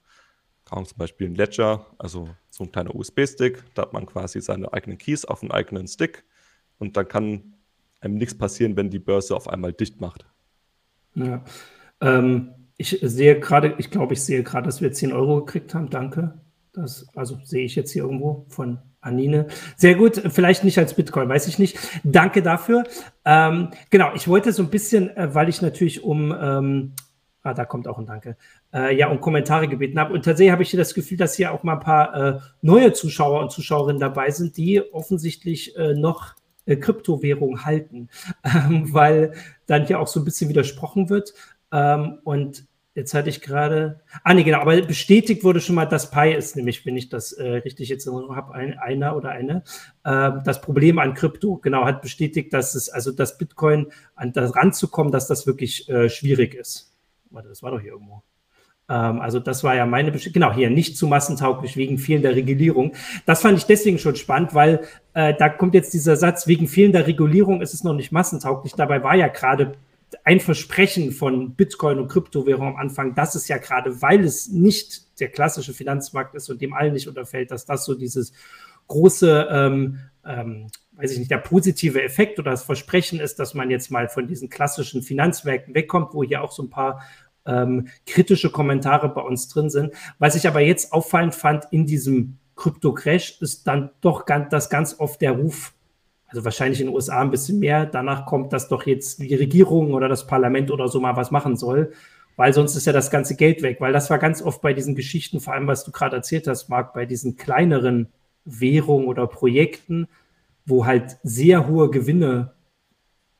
kann 0.66 0.86
zum 0.86 0.98
Beispiel 0.98 1.28
ein 1.28 1.36
Ledger, 1.36 1.86
also 1.98 2.30
so 2.50 2.64
ein 2.64 2.72
kleiner 2.72 2.96
USB-Stick, 2.96 3.64
da 3.74 3.84
hat 3.84 3.94
man 3.94 4.06
quasi 4.06 4.40
seine 4.40 4.72
eigenen 4.72 4.98
Keys 4.98 5.26
auf 5.26 5.42
einem 5.42 5.52
eigenen 5.52 5.88
Stick 5.88 6.24
und 6.78 6.96
dann 6.96 7.08
kann 7.08 7.56
einem 8.02 8.16
nichts 8.16 8.38
passieren, 8.38 8.78
wenn 8.78 8.90
die 8.90 9.00
Börse 9.00 9.36
auf 9.36 9.48
einmal 9.50 9.74
dicht 9.74 10.00
macht. 10.00 10.26
Ja. 11.16 11.44
Ähm, 12.02 12.54
ich 12.78 12.98
sehe 13.02 13.40
gerade, 13.40 13.76
ich 13.78 13.92
glaube, 13.92 14.14
ich 14.14 14.24
sehe 14.24 14.44
gerade, 14.44 14.68
dass 14.68 14.80
wir 14.80 14.92
10 14.92 15.12
Euro 15.12 15.44
gekriegt 15.44 15.74
haben. 15.74 15.90
Danke. 15.90 16.40
Das, 16.72 17.08
also 17.14 17.38
sehe 17.44 17.66
ich 17.66 17.76
jetzt 17.76 17.92
hier 17.92 18.04
irgendwo 18.04 18.46
von 18.48 18.80
Anine. 19.02 19.48
Sehr 19.78 19.96
gut, 19.96 20.22
vielleicht 20.30 20.64
nicht 20.64 20.78
als 20.78 20.94
Bitcoin, 20.94 21.30
weiß 21.30 21.48
ich 21.48 21.60
nicht. 21.60 21.78
Danke 22.04 22.42
dafür. 22.42 22.84
Ähm, 23.26 23.70
genau, 23.90 24.12
ich 24.16 24.28
wollte 24.28 24.52
so 24.52 24.64
ein 24.64 24.70
bisschen, 24.70 25.16
äh, 25.16 25.34
weil 25.34 25.50
ich 25.50 25.62
natürlich 25.62 26.04
um 26.04 26.36
ähm, 26.40 26.94
Ah, 27.42 27.54
da 27.54 27.64
kommt 27.64 27.88
auch 27.88 27.98
ein 27.98 28.06
Danke. 28.06 28.36
Äh, 28.74 28.96
ja, 28.98 29.08
um 29.08 29.22
Kommentare 29.22 29.68
gebeten 29.68 29.98
habe. 30.00 30.14
Und 30.14 30.26
tatsächlich 30.26 30.52
habe 30.52 30.64
ich 30.64 30.72
das 30.72 30.94
Gefühl, 30.94 31.18
dass 31.18 31.36
hier 31.36 31.54
auch 31.54 31.64
mal 31.64 31.74
ein 31.74 31.80
paar 31.80 32.16
äh, 32.16 32.40
neue 32.62 32.92
Zuschauer 32.92 33.42
und 33.42 33.52
Zuschauerinnen 33.52 34.00
dabei 34.00 34.30
sind, 34.32 34.58
die 34.58 34.82
offensichtlich 34.94 35.76
äh, 35.78 35.94
noch 35.94 36.36
äh, 36.66 36.76
Kryptowährung 36.76 37.64
halten, 37.64 38.10
ähm, 38.44 38.94
weil 38.94 39.34
dann 39.68 39.88
hier 39.88 40.00
auch 40.00 40.08
so 40.08 40.20
ein 40.20 40.26
bisschen 40.26 40.50
widersprochen 40.50 41.10
wird. 41.10 41.34
Ähm, 41.72 42.20
und 42.24 42.66
jetzt 43.00 43.14
hatte 43.14 43.30
ich 43.30 43.42
gerade. 43.42 44.02
Ah, 44.24 44.34
nee, 44.34 44.44
genau, 44.44 44.60
aber 44.60 44.80
bestätigt 44.82 45.44
wurde 45.44 45.62
schon 45.62 45.76
mal, 45.76 45.86
dass 45.86 46.12
Pi 46.12 46.34
ist, 46.34 46.56
nämlich, 46.56 46.86
wenn 46.86 46.98
ich 46.98 47.10
das 47.10 47.32
äh, 47.32 47.48
richtig 47.48 47.90
jetzt 47.90 48.08
habe, 48.08 48.54
ein, 48.54 48.78
einer 48.78 49.16
oder 49.16 49.30
eine. 49.30 49.64
Ähm, 50.06 50.42
das 50.46 50.62
Problem 50.62 51.00
an 51.00 51.14
Krypto, 51.16 51.58
genau, 51.58 51.86
hat 51.86 52.02
bestätigt, 52.02 52.54
dass 52.54 52.76
es, 52.76 52.90
also 52.90 53.12
das 53.12 53.38
Bitcoin 53.38 53.88
an 54.16 54.34
das 54.34 54.56
ranzukommen, 54.56 55.12
dass 55.12 55.28
das 55.28 55.48
wirklich 55.48 55.90
äh, 55.90 56.10
schwierig 56.10 56.54
ist. 56.54 56.96
Warte, 57.32 57.50
das 57.50 57.64
war 57.64 57.72
doch 57.72 57.80
hier 57.80 57.94
irgendwo. 57.94 58.22
Ähm, 58.90 59.22
also 59.22 59.40
das 59.40 59.64
war 59.64 59.76
ja 59.76 59.86
meine 59.86 60.12
Bestimmung. 60.12 60.34
Genau, 60.34 60.54
hier 60.54 60.70
nicht 60.70 60.98
zu 60.98 61.08
massentauglich 61.08 61.78
wegen 61.78 61.98
fehlender 61.98 62.36
Regulierung. 62.36 62.94
Das 63.26 63.42
fand 63.42 63.58
ich 63.58 63.66
deswegen 63.66 64.00
schon 64.00 64.16
spannend, 64.16 64.54
weil 64.54 64.82
äh, 65.14 65.34
da 65.38 65.50
kommt 65.50 65.74
jetzt 65.74 65.94
dieser 65.94 66.18
Satz, 66.18 66.48
wegen 66.48 66.68
fehlender 66.68 67.08
Regulierung 67.08 67.62
ist 67.62 67.74
es 67.74 67.84
noch 67.84 67.94
nicht 67.94 68.12
massentauglich. 68.12 68.74
Dabei 68.74 69.04
war 69.04 69.16
ja 69.16 69.28
gerade 69.28 69.74
ein 70.24 70.39
Versprechen 70.39 71.12
von 71.12 71.56
Bitcoin 71.56 72.00
und 72.00 72.08
Kryptowährung 72.08 72.67
am 72.67 72.76
Anfang, 72.76 73.15
dass 73.15 73.36
es 73.36 73.48
ja 73.48 73.58
gerade, 73.58 74.02
weil 74.02 74.24
es 74.24 74.50
nicht 74.50 75.19
der 75.19 75.30
klassische 75.30 75.74
Finanzmarkt 75.74 76.36
ist 76.36 76.50
und 76.50 76.62
dem 76.62 76.74
allen 76.74 76.93
nicht 76.93 77.08
unterfällt, 77.08 77.52
dass 77.52 77.65
das 77.65 77.86
so 77.86 77.93
dieses 77.93 78.34
große 78.88 79.48
ähm, 79.52 80.00
ähm, 80.26 80.67
weiß 81.00 81.13
ich 81.13 81.19
nicht, 81.19 81.32
der 81.32 81.38
positive 81.38 82.04
Effekt 82.04 82.39
oder 82.39 82.52
das 82.52 82.63
Versprechen 82.63 83.19
ist, 83.19 83.39
dass 83.39 83.54
man 83.54 83.69
jetzt 83.69 83.89
mal 83.89 84.10
von 84.10 84.28
diesen 84.28 84.50
klassischen 84.50 85.02
Finanzmärkten 85.02 85.74
wegkommt, 85.74 86.13
wo 86.13 86.24
hier 86.24 86.43
auch 86.43 86.52
so 86.52 86.63
ein 86.63 86.69
paar 86.69 87.02
ähm, 87.45 87.88
kritische 88.06 88.50
Kommentare 88.50 89.08
bei 89.10 89.22
uns 89.22 89.48
drin 89.48 89.69
sind. 89.69 89.93
Was 90.19 90.36
ich 90.36 90.45
aber 90.45 90.60
jetzt 90.60 90.91
auffallend 90.91 91.36
fand 91.36 91.65
in 91.72 91.86
diesem 91.86 92.38
Krypto-Crash, 92.58 93.41
ist 93.41 93.65
dann 93.65 93.91
doch 94.02 94.26
ganz, 94.26 94.50
dass 94.50 94.69
ganz 94.69 95.00
oft 95.00 95.22
der 95.22 95.32
Ruf, 95.32 95.74
also 96.30 96.46
wahrscheinlich 96.46 96.80
in 96.80 96.88
den 96.88 96.96
USA 96.96 97.22
ein 97.22 97.32
bisschen 97.32 97.60
mehr, 97.60 97.86
danach 97.86 98.26
kommt, 98.26 98.54
dass 98.54 98.68
doch 98.68 98.86
jetzt 98.86 99.20
die 99.22 99.36
Regierung 99.36 99.94
oder 99.94 100.08
das 100.08 100.28
Parlament 100.28 100.72
oder 100.72 100.88
so 100.88 101.00
mal 101.00 101.15
was 101.15 101.32
machen 101.32 101.58
soll, 101.58 101.92
weil 102.36 102.54
sonst 102.54 102.76
ist 102.76 102.86
ja 102.86 102.94
das 102.94 103.12
ganze 103.12 103.36
Geld 103.36 103.62
weg. 103.63 103.78
Weil 103.82 103.94
das 103.94 104.10
war 104.10 104.20
ganz 104.20 104.42
oft 104.42 104.62
bei 104.62 104.74
diesen 104.74 104.96
Geschichten, 104.96 105.39
vor 105.39 105.54
allem 105.54 105.68
was 105.68 105.84
du 105.84 105.92
gerade 105.92 106.15
erzählt 106.15 106.48
hast, 106.48 106.70
Marc, 106.70 106.94
bei 106.94 107.06
diesen 107.06 107.36
kleineren 107.36 108.08
Währungen 108.46 109.08
oder 109.08 109.28
Projekten, 109.28 110.08
wo 110.65 110.86
halt 110.86 111.18
sehr 111.24 111.68
hohe 111.68 111.89
Gewinne 111.89 112.54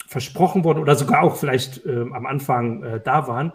versprochen 0.08 0.64
wurden 0.64 0.80
oder 0.80 0.96
sogar 0.96 1.22
auch 1.22 1.36
vielleicht 1.36 1.86
äh, 1.86 2.02
am 2.12 2.26
Anfang 2.26 2.84
äh, 2.84 3.00
da 3.00 3.28
waren. 3.28 3.54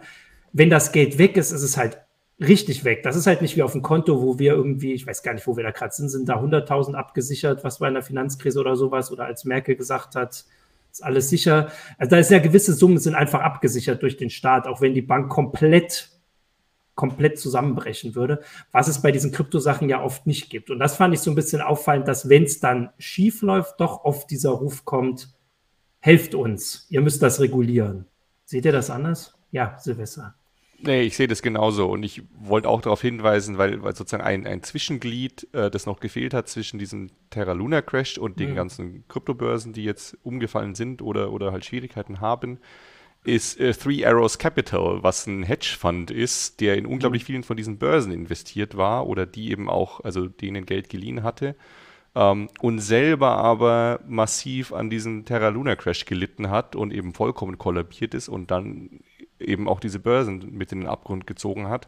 Wenn 0.53 0.69
das 0.69 0.93
Geld 0.93 1.17
weg 1.17 1.35
ist, 1.35 1.51
ist 1.51 1.63
es 1.63 1.75
halt 1.75 2.04
richtig 2.39 2.83
weg. 2.83 3.03
Das 3.03 3.15
ist 3.15 3.27
halt 3.27 3.41
nicht 3.41 3.55
wie 3.55 3.63
auf 3.63 3.71
dem 3.71 3.81
Konto, 3.81 4.21
wo 4.21 4.39
wir 4.39 4.53
irgendwie, 4.53 4.93
ich 4.93 5.07
weiß 5.07 5.23
gar 5.23 5.33
nicht, 5.33 5.47
wo 5.47 5.55
wir 5.55 5.63
da 5.63 5.71
gerade 5.71 5.93
sind, 5.93 6.09
sind 6.09 6.27
da 6.27 6.39
100.000 6.41 6.93
abgesichert, 6.93 7.63
was 7.63 7.79
bei 7.79 7.87
einer 7.87 8.01
Finanzkrise 8.01 8.59
oder 8.59 8.75
sowas 8.75 9.11
oder 9.11 9.25
als 9.25 9.45
Merkel 9.45 9.75
gesagt 9.75 10.15
hat, 10.15 10.45
ist 10.91 11.03
alles 11.03 11.29
sicher. 11.29 11.71
Also 11.97 12.09
da 12.11 12.17
ist 12.17 12.31
ja 12.31 12.39
gewisse 12.39 12.73
Summen 12.73 12.97
sind 12.97 13.15
einfach 13.15 13.41
abgesichert 13.41 14.01
durch 14.01 14.17
den 14.17 14.29
Staat, 14.29 14.67
auch 14.67 14.81
wenn 14.81 14.93
die 14.93 15.01
Bank 15.01 15.29
komplett 15.29 16.09
komplett 16.95 17.37
zusammenbrechen 17.37 18.15
würde, 18.15 18.41
was 18.71 18.87
es 18.87 19.01
bei 19.01 19.11
diesen 19.11 19.31
Kryptosachen 19.31 19.89
ja 19.89 20.01
oft 20.01 20.25
nicht 20.25 20.49
gibt. 20.49 20.71
Und 20.71 20.79
das 20.79 20.95
fand 20.95 21.13
ich 21.13 21.19
so 21.19 21.29
ein 21.29 21.35
bisschen 21.35 21.61
auffallend, 21.61 22.07
dass 22.07 22.29
wenn 22.29 22.43
es 22.43 22.61
dann 22.61 22.89
schief 22.97 23.41
läuft, 23.41 23.79
doch 23.79 24.05
oft 24.05 24.31
dieser 24.31 24.51
Ruf 24.51 24.85
kommt, 24.85 25.35
helft 25.99 26.35
uns, 26.35 26.87
ihr 26.89 27.01
müsst 27.01 27.21
das 27.21 27.39
regulieren. 27.39 28.05
Seht 28.45 28.65
ihr 28.65 28.71
das 28.71 28.89
anders? 28.89 29.35
Ja, 29.51 29.77
Silvester. 29.77 30.35
Nee, 30.85 31.01
ich 31.01 31.15
sehe 31.15 31.27
das 31.27 31.41
genauso 31.41 31.89
und 31.89 32.03
ich 32.03 32.21
wollte 32.37 32.69
auch 32.69 32.81
darauf 32.81 33.01
hinweisen, 33.01 33.57
weil, 33.57 33.81
weil 33.81 33.95
sozusagen 33.95 34.23
ein, 34.23 34.45
ein 34.45 34.61
Zwischenglied, 34.61 35.47
äh, 35.53 35.71
das 35.71 35.87
noch 35.87 35.99
gefehlt 35.99 36.33
hat 36.33 36.47
zwischen 36.47 36.77
diesem 36.77 37.09
Terra 37.31 37.53
Luna 37.53 37.81
Crash 37.81 38.19
und 38.19 38.39
den 38.39 38.51
mhm. 38.51 38.55
ganzen 38.55 39.03
Kryptobörsen, 39.07 39.73
die 39.73 39.83
jetzt 39.83 40.15
umgefallen 40.23 40.75
sind 40.75 41.01
oder, 41.01 41.31
oder 41.31 41.51
halt 41.51 41.65
Schwierigkeiten 41.65 42.21
haben, 42.21 42.59
ist 43.23 43.59
äh, 43.59 43.73
Three 43.73 44.05
Arrows 44.05 44.37
Capital, 44.37 45.01
was 45.01 45.25
ein 45.25 45.41
Hedgefonds 45.41 46.13
ist, 46.13 46.61
der 46.61 46.77
in 46.77 46.85
unglaublich 46.85 47.23
mhm. 47.23 47.27
vielen 47.27 47.43
von 47.43 47.57
diesen 47.57 47.79
Börsen 47.79 48.11
investiert 48.11 48.77
war 48.77 49.07
oder 49.07 49.25
die 49.25 49.49
eben 49.49 49.69
auch, 49.69 50.01
also 50.01 50.27
denen 50.27 50.67
Geld 50.67 50.89
geliehen 50.89 51.23
hatte 51.23 51.55
ähm, 52.15 52.49
und 52.61 52.79
selber 52.79 53.31
aber 53.37 53.99
massiv 54.07 54.71
an 54.71 54.89
diesem 54.89 55.25
Terra 55.25 55.49
Luna 55.49 55.75
Crash 55.75 56.05
gelitten 56.05 56.49
hat 56.49 56.75
und 56.75 56.93
eben 56.93 57.13
vollkommen 57.13 57.57
kollabiert 57.57 58.13
ist 58.13 58.29
und 58.29 58.51
dann 58.51 59.01
eben 59.39 59.67
auch 59.67 59.79
diese 59.79 59.99
Börsen 59.99 60.55
mit 60.57 60.71
in 60.71 60.81
den 60.81 60.89
Abgrund 60.89 61.27
gezogen 61.27 61.67
hat. 61.67 61.87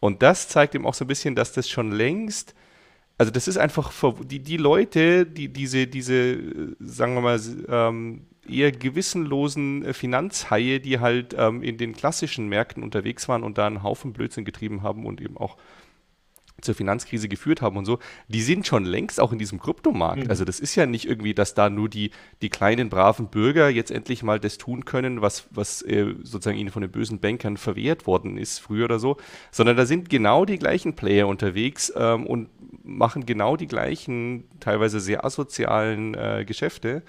Und 0.00 0.22
das 0.22 0.48
zeigt 0.48 0.74
eben 0.74 0.86
auch 0.86 0.94
so 0.94 1.04
ein 1.04 1.08
bisschen, 1.08 1.34
dass 1.34 1.52
das 1.52 1.68
schon 1.68 1.92
längst 1.92 2.54
also 3.18 3.30
das 3.30 3.46
ist 3.46 3.56
einfach 3.56 3.92
die, 4.24 4.40
die 4.40 4.56
Leute, 4.56 5.26
die 5.26 5.48
diese, 5.48 5.86
diese, 5.86 6.74
sagen 6.80 7.14
wir 7.14 7.20
mal, 7.20 7.40
ähm, 7.68 8.22
eher 8.48 8.72
gewissenlosen 8.72 9.94
Finanzhaie, 9.94 10.80
die 10.80 10.98
halt 10.98 11.32
ähm, 11.38 11.62
in 11.62 11.78
den 11.78 11.92
klassischen 11.92 12.48
Märkten 12.48 12.82
unterwegs 12.82 13.28
waren 13.28 13.44
und 13.44 13.58
da 13.58 13.68
einen 13.68 13.84
Haufen 13.84 14.12
Blödsinn 14.12 14.44
getrieben 14.44 14.82
haben 14.82 15.06
und 15.06 15.20
eben 15.20 15.36
auch 15.36 15.56
zur 16.62 16.74
Finanzkrise 16.74 17.28
geführt 17.28 17.60
haben 17.60 17.76
und 17.76 17.84
so, 17.84 17.98
die 18.28 18.42
sind 18.42 18.66
schon 18.66 18.84
längst 18.84 19.20
auch 19.20 19.32
in 19.32 19.38
diesem 19.38 19.60
Kryptomarkt. 19.60 20.24
Mhm. 20.24 20.30
Also 20.30 20.44
das 20.44 20.60
ist 20.60 20.74
ja 20.74 20.86
nicht 20.86 21.06
irgendwie, 21.06 21.34
dass 21.34 21.54
da 21.54 21.68
nur 21.68 21.88
die, 21.88 22.10
die 22.40 22.48
kleinen, 22.48 22.88
braven 22.88 23.28
Bürger 23.28 23.68
jetzt 23.68 23.90
endlich 23.90 24.22
mal 24.22 24.40
das 24.40 24.58
tun 24.58 24.84
können, 24.84 25.20
was, 25.22 25.48
was 25.50 25.82
äh, 25.82 26.14
sozusagen 26.22 26.58
ihnen 26.58 26.70
von 26.70 26.82
den 26.82 26.90
bösen 26.90 27.20
Bankern 27.20 27.56
verwehrt 27.56 28.06
worden 28.06 28.38
ist 28.38 28.58
früher 28.58 28.86
oder 28.86 28.98
so, 28.98 29.16
sondern 29.50 29.76
da 29.76 29.86
sind 29.86 30.08
genau 30.08 30.44
die 30.44 30.58
gleichen 30.58 30.94
Player 30.94 31.28
unterwegs 31.28 31.92
ähm, 31.96 32.26
und 32.26 32.48
machen 32.84 33.26
genau 33.26 33.56
die 33.56 33.66
gleichen, 33.66 34.44
teilweise 34.60 35.00
sehr 35.00 35.24
asozialen 35.24 36.14
äh, 36.14 36.44
Geschäfte 36.46 37.02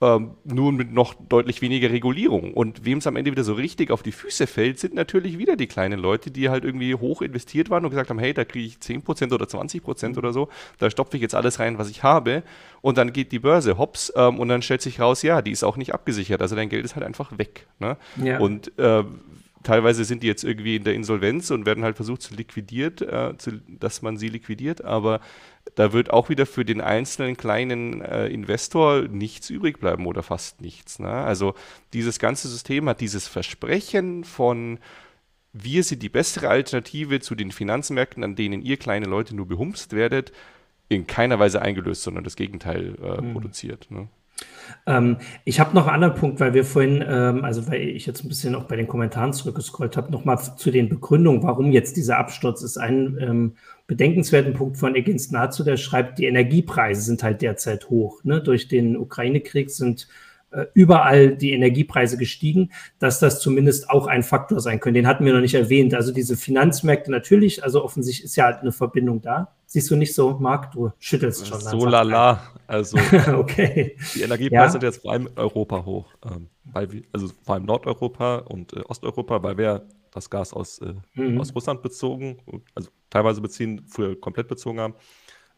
ähm, 0.00 0.32
nur 0.44 0.72
mit 0.72 0.92
noch 0.92 1.14
deutlich 1.14 1.60
weniger 1.60 1.90
Regulierung. 1.90 2.54
Und 2.54 2.84
wem 2.84 2.98
es 2.98 3.06
am 3.06 3.16
Ende 3.16 3.32
wieder 3.32 3.42
so 3.42 3.54
richtig 3.54 3.90
auf 3.90 4.02
die 4.02 4.12
Füße 4.12 4.46
fällt, 4.46 4.78
sind 4.78 4.94
natürlich 4.94 5.38
wieder 5.38 5.56
die 5.56 5.66
kleinen 5.66 5.98
Leute, 5.98 6.30
die 6.30 6.48
halt 6.50 6.64
irgendwie 6.64 6.94
hoch 6.94 7.20
investiert 7.20 7.68
waren 7.68 7.84
und 7.84 7.90
gesagt 7.90 8.10
haben, 8.10 8.20
hey, 8.20 8.32
da 8.32 8.44
kriege 8.44 8.66
ich 8.66 8.76
10% 8.76 9.32
oder 9.32 9.46
20% 9.46 10.16
oder 10.16 10.32
so, 10.32 10.48
da 10.78 10.88
stopfe 10.88 11.16
ich 11.16 11.22
jetzt 11.22 11.34
alles 11.34 11.58
rein, 11.58 11.78
was 11.78 11.90
ich 11.90 12.04
habe. 12.04 12.44
Und 12.80 12.96
dann 12.96 13.12
geht 13.12 13.32
die 13.32 13.40
Börse 13.40 13.76
hops 13.76 14.12
ähm, 14.14 14.38
und 14.38 14.48
dann 14.48 14.62
stellt 14.62 14.82
sich 14.82 15.00
raus, 15.00 15.22
ja, 15.22 15.42
die 15.42 15.50
ist 15.50 15.64
auch 15.64 15.76
nicht 15.76 15.92
abgesichert. 15.92 16.40
Also 16.42 16.54
dein 16.54 16.68
Geld 16.68 16.84
ist 16.84 16.94
halt 16.94 17.04
einfach 17.04 17.36
weg. 17.36 17.66
Ne? 17.80 17.96
Ja. 18.22 18.38
Und 18.38 18.78
äh, 18.78 19.02
teilweise 19.62 20.04
sind 20.04 20.22
die 20.22 20.26
jetzt 20.26 20.44
irgendwie 20.44 20.76
in 20.76 20.84
der 20.84 20.94
Insolvenz 20.94 21.50
und 21.50 21.66
werden 21.66 21.84
halt 21.84 21.96
versucht 21.96 22.22
zu 22.22 22.34
liquidiert, 22.34 23.02
äh, 23.02 23.36
zu, 23.36 23.60
dass 23.66 24.02
man 24.02 24.16
sie 24.16 24.28
liquidiert, 24.28 24.84
aber 24.84 25.20
da 25.74 25.92
wird 25.92 26.10
auch 26.10 26.28
wieder 26.28 26.46
für 26.46 26.64
den 26.64 26.80
einzelnen 26.80 27.36
kleinen 27.36 28.00
äh, 28.00 28.28
Investor 28.28 29.02
nichts 29.02 29.50
übrig 29.50 29.80
bleiben 29.80 30.06
oder 30.06 30.22
fast 30.22 30.60
nichts. 30.60 30.98
Ne? 30.98 31.10
Also 31.10 31.54
dieses 31.92 32.18
ganze 32.18 32.48
System 32.48 32.88
hat 32.88 33.00
dieses 33.00 33.28
Versprechen 33.28 34.24
von 34.24 34.78
wir 35.52 35.82
sind 35.82 36.02
die 36.02 36.08
bessere 36.08 36.48
Alternative 36.48 37.20
zu 37.20 37.34
den 37.34 37.52
Finanzmärkten, 37.52 38.22
an 38.22 38.36
denen 38.36 38.62
ihr 38.62 38.76
kleine 38.76 39.06
Leute 39.06 39.34
nur 39.34 39.48
behumst 39.48 39.92
werdet, 39.92 40.32
in 40.88 41.06
keiner 41.06 41.38
Weise 41.38 41.62
eingelöst, 41.62 42.02
sondern 42.02 42.24
das 42.24 42.36
Gegenteil 42.36 42.94
äh, 43.02 43.20
mhm. 43.20 43.32
produziert. 43.32 43.90
Ne? 43.90 44.08
Ähm, 44.86 45.18
ich 45.44 45.60
habe 45.60 45.74
noch 45.74 45.86
einen 45.86 45.94
anderen 45.94 46.14
Punkt, 46.14 46.40
weil 46.40 46.54
wir 46.54 46.64
vorhin, 46.64 47.04
ähm, 47.06 47.44
also 47.44 47.66
weil 47.68 47.80
ich 47.80 48.06
jetzt 48.06 48.24
ein 48.24 48.28
bisschen 48.28 48.54
auch 48.54 48.64
bei 48.64 48.76
den 48.76 48.88
Kommentaren 48.88 49.32
zurückgescrollt 49.32 49.96
habe, 49.96 50.12
nochmal 50.12 50.38
zu 50.38 50.70
den 50.70 50.88
Begründungen, 50.88 51.42
warum 51.42 51.72
jetzt 51.72 51.96
dieser 51.96 52.18
Absturz 52.18 52.62
ist. 52.62 52.78
Ein 52.78 53.18
ähm, 53.20 53.52
bedenkenswerten 53.88 54.52
Punkt 54.52 54.76
von 54.76 54.94
Against 54.94 55.32
Nazu, 55.32 55.64
der 55.64 55.76
schreibt, 55.78 56.18
die 56.18 56.26
Energiepreise 56.26 57.00
sind 57.00 57.22
halt 57.22 57.42
derzeit 57.42 57.88
hoch. 57.88 58.22
Ne? 58.22 58.40
Durch 58.40 58.68
den 58.68 58.96
Ukraine-Krieg 58.96 59.70
sind 59.70 60.08
äh, 60.50 60.66
überall 60.74 61.36
die 61.36 61.52
Energiepreise 61.52 62.18
gestiegen, 62.18 62.70
dass 62.98 63.18
das 63.18 63.40
zumindest 63.40 63.88
auch 63.88 64.06
ein 64.06 64.22
Faktor 64.22 64.60
sein 64.60 64.78
könnte. 64.78 65.00
Den 65.00 65.06
hatten 65.06 65.24
wir 65.24 65.32
noch 65.32 65.40
nicht 65.40 65.54
erwähnt. 65.54 65.94
Also 65.94 66.12
diese 66.12 66.36
Finanzmärkte 66.36 67.10
natürlich, 67.10 67.64
also 67.64 67.82
offensichtlich 67.82 68.26
ist 68.26 68.36
ja 68.36 68.44
halt 68.44 68.60
eine 68.60 68.72
Verbindung 68.72 69.22
da. 69.22 69.54
Siehst 69.64 69.90
du 69.90 69.96
nicht 69.96 70.14
so, 70.14 70.36
Marc? 70.38 70.72
Du 70.72 70.90
schüttelst 70.98 71.46
schon. 71.46 71.60
So 71.60 71.86
lala. 71.86 72.42
Also 72.66 72.98
okay. 73.34 73.96
die 74.14 74.22
Energiepreise 74.22 74.64
ja. 74.64 74.70
sind 74.70 74.82
jetzt 74.82 75.00
vor 75.00 75.12
allem 75.12 75.30
Europa 75.34 75.84
hoch. 75.86 76.06
Ähm, 76.24 76.48
weil 76.64 76.92
wir, 76.92 77.02
also 77.12 77.28
vor 77.42 77.54
allem 77.54 77.64
Nordeuropa 77.64 78.36
und 78.36 78.74
äh, 78.74 78.80
Osteuropa, 78.80 79.42
weil 79.42 79.56
wir 79.56 79.86
das 80.12 80.28
Gas 80.28 80.52
aus, 80.52 80.78
äh, 80.80 80.94
mhm. 81.14 81.40
aus 81.40 81.54
Russland 81.54 81.82
bezogen, 81.82 82.38
also 82.74 82.90
teilweise 83.10 83.40
beziehen, 83.40 83.84
früher 83.86 84.18
komplett 84.20 84.48
bezogen 84.48 84.80
haben. 84.80 84.94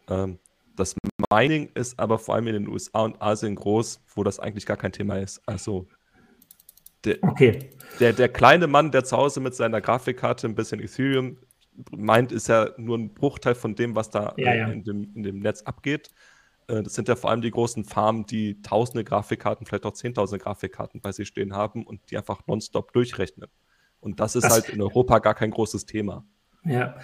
Ähm, 0.08 0.38
das 0.76 0.94
Mining 1.30 1.70
ist 1.74 1.98
aber 1.98 2.18
vor 2.18 2.34
allem 2.34 2.46
in 2.46 2.54
den 2.54 2.68
USA 2.68 3.00
und 3.00 3.20
Asien 3.20 3.54
groß, 3.54 4.00
wo 4.14 4.24
das 4.24 4.40
eigentlich 4.40 4.66
gar 4.66 4.76
kein 4.76 4.92
Thema 4.92 5.18
ist. 5.18 5.42
Also 5.46 5.86
der, 7.04 7.18
okay. 7.22 7.70
der, 7.98 8.12
der 8.12 8.28
kleine 8.28 8.66
Mann, 8.66 8.90
der 8.90 9.04
zu 9.04 9.16
Hause 9.16 9.40
mit 9.40 9.54
seiner 9.54 9.80
Grafikkarte 9.80 10.46
ein 10.46 10.54
bisschen 10.54 10.80
Ethereum 10.80 11.38
meint, 11.90 12.32
ist 12.32 12.48
ja 12.48 12.70
nur 12.76 12.98
ein 12.98 13.14
Bruchteil 13.14 13.54
von 13.54 13.74
dem, 13.74 13.96
was 13.96 14.10
da 14.10 14.34
ja, 14.36 14.54
ja. 14.54 14.68
In, 14.68 14.84
dem, 14.84 15.12
in, 15.14 15.22
dem, 15.22 15.38
Netz 15.38 15.62
abgeht. 15.62 16.10
Äh, 16.68 16.82
das 16.82 16.94
sind 16.94 17.08
ja 17.08 17.16
vor 17.16 17.30
allem 17.30 17.40
die 17.40 17.50
großen 17.50 17.84
Farmen, 17.84 18.26
die 18.26 18.60
tausende 18.62 19.04
Grafikkarten, 19.04 19.66
vielleicht 19.66 19.86
auch 19.86 19.94
zehntausende 19.94 20.42
Grafikkarten 20.42 21.00
bei 21.00 21.12
sich 21.12 21.28
stehen 21.28 21.54
haben 21.54 21.86
und 21.86 22.10
die 22.10 22.18
einfach 22.18 22.46
nonstop 22.46 22.92
durchrechnen. 22.92 23.50
Und 24.00 24.20
das 24.20 24.36
ist 24.36 24.44
das, 24.44 24.52
halt 24.52 24.68
in 24.68 24.82
Europa 24.82 25.18
gar 25.18 25.34
kein 25.34 25.50
großes 25.50 25.86
Thema. 25.86 26.24
Ja, 26.64 26.98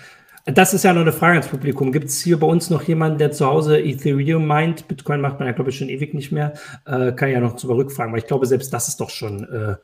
das 0.46 0.72
ist 0.72 0.85
ja 0.85 0.92
noch 0.92 1.02
eine 1.02 1.12
Frage 1.12 1.32
ans 1.32 1.48
Publikum. 1.48 1.90
Gibt 1.90 2.06
es 2.06 2.22
hier 2.22 2.38
bei 2.38 2.46
uns 2.46 2.70
noch 2.70 2.82
jemanden, 2.85 3.18
der 3.18 3.32
zu 3.32 3.46
Hause 3.46 3.80
Ethereum 3.80 4.46
meint? 4.46 4.87
Bitcoin 4.87 5.20
macht 5.20 5.40
man 5.40 5.48
ja, 5.48 5.52
glaube 5.52 5.70
ich, 5.70 5.78
schon 5.78 5.88
ewig 5.88 6.14
nicht 6.14 6.30
mehr. 6.30 6.54
Äh, 6.87 7.12
kann 7.12 7.30
ja 7.30 7.40
noch 7.40 7.56
zurückfragen, 7.56 8.12
weil 8.12 8.20
ich 8.20 8.26
glaube, 8.26 8.46
selbst 8.46 8.72
das 8.72 8.87
ist 8.87 9.00
doch 9.00 9.11
schon 9.11 9.44
äh, 9.44 9.74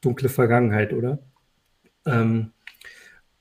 dunkle 0.00 0.28
Vergangenheit, 0.28 0.92
oder? 0.92 1.18
Ähm, 2.06 2.52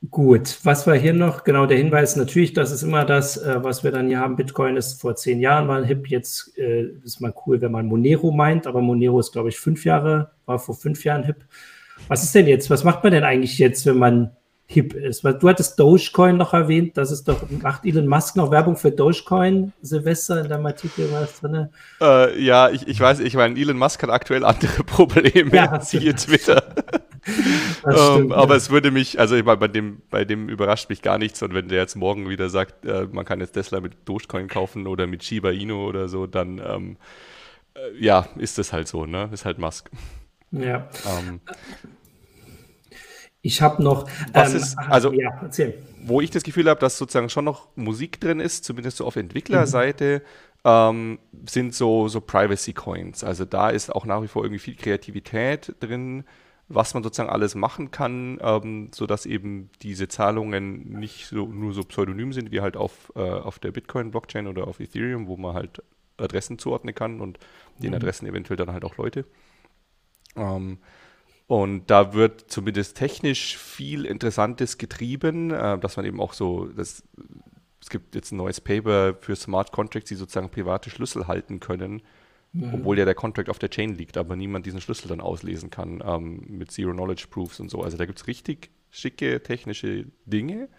gut, 0.09 0.57
was 0.63 0.87
war 0.87 0.95
hier 0.95 1.13
noch? 1.13 1.43
Genau, 1.43 1.67
der 1.67 1.77
Hinweis 1.77 2.15
natürlich, 2.15 2.53
das 2.53 2.71
ist 2.71 2.81
immer 2.81 3.05
das, 3.05 3.37
äh, 3.37 3.63
was 3.63 3.83
wir 3.83 3.91
dann 3.91 4.07
hier 4.07 4.19
haben. 4.19 4.35
Bitcoin 4.35 4.75
ist 4.75 4.99
vor 4.99 5.15
zehn 5.15 5.39
Jahren 5.39 5.67
mal 5.67 5.85
hip, 5.85 6.07
jetzt 6.07 6.57
äh, 6.57 6.85
ist 7.03 7.21
mal 7.21 7.33
cool, 7.45 7.61
wenn 7.61 7.71
man 7.71 7.85
Monero 7.85 8.31
meint, 8.31 8.65
aber 8.65 8.81
Monero 8.81 9.19
ist, 9.19 9.33
glaube 9.33 9.49
ich, 9.49 9.59
fünf 9.59 9.85
Jahre, 9.85 10.31
war 10.47 10.57
vor 10.57 10.75
fünf 10.75 11.03
Jahren 11.03 11.23
hip. 11.23 11.45
Was 12.07 12.23
ist 12.23 12.33
denn 12.33 12.47
jetzt? 12.47 12.71
Was 12.71 12.83
macht 12.83 13.03
man 13.03 13.13
denn 13.13 13.23
eigentlich 13.23 13.59
jetzt, 13.59 13.85
wenn 13.85 13.97
man 13.97 14.31
hip 14.71 14.93
ist. 14.93 15.23
Weil 15.23 15.35
du 15.35 15.49
hattest 15.49 15.79
Dogecoin 15.79 16.37
noch 16.37 16.53
erwähnt, 16.53 16.97
das 16.97 17.11
ist 17.11 17.27
doch, 17.27 17.43
macht 17.61 17.85
Elon 17.85 18.07
Musk 18.07 18.35
noch 18.35 18.51
Werbung 18.51 18.75
für 18.75 18.91
Dogecoin, 18.91 19.73
Silvester, 19.81 20.41
in 20.41 20.49
deinem 20.49 20.65
Artikel 20.65 21.11
war 21.11 21.21
das 21.21 21.39
drin? 21.39 21.69
Äh, 21.99 22.41
ja, 22.41 22.69
ich, 22.69 22.87
ich 22.87 22.99
weiß, 22.99 23.19
ich 23.19 23.35
meine, 23.35 23.59
Elon 23.59 23.77
Musk 23.77 24.01
hat 24.03 24.09
aktuell 24.09 24.45
andere 24.45 24.83
Probleme, 24.85 25.53
ja, 25.55 25.79
siehe 25.81 26.15
Twitter. 26.15 26.63
ähm, 27.85 27.93
stimmt, 28.15 28.33
aber 28.33 28.53
ja. 28.53 28.57
es 28.57 28.69
würde 28.69 28.91
mich, 28.91 29.19
also 29.19 29.35
ich 29.35 29.43
meine, 29.43 29.57
bei 29.57 29.67
dem, 29.67 30.01
bei 30.09 30.25
dem 30.25 30.49
überrascht 30.49 30.89
mich 30.89 31.01
gar 31.01 31.17
nichts 31.17 31.41
und 31.43 31.53
wenn 31.53 31.67
der 31.67 31.79
jetzt 31.79 31.95
morgen 31.95 32.29
wieder 32.29 32.49
sagt, 32.49 32.85
äh, 32.85 33.07
man 33.11 33.25
kann 33.25 33.39
jetzt 33.39 33.53
Tesla 33.53 33.81
mit 33.81 33.93
Dogecoin 34.05 34.47
kaufen 34.47 34.87
oder 34.87 35.07
mit 35.07 35.23
Shiba 35.23 35.51
Inu 35.51 35.87
oder 35.87 36.07
so, 36.07 36.27
dann 36.27 36.61
ähm, 36.65 36.97
äh, 37.75 38.03
ja, 38.03 38.27
ist 38.37 38.57
das 38.57 38.73
halt 38.73 38.87
so, 38.87 39.05
ne? 39.05 39.29
Ist 39.31 39.45
halt 39.45 39.57
Musk. 39.57 39.89
Ja. 40.51 40.89
Ähm, 41.05 41.39
ich 43.41 43.61
habe 43.61 43.81
noch. 43.81 44.07
Was 44.33 44.51
ähm, 44.51 44.57
ist, 44.57 44.77
also, 44.77 45.11
ja, 45.13 45.39
erzähl. 45.41 45.81
Wo 46.03 46.21
ich 46.21 46.29
das 46.29 46.43
Gefühl 46.43 46.69
habe, 46.69 46.79
dass 46.79 46.97
sozusagen 46.97 47.29
schon 47.29 47.45
noch 47.45 47.67
Musik 47.75 48.19
drin 48.19 48.39
ist, 48.39 48.63
zumindest 48.63 48.97
so 48.97 49.05
auf 49.05 49.15
Entwicklerseite, 49.15 50.21
mhm. 50.63 50.69
ähm, 50.69 51.19
sind 51.47 51.73
so, 51.73 52.07
so 52.07 52.21
Privacy 52.21 52.73
Coins. 52.73 53.23
Also 53.23 53.45
da 53.45 53.69
ist 53.69 53.93
auch 53.93 54.05
nach 54.05 54.21
wie 54.21 54.27
vor 54.27 54.43
irgendwie 54.43 54.59
viel 54.59 54.75
Kreativität 54.75 55.75
drin, 55.79 56.23
was 56.69 56.93
man 56.93 57.03
sozusagen 57.03 57.29
alles 57.29 57.55
machen 57.55 57.91
kann, 57.91 58.39
ähm, 58.41 58.89
sodass 58.93 59.25
eben 59.25 59.69
diese 59.81 60.07
Zahlungen 60.07 60.99
nicht 60.99 61.27
so, 61.27 61.45
nur 61.45 61.73
so 61.73 61.83
pseudonym 61.83 62.33
sind, 62.33 62.51
wie 62.51 62.61
halt 62.61 62.77
auf, 62.77 63.11
äh, 63.15 63.19
auf 63.19 63.59
der 63.59 63.71
Bitcoin-Blockchain 63.71 64.47
oder 64.47 64.67
auf 64.67 64.79
Ethereum, 64.79 65.27
wo 65.27 65.37
man 65.37 65.53
halt 65.53 65.83
Adressen 66.17 66.59
zuordnen 66.59 66.95
kann 66.95 67.21
und 67.21 67.39
den 67.79 67.89
mhm. 67.89 67.95
Adressen 67.95 68.27
eventuell 68.27 68.57
dann 68.57 68.71
halt 68.71 68.85
auch 68.85 68.97
Leute. 68.97 69.25
Ähm, 70.35 70.77
und 71.51 71.87
da 71.87 72.13
wird 72.13 72.49
zumindest 72.49 72.95
technisch 72.95 73.57
viel 73.57 74.05
Interessantes 74.05 74.77
getrieben, 74.77 75.51
äh, 75.51 75.77
dass 75.79 75.97
man 75.97 76.05
eben 76.05 76.21
auch 76.21 76.31
so, 76.31 76.67
das, 76.67 77.03
es 77.81 77.89
gibt 77.89 78.15
jetzt 78.15 78.31
ein 78.31 78.37
neues 78.37 78.61
Paper 78.61 79.15
für 79.19 79.35
Smart 79.35 79.73
Contracts, 79.73 80.07
die 80.07 80.15
sozusagen 80.15 80.49
private 80.49 80.89
Schlüssel 80.89 81.27
halten 81.27 81.59
können, 81.59 82.03
mhm. 82.53 82.75
obwohl 82.75 82.97
ja 82.97 83.03
der 83.03 83.15
Contract 83.15 83.49
auf 83.49 83.59
der 83.59 83.69
Chain 83.69 83.95
liegt, 83.95 84.15
aber 84.15 84.37
niemand 84.37 84.65
diesen 84.65 84.79
Schlüssel 84.79 85.09
dann 85.09 85.19
auslesen 85.19 85.69
kann 85.69 86.01
ähm, 86.05 86.41
mit 86.47 86.71
Zero 86.71 86.93
Knowledge 86.93 87.25
Proofs 87.29 87.59
und 87.59 87.69
so. 87.69 87.81
Also 87.81 87.97
da 87.97 88.05
gibt 88.05 88.19
es 88.21 88.27
richtig 88.27 88.69
schicke 88.89 89.43
technische 89.43 90.05
Dinge. 90.25 90.69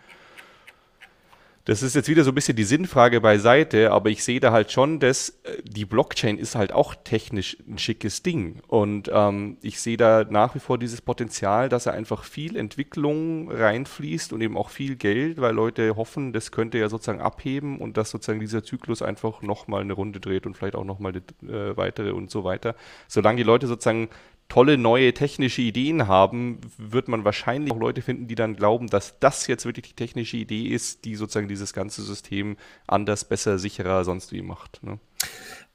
Das 1.64 1.84
ist 1.84 1.94
jetzt 1.94 2.08
wieder 2.08 2.24
so 2.24 2.32
ein 2.32 2.34
bisschen 2.34 2.56
die 2.56 2.64
Sinnfrage 2.64 3.20
beiseite, 3.20 3.92
aber 3.92 4.10
ich 4.10 4.24
sehe 4.24 4.40
da 4.40 4.50
halt 4.50 4.72
schon, 4.72 4.98
dass 4.98 5.28
äh, 5.44 5.62
die 5.62 5.84
Blockchain 5.84 6.36
ist 6.36 6.56
halt 6.56 6.72
auch 6.72 6.96
technisch 7.04 7.56
ein 7.68 7.78
schickes 7.78 8.24
Ding. 8.24 8.60
Und 8.66 9.08
ähm, 9.14 9.58
ich 9.62 9.80
sehe 9.80 9.96
da 9.96 10.24
nach 10.28 10.56
wie 10.56 10.58
vor 10.58 10.76
dieses 10.76 11.00
Potenzial, 11.00 11.68
dass 11.68 11.84
da 11.84 11.92
einfach 11.92 12.24
viel 12.24 12.56
Entwicklung 12.56 13.48
reinfließt 13.48 14.32
und 14.32 14.40
eben 14.40 14.56
auch 14.56 14.70
viel 14.70 14.96
Geld, 14.96 15.40
weil 15.40 15.54
Leute 15.54 15.94
hoffen, 15.94 16.32
das 16.32 16.50
könnte 16.50 16.78
ja 16.78 16.88
sozusagen 16.88 17.20
abheben 17.20 17.78
und 17.78 17.96
dass 17.96 18.10
sozusagen 18.10 18.40
dieser 18.40 18.64
Zyklus 18.64 19.00
einfach 19.00 19.40
nochmal 19.42 19.82
eine 19.82 19.92
Runde 19.92 20.18
dreht 20.18 20.46
und 20.46 20.56
vielleicht 20.56 20.74
auch 20.74 20.84
nochmal 20.84 21.12
eine 21.12 21.52
äh, 21.52 21.76
weitere 21.76 22.10
und 22.10 22.28
so 22.28 22.42
weiter. 22.42 22.74
Solange 23.06 23.36
die 23.36 23.44
Leute 23.44 23.68
sozusagen 23.68 24.08
tolle 24.52 24.76
neue 24.76 25.14
technische 25.14 25.62
Ideen 25.62 26.08
haben, 26.08 26.58
wird 26.76 27.08
man 27.08 27.24
wahrscheinlich 27.24 27.72
auch 27.72 27.78
Leute 27.78 28.02
finden, 28.02 28.26
die 28.26 28.34
dann 28.34 28.54
glauben, 28.54 28.86
dass 28.88 29.18
das 29.18 29.46
jetzt 29.46 29.64
wirklich 29.64 29.88
die 29.88 29.94
technische 29.94 30.36
Idee 30.36 30.64
ist, 30.66 31.06
die 31.06 31.14
sozusagen 31.14 31.48
dieses 31.48 31.72
ganze 31.72 32.02
System 32.02 32.58
anders, 32.86 33.24
besser, 33.24 33.58
sicherer, 33.58 34.04
sonst 34.04 34.30
wie 34.30 34.42
macht. 34.42 34.82
Ne? 34.82 34.98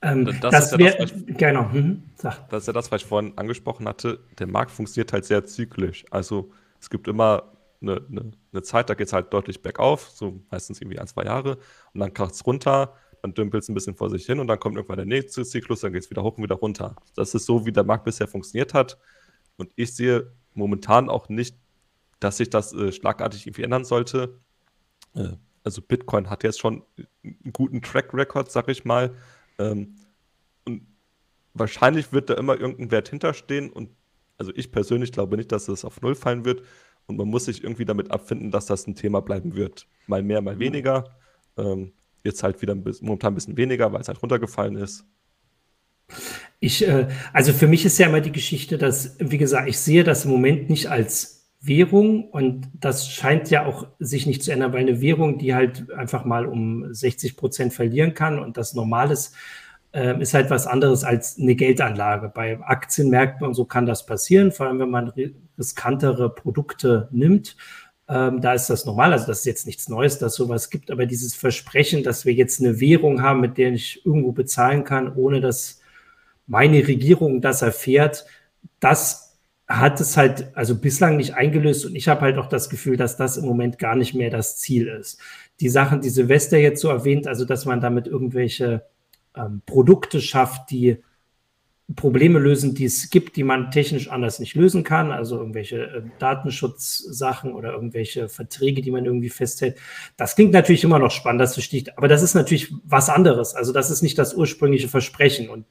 Ähm, 0.04 0.26
das, 0.26 0.52
das, 0.52 0.72
ist 0.74 0.80
ja 0.80 0.92
das, 0.92 1.12
ich, 1.12 1.38
genau. 1.38 1.64
Mhm. 1.74 2.04
das 2.22 2.36
ist 2.52 2.68
ja 2.68 2.74
das, 2.74 2.92
was 2.92 3.02
ich 3.02 3.08
vorhin 3.08 3.34
angesprochen 3.36 3.88
hatte. 3.88 4.20
Der 4.38 4.46
Markt 4.46 4.70
funktioniert 4.70 5.12
halt 5.12 5.26
sehr 5.26 5.44
zyklisch. 5.44 6.06
Also 6.12 6.52
es 6.80 6.92
gibt 6.92 7.08
immer 7.08 7.52
eine, 7.82 8.00
eine, 8.12 8.32
eine 8.54 8.62
Zeit, 8.62 8.92
da 8.92 8.94
geht 8.94 9.08
es 9.08 9.14
halt 9.14 9.34
deutlich 9.34 9.64
bergauf, 9.64 10.08
so 10.14 10.40
meistens 10.52 10.82
irgendwie 10.82 11.00
ein, 11.00 11.08
zwei 11.08 11.24
Jahre, 11.24 11.58
und 11.96 12.00
dann 12.00 12.14
kracht 12.14 12.36
es 12.36 12.46
runter, 12.46 12.94
dann 13.22 13.34
dümpelt 13.34 13.64
es 13.64 13.70
ein 13.70 13.74
bisschen 13.74 13.96
vor 13.96 14.10
sich 14.10 14.26
hin 14.26 14.40
und 14.40 14.48
dann 14.48 14.60
kommt 14.60 14.76
irgendwann 14.76 14.98
der 14.98 15.06
nächste 15.06 15.44
Zyklus, 15.44 15.82
dann 15.82 15.94
geht 15.94 16.04
es 16.04 16.10
wieder 16.10 16.24
hoch 16.24 16.38
und 16.38 16.44
wieder 16.44 16.56
runter. 16.56 16.96
Das 17.16 17.34
ist 17.34 17.46
so, 17.46 17.66
wie 17.66 17.72
der 17.72 17.84
Markt 17.84 18.06
bisher 18.06 18.28
funktioniert 18.28 18.74
hat. 18.74 18.98
Und 19.58 19.72
ich 19.76 19.96
sehe 19.96 20.32
momentan 20.54 21.10
auch 21.10 21.30
nicht, 21.30 21.56
dass 22.20 22.38
sich 22.38 22.50
das 22.50 22.74
äh, 22.74 22.92
schlagartig 22.92 23.46
irgendwie 23.46 23.64
ändern 23.64 23.86
sollte. 23.86 24.40
Äh, 25.16 25.34
also 25.64 25.82
Bitcoin 25.82 26.30
hat 26.30 26.44
jetzt 26.44 26.60
schon 26.60 26.84
einen 27.24 27.54
guten 27.54 27.82
Track 27.82 28.14
Record, 28.14 28.52
sag 28.52 28.70
ich 28.70 28.86
mal. 28.86 29.16
Ähm, 29.60 29.96
und 30.66 30.88
wahrscheinlich 31.54 32.14
wird 32.14 32.30
da 32.30 32.36
immer 32.36 32.60
irgendein 32.60 32.92
Wert 32.92 33.10
hinterstehen 33.10 33.70
und 33.72 33.90
also 34.38 34.52
ich 34.56 34.72
persönlich 34.72 35.12
glaube 35.12 35.36
nicht, 35.36 35.52
dass 35.52 35.68
es 35.68 35.84
auf 35.84 36.02
Null 36.02 36.16
fallen 36.16 36.46
wird. 36.46 36.64
Und 37.08 37.18
man 37.18 37.28
muss 37.28 37.46
sich 37.46 37.64
irgendwie 37.64 37.86
damit 37.86 38.12
abfinden, 38.12 38.52
dass 38.52 38.66
das 38.66 38.86
ein 38.86 38.96
Thema 38.96 39.22
bleiben 39.22 39.56
wird. 39.56 39.88
Mal 40.08 40.24
mehr, 40.24 40.42
mal 40.42 40.60
weniger. 40.60 41.16
Ähm, 41.58 41.94
jetzt 42.24 42.44
halt 42.44 42.62
wieder 42.62 42.74
ein 42.74 42.84
bisschen, 42.84 43.08
momentan 43.08 43.34
ein 43.34 43.36
bisschen 43.36 43.58
weniger, 43.58 43.92
weil 43.94 44.02
es 44.02 44.08
halt 44.08 44.22
runtergefallen 44.22 44.76
ist. 44.76 45.06
Ich, 46.60 46.88
äh, 46.88 47.08
also 47.34 47.54
für 47.54 47.68
mich 47.68 47.86
ist 47.86 47.98
ja 47.98 48.08
immer 48.08 48.22
die 48.22 48.32
Geschichte, 48.32 48.78
dass, 48.78 49.16
wie 49.20 49.38
gesagt, 49.38 49.70
ich 49.70 49.80
sehe 49.80 50.04
das 50.04 50.26
im 50.26 50.32
Moment 50.32 50.70
nicht 50.70 50.88
als 50.88 51.38
Währung 51.60 52.30
und 52.30 52.70
das 52.74 53.10
scheint 53.10 53.50
ja 53.50 53.66
auch 53.66 53.88
sich 54.00 54.26
nicht 54.26 54.44
zu 54.44 54.52
ändern, 54.52 54.74
weil 54.74 54.82
eine 54.82 55.02
Währung, 55.02 55.38
die 55.38 55.54
halt 55.54 55.92
einfach 55.92 56.24
mal 56.24 56.46
um 56.46 56.94
60 56.94 57.36
Prozent 57.36 57.74
verlieren 57.74 58.14
kann 58.14 58.40
und 58.40 58.58
das 58.58 58.74
Normales 58.74 59.34
äh, 59.92 60.20
ist 60.22 60.34
halt 60.34 60.50
was 60.50 60.68
anderes 60.68 61.04
als 61.04 61.40
eine 61.40 61.56
Geldanlage. 61.56 62.30
Bei 62.30 62.60
Aktienmärkten 62.60 63.46
und 63.46 63.54
so 63.54 63.66
kann 63.66 63.86
das 63.86 64.06
passieren, 64.06 64.52
vor 64.52 64.68
allem 64.68 64.80
wenn 64.80 64.90
man 64.90 65.12
riskantere 65.58 66.34
Produkte 66.34 67.10
nimmt. 67.12 67.58
Ähm, 68.10 68.40
da 68.42 68.54
ist 68.54 68.70
das 68.70 68.86
normal, 68.86 69.12
also 69.12 69.28
das 69.28 69.40
ist 69.40 69.46
jetzt 69.46 69.66
nichts 69.66 69.90
Neues, 69.90 70.18
dass 70.18 70.36
sowas 70.36 70.70
gibt, 70.70 70.92
aber 70.92 71.06
dieses 71.06 71.36
Versprechen, 71.36 72.04
dass 72.04 72.26
wir 72.26 72.34
jetzt 72.34 72.62
eine 72.62 72.80
Währung 72.80 73.22
haben, 73.22 73.42
mit 73.42 73.58
der 73.58 73.74
ich 73.74 74.06
irgendwo 74.06 74.32
bezahlen 74.32 74.84
kann, 74.86 75.14
ohne 75.14 75.42
dass 75.42 75.82
meine 76.46 76.88
Regierung 76.88 77.42
das 77.42 77.62
erfährt, 77.62 78.26
das 78.80 79.28
hat 79.68 80.00
es 80.00 80.16
halt 80.16 80.56
also 80.56 80.78
bislang 80.78 81.18
nicht 81.18 81.34
eingelöst. 81.34 81.86
Und 81.86 81.96
ich 81.96 82.08
habe 82.08 82.22
halt 82.22 82.38
auch 82.38 82.48
das 82.48 82.70
Gefühl, 82.70 82.96
dass 82.96 83.18
das 83.18 83.36
im 83.36 83.46
Moment 83.46 83.78
gar 83.80 83.96
nicht 83.96 84.14
mehr 84.14 84.30
das 84.30 84.58
Ziel 84.58 84.88
ist. 84.88 85.20
Die 85.60 85.70
Sachen, 85.70 86.02
die 86.02 86.10
Silvester 86.10 86.58
jetzt 86.58 86.82
so 86.82 86.88
erwähnt, 86.88 87.28
also 87.28 87.44
dass 87.44 87.66
man 87.66 87.82
damit 87.82 88.08
irgendwelche 88.08 88.86
ähm, 89.36 89.62
Produkte 89.66 90.22
schafft, 90.22 90.72
die 90.72 91.04
Probleme 91.96 92.38
lösen, 92.40 92.76
die 92.76 92.84
es 92.84 93.10
gibt, 93.10 93.38
die 93.38 93.44
man 93.44 93.72
technisch 93.72 94.10
anders 94.10 94.40
nicht 94.40 94.56
lösen 94.56 94.84
kann, 94.84 95.12
also 95.12 95.38
irgendwelche 95.38 95.84
äh, 95.84 96.02
Datenschutzsachen 96.20 97.54
oder 97.54 97.72
irgendwelche 97.72 98.28
Verträge, 98.28 98.82
die 98.82 98.92
man 98.92 99.06
irgendwie 99.06 99.30
festhält. 99.30 99.78
Das 100.18 100.36
klingt 100.36 100.52
natürlich 100.52 100.84
immer 100.84 101.00
noch 101.00 101.12
spannend, 101.12 101.42
das 101.42 101.54
verstehe 101.54 101.82
ich, 101.82 101.98
aber 101.98 102.10
das 102.10 102.24
ist 102.24 102.34
natürlich 102.34 102.74
was 102.84 103.10
anderes. 103.10 103.56
Also 103.56 103.72
das 103.72 103.90
ist 103.90 104.02
nicht 104.02 104.18
das 104.18 104.34
ursprüngliche 104.34 104.90
Versprechen. 104.90 105.50
Und 105.50 105.66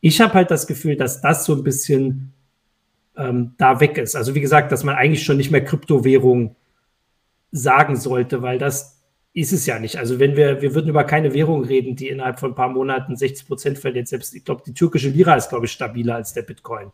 ich 0.00 0.20
habe 0.20 0.34
halt 0.34 0.52
das 0.52 0.68
Gefühl, 0.68 0.96
dass 0.96 1.20
das 1.20 1.44
so 1.44 1.54
ein 1.54 1.64
bisschen 1.64 2.32
ähm, 3.16 3.54
da 3.58 3.80
weg 3.80 3.98
ist. 3.98 4.14
Also 4.14 4.36
wie 4.36 4.40
gesagt, 4.40 4.70
dass 4.70 4.84
man 4.84 4.94
eigentlich 4.94 5.24
schon 5.24 5.36
nicht 5.36 5.50
mehr 5.50 5.64
Kryptowährung 5.64 6.54
sagen 7.50 7.96
sollte, 7.96 8.40
weil 8.42 8.58
das 8.58 8.95
ist 9.36 9.52
es 9.52 9.66
ja 9.66 9.78
nicht. 9.78 9.98
Also 9.98 10.18
wenn 10.18 10.34
wir, 10.34 10.62
wir 10.62 10.74
würden 10.74 10.88
über 10.88 11.04
keine 11.04 11.34
Währung 11.34 11.62
reden, 11.62 11.94
die 11.94 12.08
innerhalb 12.08 12.40
von 12.40 12.52
ein 12.52 12.54
paar 12.54 12.70
Monaten 12.70 13.16
60 13.16 13.46
Prozent 13.46 13.78
verliert. 13.78 14.08
Selbst, 14.08 14.34
ich 14.34 14.46
glaube, 14.46 14.62
die 14.66 14.72
türkische 14.72 15.10
Lira 15.10 15.34
ist, 15.34 15.50
glaube 15.50 15.66
ich, 15.66 15.72
stabiler 15.72 16.14
als 16.14 16.32
der 16.32 16.40
Bitcoin. 16.40 16.90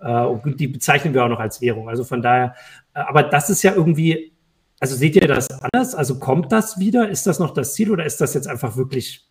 Äh, 0.00 0.24
und 0.24 0.58
die 0.58 0.66
bezeichnen 0.66 1.14
wir 1.14 1.24
auch 1.24 1.28
noch 1.28 1.38
als 1.38 1.60
Währung. 1.60 1.88
Also 1.88 2.02
von 2.02 2.20
daher, 2.20 2.56
äh, 2.94 2.98
aber 2.98 3.22
das 3.22 3.48
ist 3.48 3.62
ja 3.62 3.74
irgendwie, 3.76 4.32
also 4.80 4.96
seht 4.96 5.14
ihr 5.14 5.28
das 5.28 5.48
anders? 5.48 5.94
Also 5.94 6.18
kommt 6.18 6.50
das 6.50 6.80
wieder? 6.80 7.08
Ist 7.08 7.28
das 7.28 7.38
noch 7.38 7.54
das 7.54 7.74
Ziel 7.74 7.92
oder 7.92 8.04
ist 8.04 8.20
das 8.20 8.34
jetzt 8.34 8.48
einfach 8.48 8.76
wirklich 8.76 9.30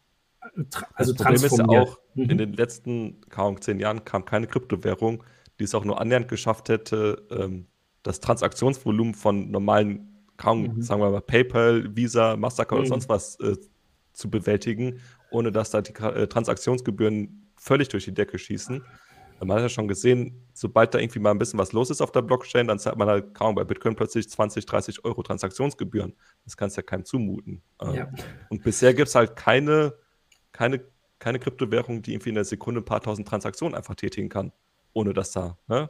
äh, 0.55 0.63
also 0.93 1.11
das 1.11 1.21
Problem 1.21 1.43
ist 1.43 1.57
ja 1.57 1.65
auch, 1.65 1.99
mhm. 2.13 2.29
in 2.29 2.37
den 2.37 2.53
letzten 2.53 3.19
kaum 3.29 3.59
zehn 3.59 3.77
Jahren 3.77 4.05
kam 4.05 4.23
keine 4.23 4.47
Kryptowährung, 4.47 5.21
die 5.59 5.65
es 5.65 5.75
auch 5.75 5.83
nur 5.83 5.99
annähernd 5.99 6.29
geschafft 6.29 6.69
hätte, 6.69 7.27
ähm, 7.29 7.67
das 8.03 8.21
Transaktionsvolumen 8.21 9.15
von 9.15 9.51
normalen 9.51 10.12
kaum, 10.43 10.63
mhm. 10.63 10.81
sagen 10.81 11.01
wir 11.01 11.09
mal, 11.09 11.21
PayPal, 11.21 11.95
Visa, 11.95 12.35
Mastercard 12.35 12.79
mhm. 12.79 12.81
oder 12.81 12.89
sonst 12.89 13.09
was 13.09 13.39
äh, 13.39 13.55
zu 14.11 14.29
bewältigen, 14.29 14.99
ohne 15.31 15.51
dass 15.51 15.69
da 15.69 15.81
die 15.81 15.93
äh, 15.93 16.27
Transaktionsgebühren 16.27 17.49
völlig 17.55 17.87
durch 17.87 18.05
die 18.05 18.13
Decke 18.13 18.37
schießen. 18.37 18.83
Man 19.39 19.55
hat 19.55 19.63
ja 19.63 19.69
schon 19.69 19.87
gesehen, 19.87 20.45
sobald 20.53 20.93
da 20.93 20.99
irgendwie 20.99 21.19
mal 21.19 21.31
ein 21.31 21.39
bisschen 21.39 21.59
was 21.59 21.73
los 21.73 21.89
ist 21.89 22.01
auf 22.01 22.11
der 22.11 22.21
Blockchain, 22.21 22.67
dann 22.67 22.79
zahlt 22.79 22.97
man 22.97 23.07
halt 23.07 23.33
kaum 23.33 23.55
bei 23.55 23.63
Bitcoin 23.63 23.95
plötzlich 23.95 24.29
20, 24.29 24.65
30 24.65 25.05
Euro 25.05 25.23
Transaktionsgebühren. 25.23 26.13
Das 26.45 26.55
kannst 26.55 26.77
ja 26.77 26.83
keinem 26.83 27.03
zumuten. 27.03 27.61
Ähm, 27.81 27.95
ja. 27.95 28.11
Und 28.49 28.63
bisher 28.63 28.93
gibt 28.93 29.09
es 29.09 29.15
halt 29.15 29.35
keine, 29.35 29.93
keine, 30.51 30.81
keine 31.19 31.39
Kryptowährung, 31.39 32.01
die 32.01 32.13
irgendwie 32.13 32.29
in 32.29 32.35
der 32.35 32.45
Sekunde 32.45 32.81
ein 32.81 32.85
paar 32.85 33.01
tausend 33.01 33.27
Transaktionen 33.27 33.75
einfach 33.75 33.95
tätigen 33.95 34.29
kann, 34.29 34.51
ohne 34.93 35.13
dass 35.13 35.31
da 35.31 35.57
ne, 35.67 35.89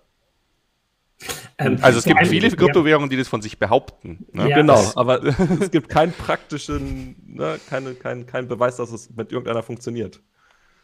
ähm, 1.58 1.78
also 1.82 2.00
es 2.00 2.06
gibt 2.06 2.26
viele 2.28 2.50
Kryptowährungen, 2.50 3.10
die 3.10 3.18
das 3.18 3.28
von 3.28 3.42
sich 3.42 3.60
behaupten. 3.60 4.26
Ne? 4.32 4.50
Ja, 4.50 4.58
genau, 4.58 4.92
aber 4.96 5.24
es 5.62 5.72
gibt 5.72 5.90
keinen 5.90 6.14
praktischen, 6.14 7.16
ne, 7.26 7.60
keine, 7.70 7.94
kein, 7.94 8.26
kein 8.26 8.48
Beweis, 8.48 8.78
dass 8.78 8.92
es 8.92 9.10
mit 9.16 9.32
irgendeiner 9.32 9.64
funktioniert. 9.64 10.22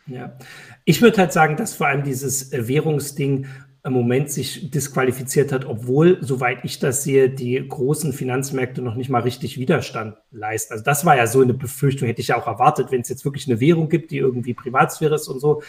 Ja, 0.07 0.37
ich 0.85 1.01
würde 1.01 1.17
halt 1.17 1.33
sagen, 1.33 1.55
dass 1.55 1.75
vor 1.75 1.87
allem 1.87 2.03
dieses 2.03 2.51
äh, 2.51 2.67
Währungsding 2.67 3.47
im 3.83 3.93
Moment 3.93 4.29
sich 4.29 4.71
disqualifiziert 4.71 5.53
hat, 5.53 5.63
obwohl, 5.63 6.17
soweit 6.21 6.65
ich 6.65 6.79
das 6.79 7.03
sehe, 7.03 7.29
die 7.29 7.65
großen 7.65 8.11
Finanzmärkte 8.11 8.81
noch 8.81 8.95
nicht 8.95 9.09
mal 9.09 9.21
richtig 9.21 9.57
Widerstand 9.57 10.17
leisten. 10.31 10.73
Also 10.73 10.83
das 10.83 11.05
war 11.05 11.15
ja 11.15 11.27
so 11.27 11.41
eine 11.41 11.53
Befürchtung, 11.53 12.07
hätte 12.07 12.19
ich 12.19 12.27
ja 12.29 12.37
auch 12.37 12.47
erwartet, 12.47 12.91
wenn 12.91 13.01
es 13.01 13.09
jetzt 13.09 13.23
wirklich 13.23 13.47
eine 13.47 13.61
Währung 13.61 13.87
gibt, 13.87 14.11
die 14.11 14.17
irgendwie 14.17 14.53
Privatsphäre 14.53 15.15
ist 15.15 15.29
und 15.29 15.39
so, 15.39 15.63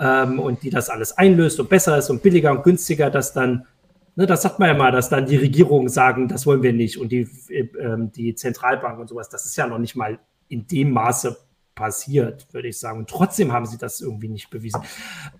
ähm, 0.00 0.40
und 0.40 0.64
die 0.64 0.70
das 0.70 0.90
alles 0.90 1.16
einlöst 1.16 1.60
und 1.60 1.68
besser 1.68 1.96
ist 1.96 2.10
und 2.10 2.22
billiger 2.22 2.50
und 2.50 2.64
günstiger, 2.64 3.10
dass 3.10 3.32
dann 3.32 3.66
Ne, 4.14 4.26
das 4.26 4.42
sagt 4.42 4.58
man 4.58 4.68
ja 4.68 4.74
mal, 4.74 4.92
dass 4.92 5.08
dann 5.08 5.26
die 5.26 5.36
Regierungen 5.36 5.88
sagen, 5.88 6.28
das 6.28 6.44
wollen 6.44 6.62
wir 6.62 6.72
nicht 6.72 6.98
und 6.98 7.10
die, 7.10 7.26
äh, 7.48 7.96
die 8.14 8.34
Zentralbank 8.34 8.98
und 8.98 9.08
sowas. 9.08 9.30
Das 9.30 9.46
ist 9.46 9.56
ja 9.56 9.66
noch 9.66 9.78
nicht 9.78 9.96
mal 9.96 10.18
in 10.48 10.66
dem 10.66 10.90
Maße 10.90 11.38
passiert, 11.74 12.52
würde 12.52 12.68
ich 12.68 12.78
sagen. 12.78 12.98
Und 12.98 13.08
trotzdem 13.08 13.52
haben 13.52 13.64
sie 13.64 13.78
das 13.78 14.02
irgendwie 14.02 14.28
nicht 14.28 14.50
bewiesen. 14.50 14.82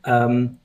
Ähm, 0.05 0.59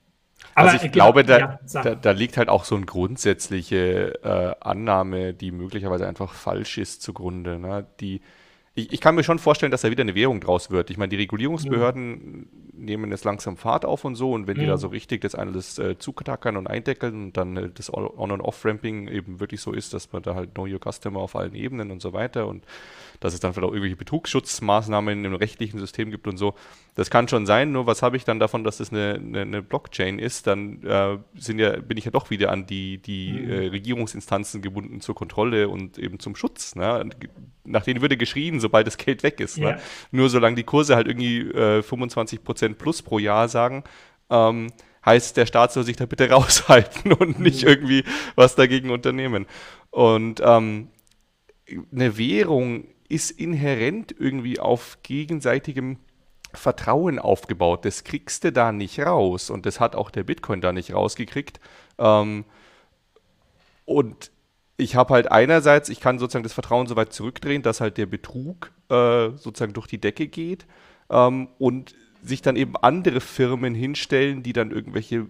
also 0.55 0.83
ich 0.83 0.91
glaube, 0.91 1.23
da, 1.23 1.37
ja, 1.39 1.59
da, 1.73 1.95
da, 1.95 2.11
liegt 2.11 2.37
halt 2.37 2.47
auch 2.47 2.63
so 2.63 2.75
eine 2.75 2.85
grundsätzliche 2.85 4.23
äh, 4.23 4.55
Annahme, 4.59 5.33
die 5.33 5.51
möglicherweise 5.51 6.07
einfach 6.07 6.33
falsch 6.33 6.77
ist 6.77 7.01
zugrunde. 7.01 7.59
Ne? 7.59 7.85
Die, 7.99 8.21
ich, 8.77 8.93
ich, 8.93 9.01
kann 9.01 9.15
mir 9.15 9.23
schon 9.23 9.39
vorstellen, 9.39 9.71
dass 9.71 9.81
da 9.81 9.89
wieder 9.89 10.03
eine 10.03 10.13
Währung 10.13 10.39
draus 10.39 10.69
wird. 10.69 10.91
Ich 10.91 10.97
meine, 10.97 11.09
die 11.09 11.15
Regulierungsbehörden 11.15 12.11
mhm. 12.11 12.47
nehmen 12.85 13.09
jetzt 13.09 13.25
langsam 13.25 13.57
Fahrt 13.57 13.85
auf 13.85 14.05
und 14.05 14.13
so. 14.13 14.33
Und 14.33 14.45
wenn 14.45 14.55
mhm. 14.55 14.61
die 14.61 14.65
da 14.67 14.77
so 14.77 14.89
richtig 14.89 15.21
das 15.21 15.33
alles 15.33 15.79
äh, 15.79 15.97
zukatackern 15.97 16.55
und 16.57 16.67
eindeckeln 16.67 17.25
und 17.25 17.37
dann 17.37 17.57
äh, 17.57 17.69
das 17.73 17.91
On- 17.91 18.31
und 18.31 18.39
Off-Ramping 18.41 19.07
eben 19.07 19.39
wirklich 19.39 19.61
so 19.61 19.73
ist, 19.73 19.95
dass 19.95 20.13
man 20.13 20.21
da 20.21 20.35
halt 20.35 20.53
Know 20.53 20.67
Your 20.67 20.79
Customer 20.79 21.19
auf 21.19 21.35
allen 21.35 21.55
Ebenen 21.55 21.89
und 21.89 22.03
so 22.03 22.13
weiter 22.13 22.45
und 22.45 22.65
dass 23.19 23.33
es 23.33 23.39
dann 23.39 23.53
vielleicht 23.53 23.67
auch 23.67 23.73
irgendwelche 23.73 23.95
Betrugsschutzmaßnahmen 23.95 25.25
im 25.25 25.35
rechtlichen 25.35 25.79
System 25.79 26.11
gibt 26.11 26.27
und 26.27 26.37
so. 26.37 26.55
Das 26.95 27.09
kann 27.09 27.27
schon 27.27 27.45
sein, 27.45 27.71
nur 27.71 27.87
was 27.87 28.01
habe 28.01 28.17
ich 28.17 28.25
dann 28.25 28.39
davon, 28.39 28.63
dass 28.63 28.77
das 28.77 28.91
eine, 28.91 29.15
eine, 29.15 29.41
eine 29.41 29.61
Blockchain 29.61 30.19
ist? 30.19 30.47
Dann 30.47 30.83
äh, 30.83 31.17
sind 31.35 31.59
ja, 31.59 31.79
bin 31.79 31.97
ich 31.97 32.05
ja 32.05 32.11
doch 32.11 32.29
wieder 32.29 32.51
an 32.51 32.65
die, 32.65 32.97
die 32.99 33.31
mhm. 33.31 33.51
äh, 33.51 33.67
Regierungsinstanzen 33.67 34.61
gebunden 34.61 35.01
zur 35.01 35.15
Kontrolle 35.15 35.69
und 35.69 35.97
eben 35.97 36.19
zum 36.19 36.35
Schutz. 36.35 36.75
Ne? 36.75 37.09
Nach 37.63 37.83
denen 37.83 38.01
würde 38.01 38.17
geschrien, 38.17 38.59
sobald 38.59 38.87
das 38.87 38.97
Geld 38.97 39.23
weg 39.23 39.39
ist. 39.39 39.57
Ne? 39.57 39.65
Ja. 39.65 39.71
Ne? 39.73 39.81
Nur 40.11 40.29
solange 40.29 40.55
die 40.55 40.63
Kurse 40.63 40.95
halt 40.95 41.07
irgendwie 41.07 41.39
äh, 41.39 41.81
25% 41.81 42.75
plus 42.75 43.01
pro 43.01 43.19
Jahr 43.19 43.47
sagen, 43.47 43.83
ähm, 44.29 44.71
heißt, 45.05 45.37
der 45.37 45.45
Staat 45.45 45.71
soll 45.73 45.83
sich 45.83 45.95
da 45.95 46.05
bitte 46.05 46.29
raushalten 46.31 47.13
und 47.13 47.39
nicht 47.39 47.63
mhm. 47.63 47.69
irgendwie 47.69 48.03
was 48.35 48.55
dagegen 48.55 48.91
unternehmen. 48.91 49.45
Und 49.89 50.41
ähm, 50.43 50.89
eine 51.91 52.17
Währung 52.17 52.85
ist 53.09 53.31
inhärent 53.31 54.13
irgendwie 54.17 54.59
auf 54.59 54.99
gegenseitigem 55.03 55.97
Vertrauen 56.53 57.19
aufgebaut. 57.19 57.85
Das 57.85 58.03
kriegst 58.03 58.43
du 58.43 58.51
da 58.51 58.71
nicht 58.71 58.99
raus. 58.99 59.49
Und 59.49 59.65
das 59.65 59.79
hat 59.79 59.95
auch 59.95 60.11
der 60.11 60.23
Bitcoin 60.23 60.61
da 60.61 60.73
nicht 60.73 60.93
rausgekriegt. 60.93 61.59
Ähm, 61.97 62.45
und 63.85 64.31
ich 64.77 64.95
habe 64.95 65.13
halt 65.13 65.31
einerseits, 65.31 65.89
ich 65.89 65.99
kann 65.99 66.19
sozusagen 66.19 66.43
das 66.43 66.53
Vertrauen 66.53 66.87
so 66.87 66.95
weit 66.95 67.13
zurückdrehen, 67.13 67.63
dass 67.63 67.81
halt 67.81 67.97
der 67.97 68.05
Betrug 68.05 68.71
äh, 68.89 69.29
sozusagen 69.31 69.73
durch 69.73 69.87
die 69.87 69.99
Decke 69.99 70.27
geht 70.27 70.67
ähm, 71.09 71.47
und 71.57 71.95
sich 72.23 72.41
dann 72.41 72.55
eben 72.55 72.75
andere 72.77 73.21
Firmen 73.21 73.73
hinstellen, 73.73 74.43
die 74.43 74.53
dann 74.53 74.71
irgendwelche 74.71 75.27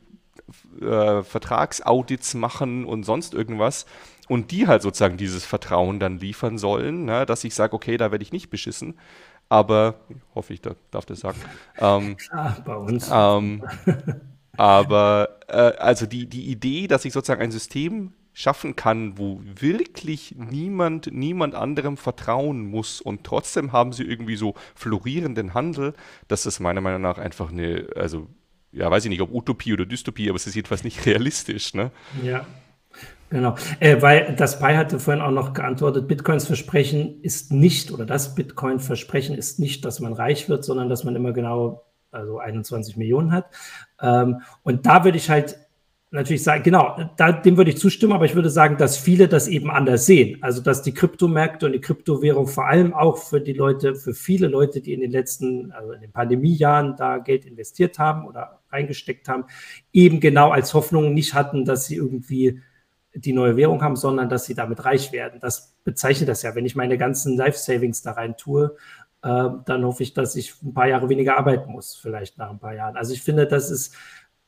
äh, 0.81 1.23
Vertragsaudits 1.23 2.33
machen 2.33 2.85
und 2.85 3.03
sonst 3.03 3.33
irgendwas 3.33 3.85
und 4.27 4.51
die 4.51 4.67
halt 4.67 4.81
sozusagen 4.81 5.17
dieses 5.17 5.45
Vertrauen 5.45 5.99
dann 5.99 6.19
liefern 6.19 6.57
sollen, 6.57 7.05
ne, 7.05 7.25
dass 7.25 7.43
ich 7.43 7.55
sage, 7.55 7.73
okay, 7.73 7.97
da 7.97 8.11
werde 8.11 8.23
ich 8.23 8.31
nicht 8.31 8.49
beschissen. 8.49 8.95
Aber, 9.49 9.95
hoffe 10.35 10.53
ich, 10.53 10.61
da 10.61 10.75
darf 10.91 11.05
das 11.05 11.21
sagen. 11.21 11.39
Ähm, 11.77 12.17
Klar, 12.29 12.57
bei 12.65 12.75
uns. 12.75 13.09
Ähm, 13.11 13.63
aber, 14.57 15.39
äh, 15.47 15.73
also 15.77 16.05
die, 16.05 16.27
die 16.27 16.49
Idee, 16.49 16.87
dass 16.87 17.05
ich 17.05 17.13
sozusagen 17.13 17.41
ein 17.41 17.51
System 17.51 18.13
schaffen 18.33 18.75
kann, 18.75 19.17
wo 19.17 19.41
wirklich 19.41 20.35
niemand, 20.37 21.11
niemand 21.11 21.55
anderem 21.55 21.97
vertrauen 21.97 22.69
muss 22.69 23.01
und 23.01 23.23
trotzdem 23.23 23.71
haben 23.71 23.93
sie 23.93 24.03
irgendwie 24.03 24.35
so 24.35 24.53
florierenden 24.75 25.55
Handel, 25.55 25.95
das 26.27 26.45
ist 26.45 26.59
meiner 26.59 26.81
Meinung 26.81 27.01
nach 27.01 27.17
einfach 27.17 27.51
eine, 27.51 27.87
also 27.95 28.27
ja, 28.71 28.89
weiß 28.89 29.05
ich 29.05 29.09
nicht, 29.09 29.21
ob 29.21 29.33
Utopie 29.33 29.73
oder 29.73 29.85
Dystopie, 29.85 30.29
aber 30.29 30.35
es 30.35 30.47
ist 30.47 30.55
jedenfalls 30.55 30.83
nicht 30.83 31.05
realistisch, 31.05 31.73
ne? 31.73 31.91
Ja. 32.23 32.45
Genau, 33.29 33.55
äh, 33.81 34.01
weil 34.01 34.35
das 34.37 34.57
Pi 34.59 34.73
hatte 34.75 34.99
vorhin 35.01 35.21
auch 35.21 35.31
noch 35.31 35.53
geantwortet, 35.53 36.07
Bitcoins 36.07 36.47
Versprechen 36.47 37.21
ist 37.21 37.51
nicht, 37.51 37.91
oder 37.91 38.05
das 38.05 38.35
Bitcoin-Versprechen 38.35 39.35
ist 39.35 39.59
nicht, 39.59 39.83
dass 39.83 39.99
man 39.99 40.13
reich 40.13 40.47
wird, 40.47 40.63
sondern 40.63 40.87
dass 40.87 41.03
man 41.03 41.13
immer 41.15 41.33
genau, 41.33 41.83
also 42.09 42.39
21 42.39 42.95
Millionen 42.95 43.33
hat. 43.33 43.47
Ähm, 44.01 44.41
und 44.63 44.85
da 44.85 45.03
würde 45.03 45.17
ich 45.17 45.29
halt 45.29 45.57
natürlich 46.09 46.43
sagen, 46.43 46.63
genau, 46.63 46.97
da, 47.17 47.31
dem 47.31 47.57
würde 47.57 47.71
ich 47.71 47.77
zustimmen, 47.77 48.13
aber 48.13 48.25
ich 48.25 48.35
würde 48.35 48.49
sagen, 48.49 48.77
dass 48.77 48.97
viele 48.97 49.27
das 49.27 49.47
eben 49.47 49.69
anders 49.69 50.05
sehen. 50.05 50.37
Also, 50.41 50.61
dass 50.61 50.81
die 50.81 50.93
Kryptomärkte 50.93 51.65
und 51.65 51.73
die 51.73 51.81
Kryptowährung 51.81 52.47
vor 52.47 52.67
allem 52.67 52.93
auch 52.93 53.17
für 53.17 53.41
die 53.41 53.53
Leute, 53.53 53.95
für 53.95 54.13
viele 54.13 54.47
Leute, 54.47 54.81
die 54.81 54.93
in 54.93 55.01
den 55.01 55.11
letzten, 55.11 55.71
also 55.71 55.91
in 55.91 56.01
den 56.01 56.11
Pandemiejahren 56.11 56.95
da 56.95 57.17
Geld 57.17 57.45
investiert 57.45 57.99
haben 57.99 58.25
oder 58.25 58.61
reingesteckt 58.71 59.27
haben, 59.27 59.45
eben 59.91 60.19
genau 60.19 60.51
als 60.51 60.73
Hoffnung 60.73 61.13
nicht 61.13 61.33
hatten, 61.33 61.65
dass 61.65 61.85
sie 61.87 61.95
irgendwie 61.95 62.61
die 63.13 63.33
neue 63.33 63.57
Währung 63.57 63.81
haben, 63.81 63.95
sondern 63.95 64.29
dass 64.29 64.45
sie 64.45 64.53
damit 64.53 64.85
reich 64.85 65.11
werden. 65.11 65.39
Das 65.41 65.75
bezeichnet 65.83 66.29
das 66.29 66.41
ja. 66.43 66.55
Wenn 66.55 66.65
ich 66.65 66.75
meine 66.75 66.97
ganzen 66.97 67.35
Life 67.35 67.57
Savings 67.57 68.01
da 68.01 68.11
rein 68.11 68.37
tue, 68.37 68.75
äh, 69.23 69.49
dann 69.65 69.83
hoffe 69.83 70.03
ich, 70.03 70.13
dass 70.13 70.35
ich 70.35 70.61
ein 70.63 70.73
paar 70.73 70.87
Jahre 70.87 71.09
weniger 71.09 71.37
arbeiten 71.37 71.71
muss, 71.71 71.95
vielleicht 71.95 72.37
nach 72.37 72.49
ein 72.49 72.59
paar 72.59 72.75
Jahren. 72.75 72.95
Also 72.95 73.13
ich 73.13 73.23
finde, 73.23 73.47
das 73.47 73.71
ist, 73.71 73.95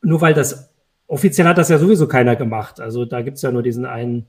nur 0.01 0.21
weil 0.21 0.33
das 0.33 0.71
offiziell 1.09 1.47
hat 1.47 1.57
das 1.57 1.69
ja 1.69 1.77
sowieso 1.77 2.07
keiner 2.07 2.35
gemacht. 2.35 2.79
Also 2.79 3.03
da 3.03 3.21
gibt 3.21 3.37
es 3.37 3.41
ja 3.41 3.51
nur 3.51 3.63
diesen 3.63 3.85
einen 3.85 4.27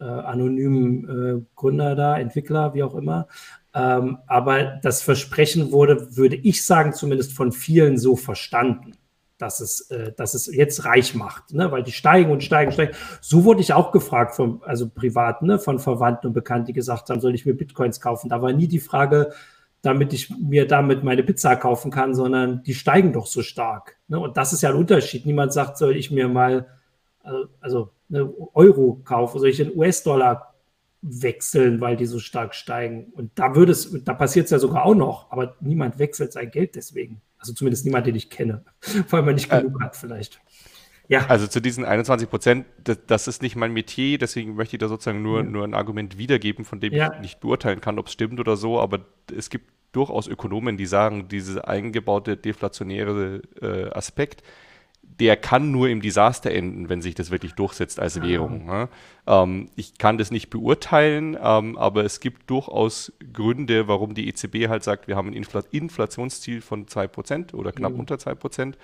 äh, 0.00 0.04
anonymen 0.04 1.08
äh, 1.08 1.42
Gründer 1.54 1.94
da, 1.94 2.18
Entwickler, 2.18 2.74
wie 2.74 2.82
auch 2.82 2.94
immer. 2.94 3.28
Ähm, 3.74 4.18
aber 4.26 4.78
das 4.82 5.02
Versprechen 5.02 5.70
wurde, 5.70 6.16
würde 6.16 6.36
ich 6.36 6.64
sagen, 6.64 6.92
zumindest 6.92 7.32
von 7.32 7.52
vielen 7.52 7.98
so 7.98 8.16
verstanden, 8.16 8.92
dass 9.36 9.60
es, 9.60 9.90
äh, 9.90 10.12
dass 10.12 10.34
es 10.34 10.46
jetzt 10.46 10.84
reich 10.84 11.14
macht, 11.14 11.52
ne? 11.52 11.70
weil 11.70 11.82
die 11.82 11.92
steigen 11.92 12.32
und 12.32 12.42
steigen 12.42 12.72
steigen. 12.72 12.94
So 13.20 13.44
wurde 13.44 13.60
ich 13.60 13.74
auch 13.74 13.92
gefragt, 13.92 14.34
von, 14.34 14.62
also 14.64 14.88
privat, 14.88 15.42
ne? 15.42 15.58
von 15.58 15.78
Verwandten 15.78 16.28
und 16.28 16.32
Bekannten, 16.32 16.66
die 16.66 16.72
gesagt 16.72 17.10
haben, 17.10 17.20
soll 17.20 17.34
ich 17.34 17.44
mir 17.44 17.54
Bitcoins 17.54 18.00
kaufen? 18.00 18.30
Da 18.30 18.40
war 18.40 18.52
nie 18.52 18.68
die 18.68 18.80
Frage, 18.80 19.32
damit 19.84 20.12
ich 20.12 20.30
mir 20.30 20.66
damit 20.66 21.04
meine 21.04 21.22
Pizza 21.22 21.56
kaufen 21.56 21.90
kann, 21.90 22.14
sondern 22.14 22.62
die 22.62 22.74
steigen 22.74 23.12
doch 23.12 23.26
so 23.26 23.42
stark. 23.42 23.96
Ne? 24.08 24.18
Und 24.18 24.36
das 24.36 24.52
ist 24.52 24.62
ja 24.62 24.70
ein 24.70 24.76
Unterschied. 24.76 25.26
Niemand 25.26 25.52
sagt, 25.52 25.76
soll 25.76 25.96
ich 25.96 26.10
mir 26.10 26.28
mal 26.28 26.66
also, 27.24 27.48
also 27.60 27.90
eine 28.08 28.32
Euro 28.54 29.00
kaufen, 29.04 29.40
soll 29.40 29.48
ich 29.48 29.56
den 29.56 29.76
US-Dollar 29.76 30.54
wechseln, 31.02 31.80
weil 31.80 31.96
die 31.96 32.06
so 32.06 32.18
stark 32.18 32.54
steigen. 32.54 33.12
Und 33.14 33.32
da 33.34 33.54
würde 33.54 33.72
es, 33.72 33.90
da 34.04 34.14
passiert 34.14 34.44
es 34.44 34.50
ja 34.50 34.58
sogar 34.58 34.84
auch 34.84 34.94
noch, 34.94 35.30
aber 35.30 35.56
niemand 35.60 35.98
wechselt 35.98 36.32
sein 36.32 36.50
Geld 36.50 36.76
deswegen. 36.76 37.20
Also 37.38 37.52
zumindest 37.52 37.84
niemand, 37.84 38.06
den 38.06 38.14
ich 38.14 38.30
kenne, 38.30 38.64
weil 39.10 39.22
man 39.22 39.34
nicht 39.34 39.50
genug 39.50 39.80
äh, 39.80 39.84
hat 39.84 39.96
vielleicht. 39.96 40.40
Ja. 41.08 41.26
Also 41.26 41.46
zu 41.46 41.60
diesen 41.60 41.84
21 41.84 42.30
Prozent, 42.30 42.66
das, 42.82 42.98
das, 43.06 43.28
ist 43.28 43.42
nicht 43.42 43.56
mein 43.56 43.72
Metier, 43.72 44.18
deswegen 44.18 44.54
möchte 44.54 44.76
ich 44.76 44.80
da 44.80 44.88
sozusagen 44.88 45.22
nur, 45.22 45.38
ja. 45.38 45.44
nur 45.44 45.64
ein 45.64 45.74
Argument 45.74 46.16
wiedergeben, 46.16 46.64
von 46.64 46.80
dem 46.80 46.92
ja. 46.94 47.12
ich 47.14 47.20
nicht 47.20 47.40
beurteilen 47.40 47.80
kann, 47.80 47.98
ob 47.98 48.06
es 48.06 48.12
stimmt 48.12 48.40
oder 48.40 48.56
so, 48.56 48.80
aber 48.80 49.00
es 49.36 49.50
gibt 49.50 49.70
durchaus 49.92 50.26
Ökonomen, 50.26 50.76
die 50.76 50.86
sagen, 50.86 51.28
dieser 51.28 51.68
eingebaute 51.68 52.36
deflationäre 52.36 53.42
äh, 53.60 53.90
Aspekt, 53.90 54.42
der 55.20 55.36
kann 55.36 55.70
nur 55.70 55.88
im 55.88 56.00
Desaster 56.00 56.50
enden, 56.50 56.88
wenn 56.88 57.00
sich 57.00 57.14
das 57.14 57.30
wirklich 57.30 57.54
durchsetzt 57.54 58.00
als 58.00 58.20
Währung. 58.20 58.66
Ja. 58.66 58.88
Ähm, 59.26 59.68
ich 59.76 59.98
kann 59.98 60.18
das 60.18 60.30
nicht 60.30 60.50
beurteilen, 60.50 61.36
ähm, 61.40 61.78
aber 61.78 62.04
es 62.04 62.20
gibt 62.20 62.50
durchaus 62.50 63.12
Gründe, 63.32 63.86
warum 63.86 64.14
die 64.14 64.28
EZB 64.28 64.68
halt 64.68 64.82
sagt, 64.82 65.06
wir 65.06 65.16
haben 65.16 65.28
ein 65.28 65.34
Infl 65.34 65.62
Inflationsziel 65.70 66.60
von 66.60 66.86
2% 66.86 67.54
oder 67.54 67.70
knapp 67.72 67.92
mhm. 67.92 68.00
unter 68.00 68.16
2%. 68.16 68.74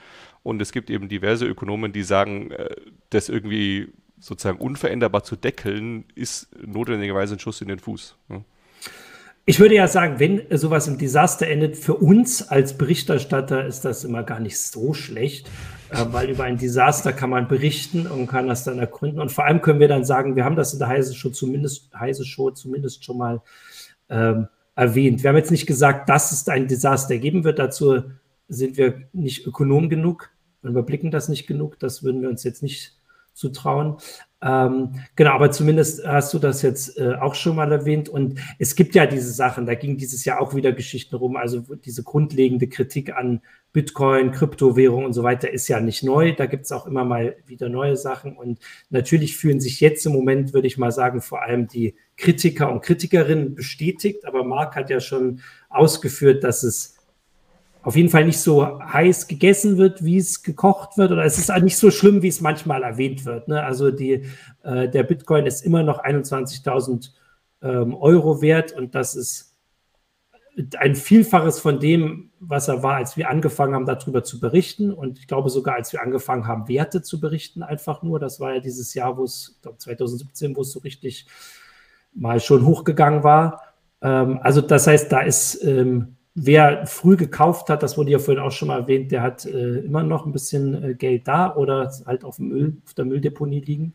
Und 0.42 0.62
es 0.62 0.72
gibt 0.72 0.88
eben 0.88 1.08
diverse 1.08 1.46
Ökonomen, 1.46 1.92
die 1.92 2.02
sagen, 2.02 2.52
äh, 2.52 2.76
das 3.10 3.28
irgendwie 3.28 3.88
sozusagen 4.20 4.58
unveränderbar 4.58 5.24
zu 5.24 5.34
deckeln, 5.34 6.04
ist 6.14 6.48
notwendigerweise 6.64 7.34
ein 7.36 7.40
Schuss 7.40 7.60
in 7.60 7.68
den 7.68 7.80
Fuß. 7.80 8.16
Ja. 8.28 8.42
Ich 9.50 9.58
würde 9.58 9.74
ja 9.74 9.88
sagen, 9.88 10.20
wenn 10.20 10.42
sowas 10.56 10.86
im 10.86 10.96
Desaster 10.96 11.48
endet, 11.48 11.76
für 11.76 11.94
uns 11.94 12.40
als 12.50 12.78
Berichterstatter 12.78 13.66
ist 13.66 13.84
das 13.84 14.04
immer 14.04 14.22
gar 14.22 14.38
nicht 14.38 14.56
so 14.56 14.94
schlecht, 14.94 15.48
äh, 15.90 16.04
weil 16.12 16.30
über 16.30 16.44
ein 16.44 16.56
Desaster 16.56 17.12
kann 17.12 17.30
man 17.30 17.48
berichten 17.48 18.06
und 18.06 18.28
kann 18.28 18.46
das 18.46 18.62
dann 18.62 18.78
ergründen. 18.78 19.20
Und 19.20 19.32
vor 19.32 19.44
allem 19.44 19.60
können 19.60 19.80
wir 19.80 19.88
dann 19.88 20.04
sagen, 20.04 20.36
wir 20.36 20.44
haben 20.44 20.54
das 20.54 20.72
in 20.72 20.78
der 20.78 20.86
Heise 20.86 21.16
Show 21.16 21.30
zumindest, 21.30 21.92
Heise 21.98 22.24
Show 22.24 22.52
zumindest 22.52 23.04
schon 23.04 23.18
mal 23.18 23.42
ähm, 24.08 24.46
erwähnt. 24.76 25.24
Wir 25.24 25.30
haben 25.30 25.36
jetzt 25.36 25.50
nicht 25.50 25.66
gesagt, 25.66 26.08
dass 26.08 26.30
es 26.30 26.46
ein 26.46 26.68
Desaster 26.68 27.18
geben 27.18 27.42
wird. 27.42 27.58
Dazu 27.58 28.04
sind 28.46 28.76
wir 28.76 29.02
nicht 29.12 29.48
ökonom 29.48 29.88
genug 29.88 30.30
und 30.62 30.70
überblicken 30.70 31.10
das 31.10 31.28
nicht 31.28 31.48
genug. 31.48 31.76
Das 31.80 32.04
würden 32.04 32.22
wir 32.22 32.28
uns 32.28 32.44
jetzt 32.44 32.62
nicht 32.62 32.99
zutrauen. 33.40 33.96
Ähm, 34.42 34.92
genau, 35.16 35.32
aber 35.32 35.50
zumindest 35.50 36.06
hast 36.06 36.32
du 36.32 36.38
das 36.38 36.62
jetzt 36.62 36.98
äh, 36.98 37.14
auch 37.20 37.34
schon 37.34 37.56
mal 37.56 37.70
erwähnt. 37.72 38.08
Und 38.08 38.40
es 38.58 38.74
gibt 38.74 38.94
ja 38.94 39.06
diese 39.06 39.32
Sachen, 39.32 39.66
da 39.66 39.74
ging 39.74 39.96
dieses 39.98 40.24
Jahr 40.24 40.40
auch 40.40 40.54
wieder 40.54 40.72
Geschichten 40.72 41.16
rum. 41.16 41.36
Also 41.36 41.60
diese 41.60 42.02
grundlegende 42.02 42.68
Kritik 42.68 43.12
an 43.14 43.42
Bitcoin, 43.72 44.32
Kryptowährung 44.32 45.04
und 45.04 45.12
so 45.12 45.22
weiter 45.22 45.50
ist 45.50 45.68
ja 45.68 45.80
nicht 45.80 46.02
neu. 46.02 46.34
Da 46.34 46.46
gibt 46.46 46.64
es 46.64 46.72
auch 46.72 46.86
immer 46.86 47.04
mal 47.04 47.36
wieder 47.46 47.68
neue 47.68 47.96
Sachen. 47.96 48.36
Und 48.36 48.60
natürlich 48.88 49.36
fühlen 49.36 49.60
sich 49.60 49.80
jetzt 49.80 50.06
im 50.06 50.12
Moment, 50.12 50.54
würde 50.54 50.66
ich 50.66 50.78
mal 50.78 50.92
sagen, 50.92 51.20
vor 51.20 51.42
allem 51.42 51.68
die 51.68 51.94
Kritiker 52.16 52.72
und 52.72 52.82
Kritikerinnen 52.82 53.54
bestätigt. 53.54 54.24
Aber 54.24 54.42
Marc 54.44 54.74
hat 54.74 54.88
ja 54.88 55.00
schon 55.00 55.40
ausgeführt, 55.68 56.44
dass 56.44 56.62
es 56.62 56.99
auf 57.82 57.96
jeden 57.96 58.10
Fall 58.10 58.24
nicht 58.24 58.40
so 58.40 58.80
heiß 58.80 59.26
gegessen 59.28 59.78
wird, 59.78 60.04
wie 60.04 60.18
es 60.18 60.42
gekocht 60.42 60.98
wird, 60.98 61.12
oder 61.12 61.24
es 61.24 61.38
ist 61.38 61.50
nicht 61.62 61.78
so 61.78 61.90
schlimm, 61.90 62.22
wie 62.22 62.28
es 62.28 62.40
manchmal 62.40 62.82
erwähnt 62.82 63.24
wird. 63.24 63.48
Ne? 63.48 63.62
Also 63.62 63.90
die, 63.90 64.24
äh, 64.62 64.88
der 64.88 65.02
Bitcoin 65.02 65.46
ist 65.46 65.64
immer 65.64 65.82
noch 65.82 66.04
21.000 66.04 67.10
ähm, 67.62 67.94
Euro 67.94 68.42
wert 68.42 68.72
und 68.72 68.94
das 68.94 69.14
ist 69.14 69.50
ein 70.78 70.94
Vielfaches 70.94 71.58
von 71.58 71.78
dem, 71.78 72.30
was 72.40 72.68
er 72.68 72.82
war, 72.82 72.96
als 72.96 73.16
wir 73.16 73.30
angefangen 73.30 73.74
haben, 73.74 73.86
darüber 73.86 74.24
zu 74.24 74.40
berichten. 74.40 74.92
Und 74.92 75.18
ich 75.18 75.26
glaube 75.26 75.48
sogar, 75.48 75.76
als 75.76 75.92
wir 75.92 76.02
angefangen 76.02 76.46
haben, 76.46 76.68
Werte 76.68 77.02
zu 77.02 77.20
berichten, 77.20 77.62
einfach 77.62 78.02
nur. 78.02 78.18
Das 78.18 78.40
war 78.40 78.54
ja 78.54 78.60
dieses 78.60 78.92
Jahr, 78.94 79.16
wo 79.16 79.24
es, 79.24 79.54
ich 79.56 79.62
glaube 79.62 79.78
2017, 79.78 80.56
wo 80.56 80.62
es 80.62 80.72
so 80.72 80.80
richtig 80.80 81.26
mal 82.12 82.40
schon 82.40 82.66
hochgegangen 82.66 83.22
war. 83.22 83.62
Ähm, 84.02 84.40
also 84.42 84.60
das 84.60 84.86
heißt, 84.86 85.10
da 85.12 85.20
ist 85.20 85.62
ähm, 85.64 86.16
wer 86.42 86.86
früh 86.86 87.16
gekauft 87.16 87.68
hat, 87.68 87.82
das 87.82 87.98
wurde 87.98 88.10
ja 88.10 88.18
vorhin 88.18 88.42
auch 88.42 88.50
schon 88.50 88.68
mal 88.68 88.80
erwähnt, 88.80 89.12
der 89.12 89.22
hat 89.22 89.44
äh, 89.44 89.78
immer 89.80 90.02
noch 90.02 90.26
ein 90.26 90.32
bisschen 90.32 90.82
äh, 90.82 90.94
Geld 90.94 91.28
da 91.28 91.54
oder 91.54 91.92
halt 92.06 92.24
auf, 92.24 92.38
Müll, 92.38 92.78
auf 92.84 92.94
der 92.94 93.04
Mülldeponie 93.04 93.60
liegen. 93.60 93.94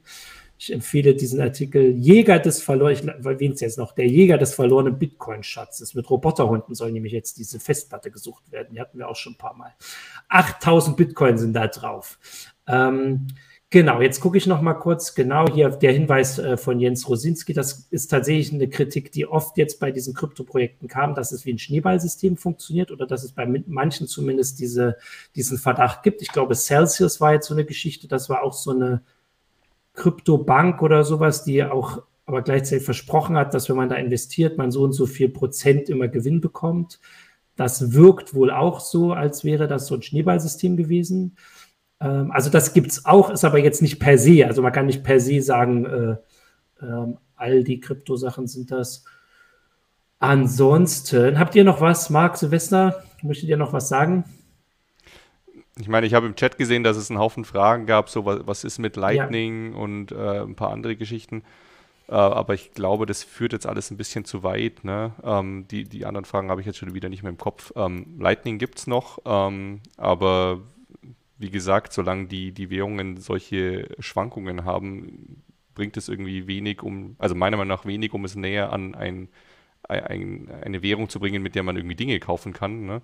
Ich 0.57 0.71
empfehle 0.71 1.15
diesen 1.15 1.41
Artikel 1.41 1.91
Jäger 1.97 2.39
des 2.39 2.61
verlorenen, 2.61 3.51
es 3.53 3.59
jetzt 3.59 3.77
noch, 3.77 3.91
der 3.91 4.07
Jäger 4.07 4.37
des 4.37 4.53
verlorenen 4.53 4.97
Bitcoin-Schatzes. 4.97 5.95
Mit 5.95 6.09
Roboterhunden 6.09 6.75
soll 6.75 6.91
nämlich 6.93 7.11
jetzt 7.11 7.37
diese 7.37 7.59
Festplatte 7.59 8.09
gesucht 8.09 8.49
werden. 8.51 8.69
Die 8.73 8.79
hatten 8.79 8.97
wir 8.97 9.09
auch 9.09 9.17
schon 9.17 9.33
ein 9.33 9.37
paar 9.37 9.55
Mal. 9.55 9.73
8000 10.29 10.95
Bitcoin 10.95 11.37
sind 11.37 11.53
da 11.53 11.67
drauf. 11.67 12.19
Ähm, 12.67 13.27
Genau, 13.76 13.99
jetzt 13.99 14.21
gucke 14.21 14.38
ich 14.38 14.47
noch 14.47 14.61
mal 14.61 14.76
kurz. 14.76 15.15
Genau 15.15 15.49
hier 15.53 15.67
der 15.67 15.91
Hinweis 15.91 16.39
äh, 16.39 16.55
von 16.55 16.80
Jens 16.80 17.09
Rosinski. 17.09 17.51
Das 17.51 17.89
ist 17.91 18.07
tatsächlich 18.07 18.53
eine 18.53 18.69
Kritik, 18.69 19.11
die 19.11 19.26
oft 19.28 19.57
jetzt 19.57 19.82
bei 19.82 19.91
diesen 19.91 20.13
Kryptoprojekten 20.13 20.88
kam, 20.88 21.13
dass 21.13 21.34
es 21.34 21.45
wie 21.45 21.51
ein 21.51 21.59
Schneeballsystem 21.59 22.38
funktioniert 22.38 22.89
oder 22.89 23.05
dass 23.05 23.26
es 23.26 23.34
bei 23.34 23.45
manchen 23.67 24.07
zumindest 24.07 24.61
diese, 24.61 24.95
diesen 25.36 25.57
Verdacht 25.57 26.03
gibt. 26.03 26.21
Ich 26.21 26.32
glaube, 26.32 26.55
Celsius 26.55 27.19
war 27.19 27.34
jetzt 27.34 27.47
so 27.47 27.53
eine 27.53 27.65
Geschichte. 27.65 28.07
Das 28.07 28.30
war 28.30 28.43
auch 28.43 28.53
so 28.53 28.71
eine 28.71 29.01
Kryptobank 29.93 30.82
oder 30.82 31.03
sowas, 31.03 31.43
die 31.43 31.61
auch 31.61 32.01
aber 32.26 32.43
gleichzeitig 32.43 32.86
versprochen 32.86 33.36
hat, 33.36 33.53
dass 33.53 33.67
wenn 33.67 33.76
man 33.76 33.89
da 33.89 33.95
investiert, 33.95 34.57
man 34.57 34.71
so 34.71 34.84
und 34.84 34.93
so 34.93 35.05
viel 35.05 35.28
Prozent 35.28 35.89
immer 35.89 36.07
Gewinn 36.07 36.39
bekommt. 36.39 37.01
Das 37.57 37.91
wirkt 37.91 38.34
wohl 38.34 38.51
auch 38.51 38.80
so, 38.80 39.11
als 39.11 39.43
wäre 39.43 39.67
das 39.67 39.88
so 39.88 39.95
ein 39.95 40.01
Schneeballsystem 40.01 40.78
gewesen. 40.78 41.36
Ähm, 42.05 42.31
also 42.31 42.49
das 42.49 42.73
gibt 42.73 42.91
es 42.91 43.05
auch, 43.05 43.29
ist 43.31 43.43
aber 43.43 43.57
jetzt 43.57 43.81
nicht 43.81 43.99
per 43.99 44.17
se. 44.17 44.45
Also 44.45 44.61
man 44.61 44.71
kann 44.71 44.85
nicht 44.85 45.03
per 45.03 45.19
se 45.19 45.41
sagen, 45.41 45.85
äh, 45.85 46.85
äh, 46.85 47.13
all 47.35 47.63
die 47.63 47.79
Kryptosachen 47.79 48.47
sind 48.47 48.71
das. 48.71 49.03
Ansonsten, 50.19 51.37
habt 51.39 51.55
ihr 51.55 51.63
noch 51.63 51.81
was, 51.81 52.09
Marc, 52.09 52.37
Silvester? 52.37 53.03
Möchtet 53.21 53.49
ihr 53.49 53.57
noch 53.57 53.73
was 53.73 53.89
sagen? 53.89 54.23
Ich 55.77 55.89
meine, 55.89 56.07
ich 56.07 56.13
habe 56.13 56.27
im 56.27 56.35
Chat 56.35 56.57
gesehen, 56.57 56.83
dass 56.83 56.95
es 56.95 57.09
einen 57.09 57.19
Haufen 57.19 57.43
Fragen 57.43 57.85
gab, 57.85 58.09
so 58.09 58.25
was, 58.25 58.47
was 58.47 58.63
ist 58.63 58.79
mit 58.79 58.95
Lightning 58.95 59.73
ja. 59.73 59.77
und 59.77 60.11
äh, 60.11 60.41
ein 60.41 60.55
paar 60.55 60.71
andere 60.71 60.95
Geschichten. 60.95 61.43
Äh, 62.07 62.13
aber 62.13 62.53
ich 62.53 62.71
glaube, 62.71 63.05
das 63.05 63.23
führt 63.23 63.51
jetzt 63.51 63.65
alles 63.65 63.91
ein 63.91 63.97
bisschen 63.97 64.23
zu 64.23 64.43
weit. 64.43 64.85
Ne? 64.85 65.11
Ähm, 65.23 65.67
die, 65.69 65.83
die 65.83 66.05
anderen 66.05 66.23
Fragen 66.23 66.49
habe 66.49 66.61
ich 66.61 66.67
jetzt 66.67 66.77
schon 66.77 66.93
wieder 66.93 67.09
nicht 67.09 67.23
mehr 67.23 67.31
im 67.31 67.37
Kopf. 67.37 67.73
Ähm, 67.75 68.15
Lightning 68.19 68.57
gibt 68.57 68.79
es 68.79 68.87
noch, 68.87 69.19
ähm, 69.25 69.81
aber 69.97 70.61
wie 71.38 71.49
gesagt, 71.49 71.93
solange 71.93 72.27
die, 72.27 72.51
die 72.51 72.69
Währungen 72.69 73.17
solche 73.17 73.89
Schwankungen 73.99 74.65
haben, 74.65 75.43
bringt 75.73 75.97
es 75.97 76.07
irgendwie 76.07 76.47
wenig, 76.47 76.81
um, 76.81 77.15
also 77.19 77.36
meiner 77.36 77.57
Meinung 77.57 77.75
nach 77.75 77.86
wenig, 77.86 78.13
um 78.13 78.23
es 78.25 78.36
näher 78.36 78.71
an 78.71 78.95
ein, 78.95 79.27
ein, 79.83 80.49
eine 80.63 80.81
Währung 80.81 81.09
zu 81.09 81.19
bringen, 81.19 81.43
mit 81.43 81.55
der 81.55 81.63
man 81.63 81.75
irgendwie 81.75 81.95
Dinge 81.95 82.19
kaufen 82.19 82.53
kann. 82.53 82.86
Ne? 82.86 83.01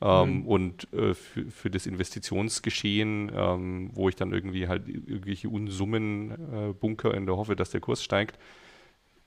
Ähm, 0.00 0.40
mhm. 0.40 0.46
Und 0.46 0.92
äh, 0.92 1.14
für, 1.14 1.50
für 1.50 1.70
das 1.70 1.86
Investitionsgeschehen, 1.86 3.30
ähm, 3.34 3.90
wo 3.92 4.08
ich 4.08 4.16
dann 4.16 4.32
irgendwie 4.32 4.68
halt 4.68 4.88
irgendwelche 4.88 5.48
Unsummen 5.48 6.30
äh, 6.30 6.72
bunker 6.72 7.14
in 7.14 7.26
der 7.26 7.36
Hoffe, 7.36 7.56
dass 7.56 7.70
der 7.70 7.80
Kurs 7.80 8.02
steigt, 8.02 8.38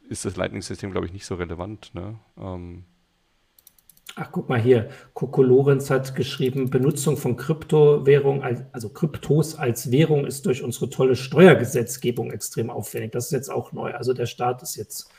ist 0.09 0.25
das 0.25 0.35
Lightning-System, 0.35 0.91
glaube 0.91 1.05
ich, 1.05 1.13
nicht 1.13 1.25
so 1.25 1.35
relevant. 1.35 1.91
Ne? 1.93 2.19
Ähm, 2.37 2.83
Ach, 4.15 4.29
guck 4.31 4.49
mal 4.49 4.59
hier. 4.59 4.89
Coco 5.13 5.41
Lorenz 5.41 5.89
hat 5.89 6.15
geschrieben, 6.15 6.69
Benutzung 6.69 7.15
von 7.15 7.37
Kryptowährung, 7.37 8.43
also 8.71 8.89
Kryptos 8.89 9.55
als 9.55 9.91
Währung 9.91 10.25
ist 10.25 10.45
durch 10.45 10.63
unsere 10.63 10.89
tolle 10.89 11.15
Steuergesetzgebung 11.15 12.31
extrem 12.31 12.69
aufwendig. 12.69 13.11
Das 13.11 13.25
ist 13.25 13.31
jetzt 13.31 13.49
auch 13.49 13.71
neu. 13.71 13.93
Also 13.93 14.13
der 14.13 14.25
Staat 14.25 14.61
ist 14.61 14.75
jetzt 14.75 15.09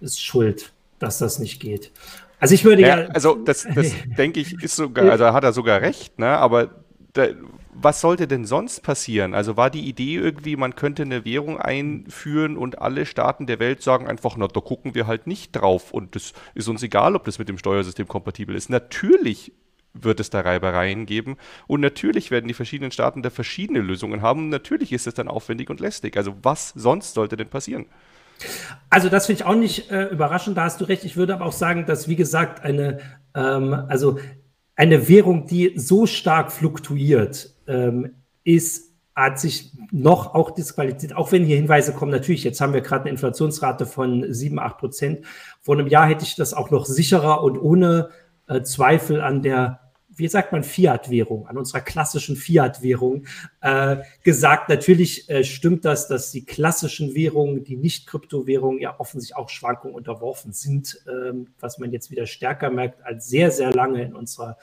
ist 0.00 0.22
schuld, 0.22 0.72
dass 0.98 1.18
das 1.18 1.38
nicht 1.38 1.60
geht. 1.60 1.92
Also 2.38 2.54
ich 2.54 2.64
würde 2.64 2.82
ja. 2.82 3.00
ja 3.00 3.06
also 3.08 3.36
das, 3.36 3.66
das 3.74 3.92
denke 4.18 4.40
ich, 4.40 4.62
ist 4.62 4.76
sogar, 4.76 5.10
also 5.10 5.26
hat 5.26 5.44
er 5.44 5.52
sogar 5.52 5.80
recht, 5.80 6.18
ne? 6.18 6.28
Aber 6.28 6.82
da, 7.12 7.28
was 7.74 8.00
sollte 8.00 8.26
denn 8.26 8.44
sonst 8.44 8.80
passieren? 8.82 9.34
Also 9.34 9.56
war 9.56 9.70
die 9.70 9.88
Idee 9.88 10.16
irgendwie, 10.16 10.56
man 10.56 10.74
könnte 10.74 11.02
eine 11.02 11.24
Währung 11.24 11.58
einführen 11.58 12.56
und 12.56 12.80
alle 12.80 13.06
Staaten 13.06 13.46
der 13.46 13.58
Welt 13.58 13.82
sagen 13.82 14.06
einfach, 14.06 14.36
na, 14.36 14.48
da 14.48 14.60
gucken 14.60 14.94
wir 14.94 15.06
halt 15.06 15.26
nicht 15.26 15.52
drauf 15.52 15.92
und 15.92 16.14
das 16.14 16.32
ist 16.54 16.68
uns 16.68 16.82
egal, 16.82 17.16
ob 17.16 17.24
das 17.24 17.38
mit 17.38 17.48
dem 17.48 17.58
Steuersystem 17.58 18.08
kompatibel 18.08 18.54
ist. 18.54 18.70
Natürlich 18.70 19.52
wird 19.92 20.20
es 20.20 20.30
da 20.30 20.40
Reibereien 20.40 21.06
geben 21.06 21.36
und 21.66 21.80
natürlich 21.80 22.30
werden 22.30 22.48
die 22.48 22.54
verschiedenen 22.54 22.90
Staaten 22.90 23.22
da 23.22 23.30
verschiedene 23.30 23.78
Lösungen 23.78 24.22
haben 24.22 24.48
natürlich 24.48 24.92
ist 24.92 25.06
es 25.06 25.14
dann 25.14 25.28
aufwendig 25.28 25.70
und 25.70 25.80
lästig. 25.80 26.16
Also 26.16 26.34
was 26.42 26.70
sonst 26.70 27.14
sollte 27.14 27.36
denn 27.36 27.48
passieren? 27.48 27.86
Also 28.90 29.08
das 29.08 29.26
finde 29.26 29.42
ich 29.42 29.46
auch 29.46 29.54
nicht 29.54 29.90
äh, 29.90 30.06
überraschend, 30.06 30.56
da 30.56 30.64
hast 30.64 30.80
du 30.80 30.84
recht. 30.84 31.04
Ich 31.04 31.16
würde 31.16 31.34
aber 31.34 31.46
auch 31.46 31.52
sagen, 31.52 31.86
dass, 31.86 32.08
wie 32.08 32.16
gesagt, 32.16 32.64
eine, 32.64 32.98
ähm, 33.34 33.72
also 33.72 34.18
eine 34.76 35.08
Währung, 35.08 35.46
die 35.46 35.74
so 35.76 36.06
stark 36.06 36.50
fluktuiert, 36.50 37.53
ähm, 37.66 38.16
ist, 38.44 38.92
hat 39.14 39.38
sich 39.38 39.72
noch 39.92 40.34
auch 40.34 40.50
disqualifiziert, 40.50 41.16
auch 41.16 41.32
wenn 41.32 41.44
hier 41.44 41.56
Hinweise 41.56 41.92
kommen, 41.92 42.10
natürlich, 42.10 42.44
jetzt 42.44 42.60
haben 42.60 42.72
wir 42.72 42.80
gerade 42.80 43.02
eine 43.02 43.10
Inflationsrate 43.10 43.86
von 43.86 44.32
7, 44.32 44.58
8 44.58 44.78
Prozent. 44.78 45.26
Vor 45.60 45.76
einem 45.76 45.86
Jahr 45.86 46.08
hätte 46.08 46.24
ich 46.24 46.34
das 46.34 46.52
auch 46.52 46.70
noch 46.70 46.84
sicherer 46.84 47.42
und 47.42 47.58
ohne 47.58 48.10
äh, 48.48 48.62
Zweifel 48.62 49.20
an 49.20 49.42
der 49.42 49.80
wie 50.16 50.28
sagt 50.28 50.52
man, 50.52 50.62
Fiat-Währung, 50.62 51.46
an 51.46 51.58
unserer 51.58 51.80
klassischen 51.80 52.36
Fiat-Währung 52.36 53.26
äh, 53.60 53.96
gesagt. 54.22 54.68
Natürlich 54.68 55.28
äh, 55.28 55.44
stimmt 55.44 55.84
das, 55.84 56.08
dass 56.08 56.30
die 56.30 56.44
klassischen 56.44 57.14
Währungen, 57.14 57.64
die 57.64 57.76
nicht 57.76 58.06
Kryptowährungen, 58.06 58.80
ja 58.80 58.98
offensichtlich 58.98 59.36
auch 59.36 59.48
Schwankungen 59.48 59.94
unterworfen 59.94 60.52
sind, 60.52 61.02
ähm, 61.08 61.48
was 61.58 61.78
man 61.78 61.92
jetzt 61.92 62.10
wieder 62.10 62.26
stärker 62.26 62.70
merkt 62.70 63.04
als 63.04 63.28
sehr, 63.28 63.50
sehr 63.50 63.72
lange 63.72 64.02
in 64.02 64.14
unserer 64.14 64.56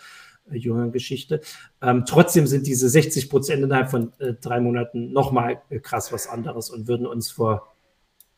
jüngeren 0.49 0.91
Geschichte. 0.91 1.41
Ähm, 1.81 2.03
trotzdem 2.05 2.47
sind 2.47 2.67
diese 2.67 2.89
60 2.89 3.29
Prozent 3.29 3.63
innerhalb 3.63 3.89
von 3.89 4.11
äh, 4.19 4.33
drei 4.33 4.59
Monaten 4.59 5.11
nochmal 5.11 5.61
äh, 5.69 5.79
krass 5.79 6.11
was 6.11 6.27
anderes 6.27 6.69
und 6.69 6.87
würden 6.87 7.05
uns 7.05 7.31
vor 7.31 7.67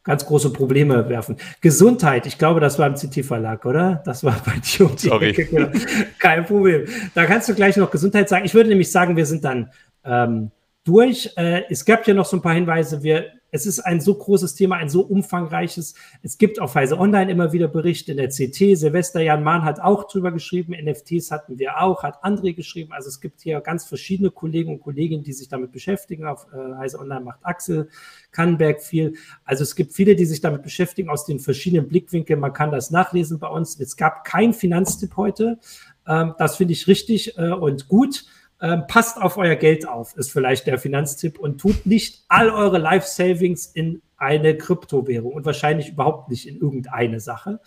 ganz 0.03 0.25
große 0.25 0.51
Probleme 0.51 1.07
werfen. 1.09 1.37
Gesundheit, 1.61 2.25
ich 2.25 2.37
glaube, 2.37 2.59
das 2.59 2.77
war 2.77 2.87
im 2.87 2.95
CT-Verlag, 2.95 3.65
oder? 3.65 4.01
Das 4.05 4.23
war 4.23 4.35
bei 4.45 4.53
dir 4.59 4.85
um 4.85 4.95
die 4.95 5.07
Sorry. 5.07 5.29
Ecke. 5.29 5.71
Kein 6.19 6.45
Problem. 6.45 6.85
Da 7.15 7.25
kannst 7.25 7.47
du 7.49 7.55
gleich 7.55 7.77
noch 7.77 7.89
Gesundheit 7.89 8.29
sagen. 8.29 8.45
Ich 8.45 8.53
würde 8.53 8.69
nämlich 8.69 8.91
sagen, 8.91 9.15
wir 9.15 9.25
sind 9.25 9.43
dann 9.45 9.71
ähm, 10.03 10.51
durch. 10.83 11.31
Äh, 11.37 11.63
es 11.69 11.85
gab 11.85 12.05
ja 12.05 12.13
noch 12.13 12.25
so 12.25 12.37
ein 12.37 12.41
paar 12.41 12.53
Hinweise. 12.53 13.01
Wir 13.01 13.31
es 13.53 13.67
ist 13.67 13.79
ein 13.79 14.01
so 14.01 14.15
großes 14.15 14.55
Thema, 14.55 14.77
ein 14.77 14.89
so 14.89 15.01
umfangreiches. 15.01 15.93
Es 16.23 16.39
gibt 16.39 16.59
auf 16.59 16.73
Heise 16.73 16.97
Online 16.97 17.31
immer 17.31 17.53
wieder 17.53 17.67
Berichte 17.67 18.11
in 18.11 18.17
der 18.17 18.29
CT. 18.29 18.75
Silvester 18.75 19.21
Jan 19.21 19.43
Mahn 19.43 19.63
hat 19.63 19.79
auch 19.79 20.07
drüber 20.07 20.31
geschrieben. 20.31 20.73
NFTs 20.73 21.29
hatten 21.29 21.59
wir 21.59 21.79
auch, 21.79 22.01
hat 22.01 22.23
André 22.23 22.55
geschrieben. 22.55 22.93
Also 22.93 23.09
es 23.09 23.21
gibt 23.21 23.41
hier 23.41 23.61
ganz 23.61 23.85
verschiedene 23.85 24.31
Kollegen 24.31 24.73
und 24.73 24.81
Kolleginnen, 24.81 25.23
die 25.23 25.33
sich 25.33 25.49
damit 25.49 25.71
beschäftigen. 25.71 26.25
Auf 26.25 26.47
äh, 26.51 26.75
Heise 26.77 26.99
Online 26.99 27.21
macht 27.21 27.41
Axel 27.43 27.89
Kannenberg 28.31 28.81
viel. 28.81 29.13
Also 29.45 29.61
es 29.61 29.75
gibt 29.75 29.93
viele, 29.93 30.15
die 30.15 30.25
sich 30.25 30.41
damit 30.41 30.63
beschäftigen 30.63 31.09
aus 31.09 31.25
den 31.25 31.39
verschiedenen 31.39 31.87
Blickwinkeln. 31.87 32.39
Man 32.39 32.53
kann 32.53 32.71
das 32.71 32.89
nachlesen 32.89 33.37
bei 33.37 33.47
uns. 33.47 33.79
Es 33.79 33.95
gab 33.95 34.23
kein 34.23 34.55
Finanztipp 34.55 35.15
heute. 35.15 35.59
Ähm, 36.07 36.33
das 36.39 36.55
finde 36.55 36.73
ich 36.73 36.87
richtig 36.87 37.37
äh, 37.37 37.51
und 37.51 37.87
gut. 37.87 38.25
Ähm, 38.63 38.87
passt 38.87 39.21
auf 39.21 39.35
euer 39.35 39.57
Geld 39.57 39.85
auf, 39.85 40.15
ist 40.15 40.31
vielleicht 40.31 40.67
der 40.67 40.79
Finanztipp 40.79 41.37
und 41.37 41.59
tut 41.59 41.85
nicht 41.85 42.23
all 42.29 42.49
eure 42.49 42.77
Life 42.77 43.05
Savings 43.05 43.65
in 43.65 44.01
eine 44.15 44.57
Kryptowährung 44.57 45.33
und 45.33 45.45
wahrscheinlich 45.45 45.89
überhaupt 45.89 46.29
nicht 46.29 46.47
in 46.47 46.61
irgendeine 46.61 47.19
Sache. 47.19 47.59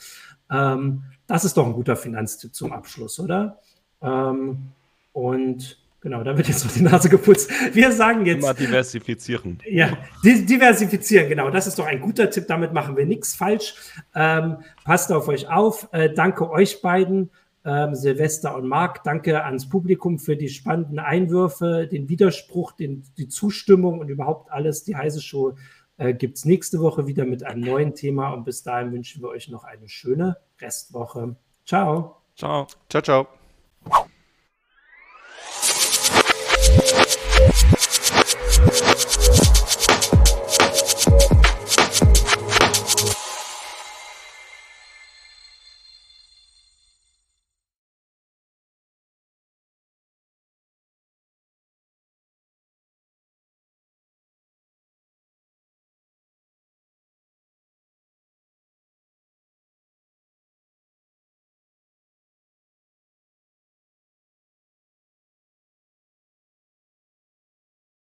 Ähm, 0.50 1.02
das 1.26 1.44
ist 1.44 1.58
doch 1.58 1.66
ein 1.66 1.74
guter 1.74 1.96
Finanztipp 1.96 2.54
zum 2.54 2.72
Abschluss, 2.72 3.20
oder? 3.20 3.58
Ähm, 4.00 4.70
und 5.12 5.78
genau, 6.00 6.24
da 6.24 6.34
wird 6.34 6.48
jetzt 6.48 6.64
noch 6.64 6.72
die 6.72 6.80
Nase 6.80 7.10
geputzt. 7.10 7.50
Wir 7.74 7.92
sagen 7.92 8.24
jetzt. 8.24 8.42
Immer 8.42 8.54
diversifizieren. 8.54 9.58
Ja, 9.66 9.98
diversifizieren, 10.24 11.28
genau. 11.28 11.50
Das 11.50 11.66
ist 11.66 11.78
doch 11.78 11.86
ein 11.86 12.00
guter 12.00 12.30
Tipp. 12.30 12.46
Damit 12.48 12.72
machen 12.72 12.96
wir 12.96 13.04
nichts 13.04 13.34
falsch. 13.34 13.74
Ähm, 14.14 14.58
passt 14.82 15.12
auf 15.12 15.28
euch 15.28 15.46
auf. 15.50 15.90
Äh, 15.92 16.14
danke 16.14 16.48
euch 16.48 16.80
beiden 16.80 17.28
ähm, 17.66 17.94
Silvester 17.94 18.56
und 18.56 18.68
Marc. 18.68 19.02
Danke 19.02 19.44
ans 19.44 19.68
Publikum 19.68 20.18
für 20.18 20.36
die 20.36 20.48
spannenden 20.48 21.00
Einwürfe, 21.00 21.88
den 21.90 22.08
Widerspruch, 22.08 22.72
den, 22.72 23.02
die 23.18 23.28
Zustimmung 23.28 23.98
und 23.98 24.08
überhaupt 24.08 24.52
alles. 24.52 24.84
Die 24.84 24.96
heiße 24.96 25.20
Show 25.20 25.56
äh, 25.98 26.14
gibt 26.14 26.38
es 26.38 26.44
nächste 26.44 26.80
Woche 26.80 27.08
wieder 27.08 27.24
mit 27.24 27.42
einem 27.42 27.62
neuen 27.62 27.94
Thema 27.94 28.30
und 28.30 28.44
bis 28.44 28.62
dahin 28.62 28.92
wünschen 28.92 29.20
wir 29.20 29.28
euch 29.28 29.48
noch 29.48 29.64
eine 29.64 29.88
schöne 29.88 30.36
Restwoche. 30.60 31.34
Ciao. 31.64 32.22
Ciao. 32.36 32.68
Ciao, 32.88 33.02
ciao. 33.02 33.45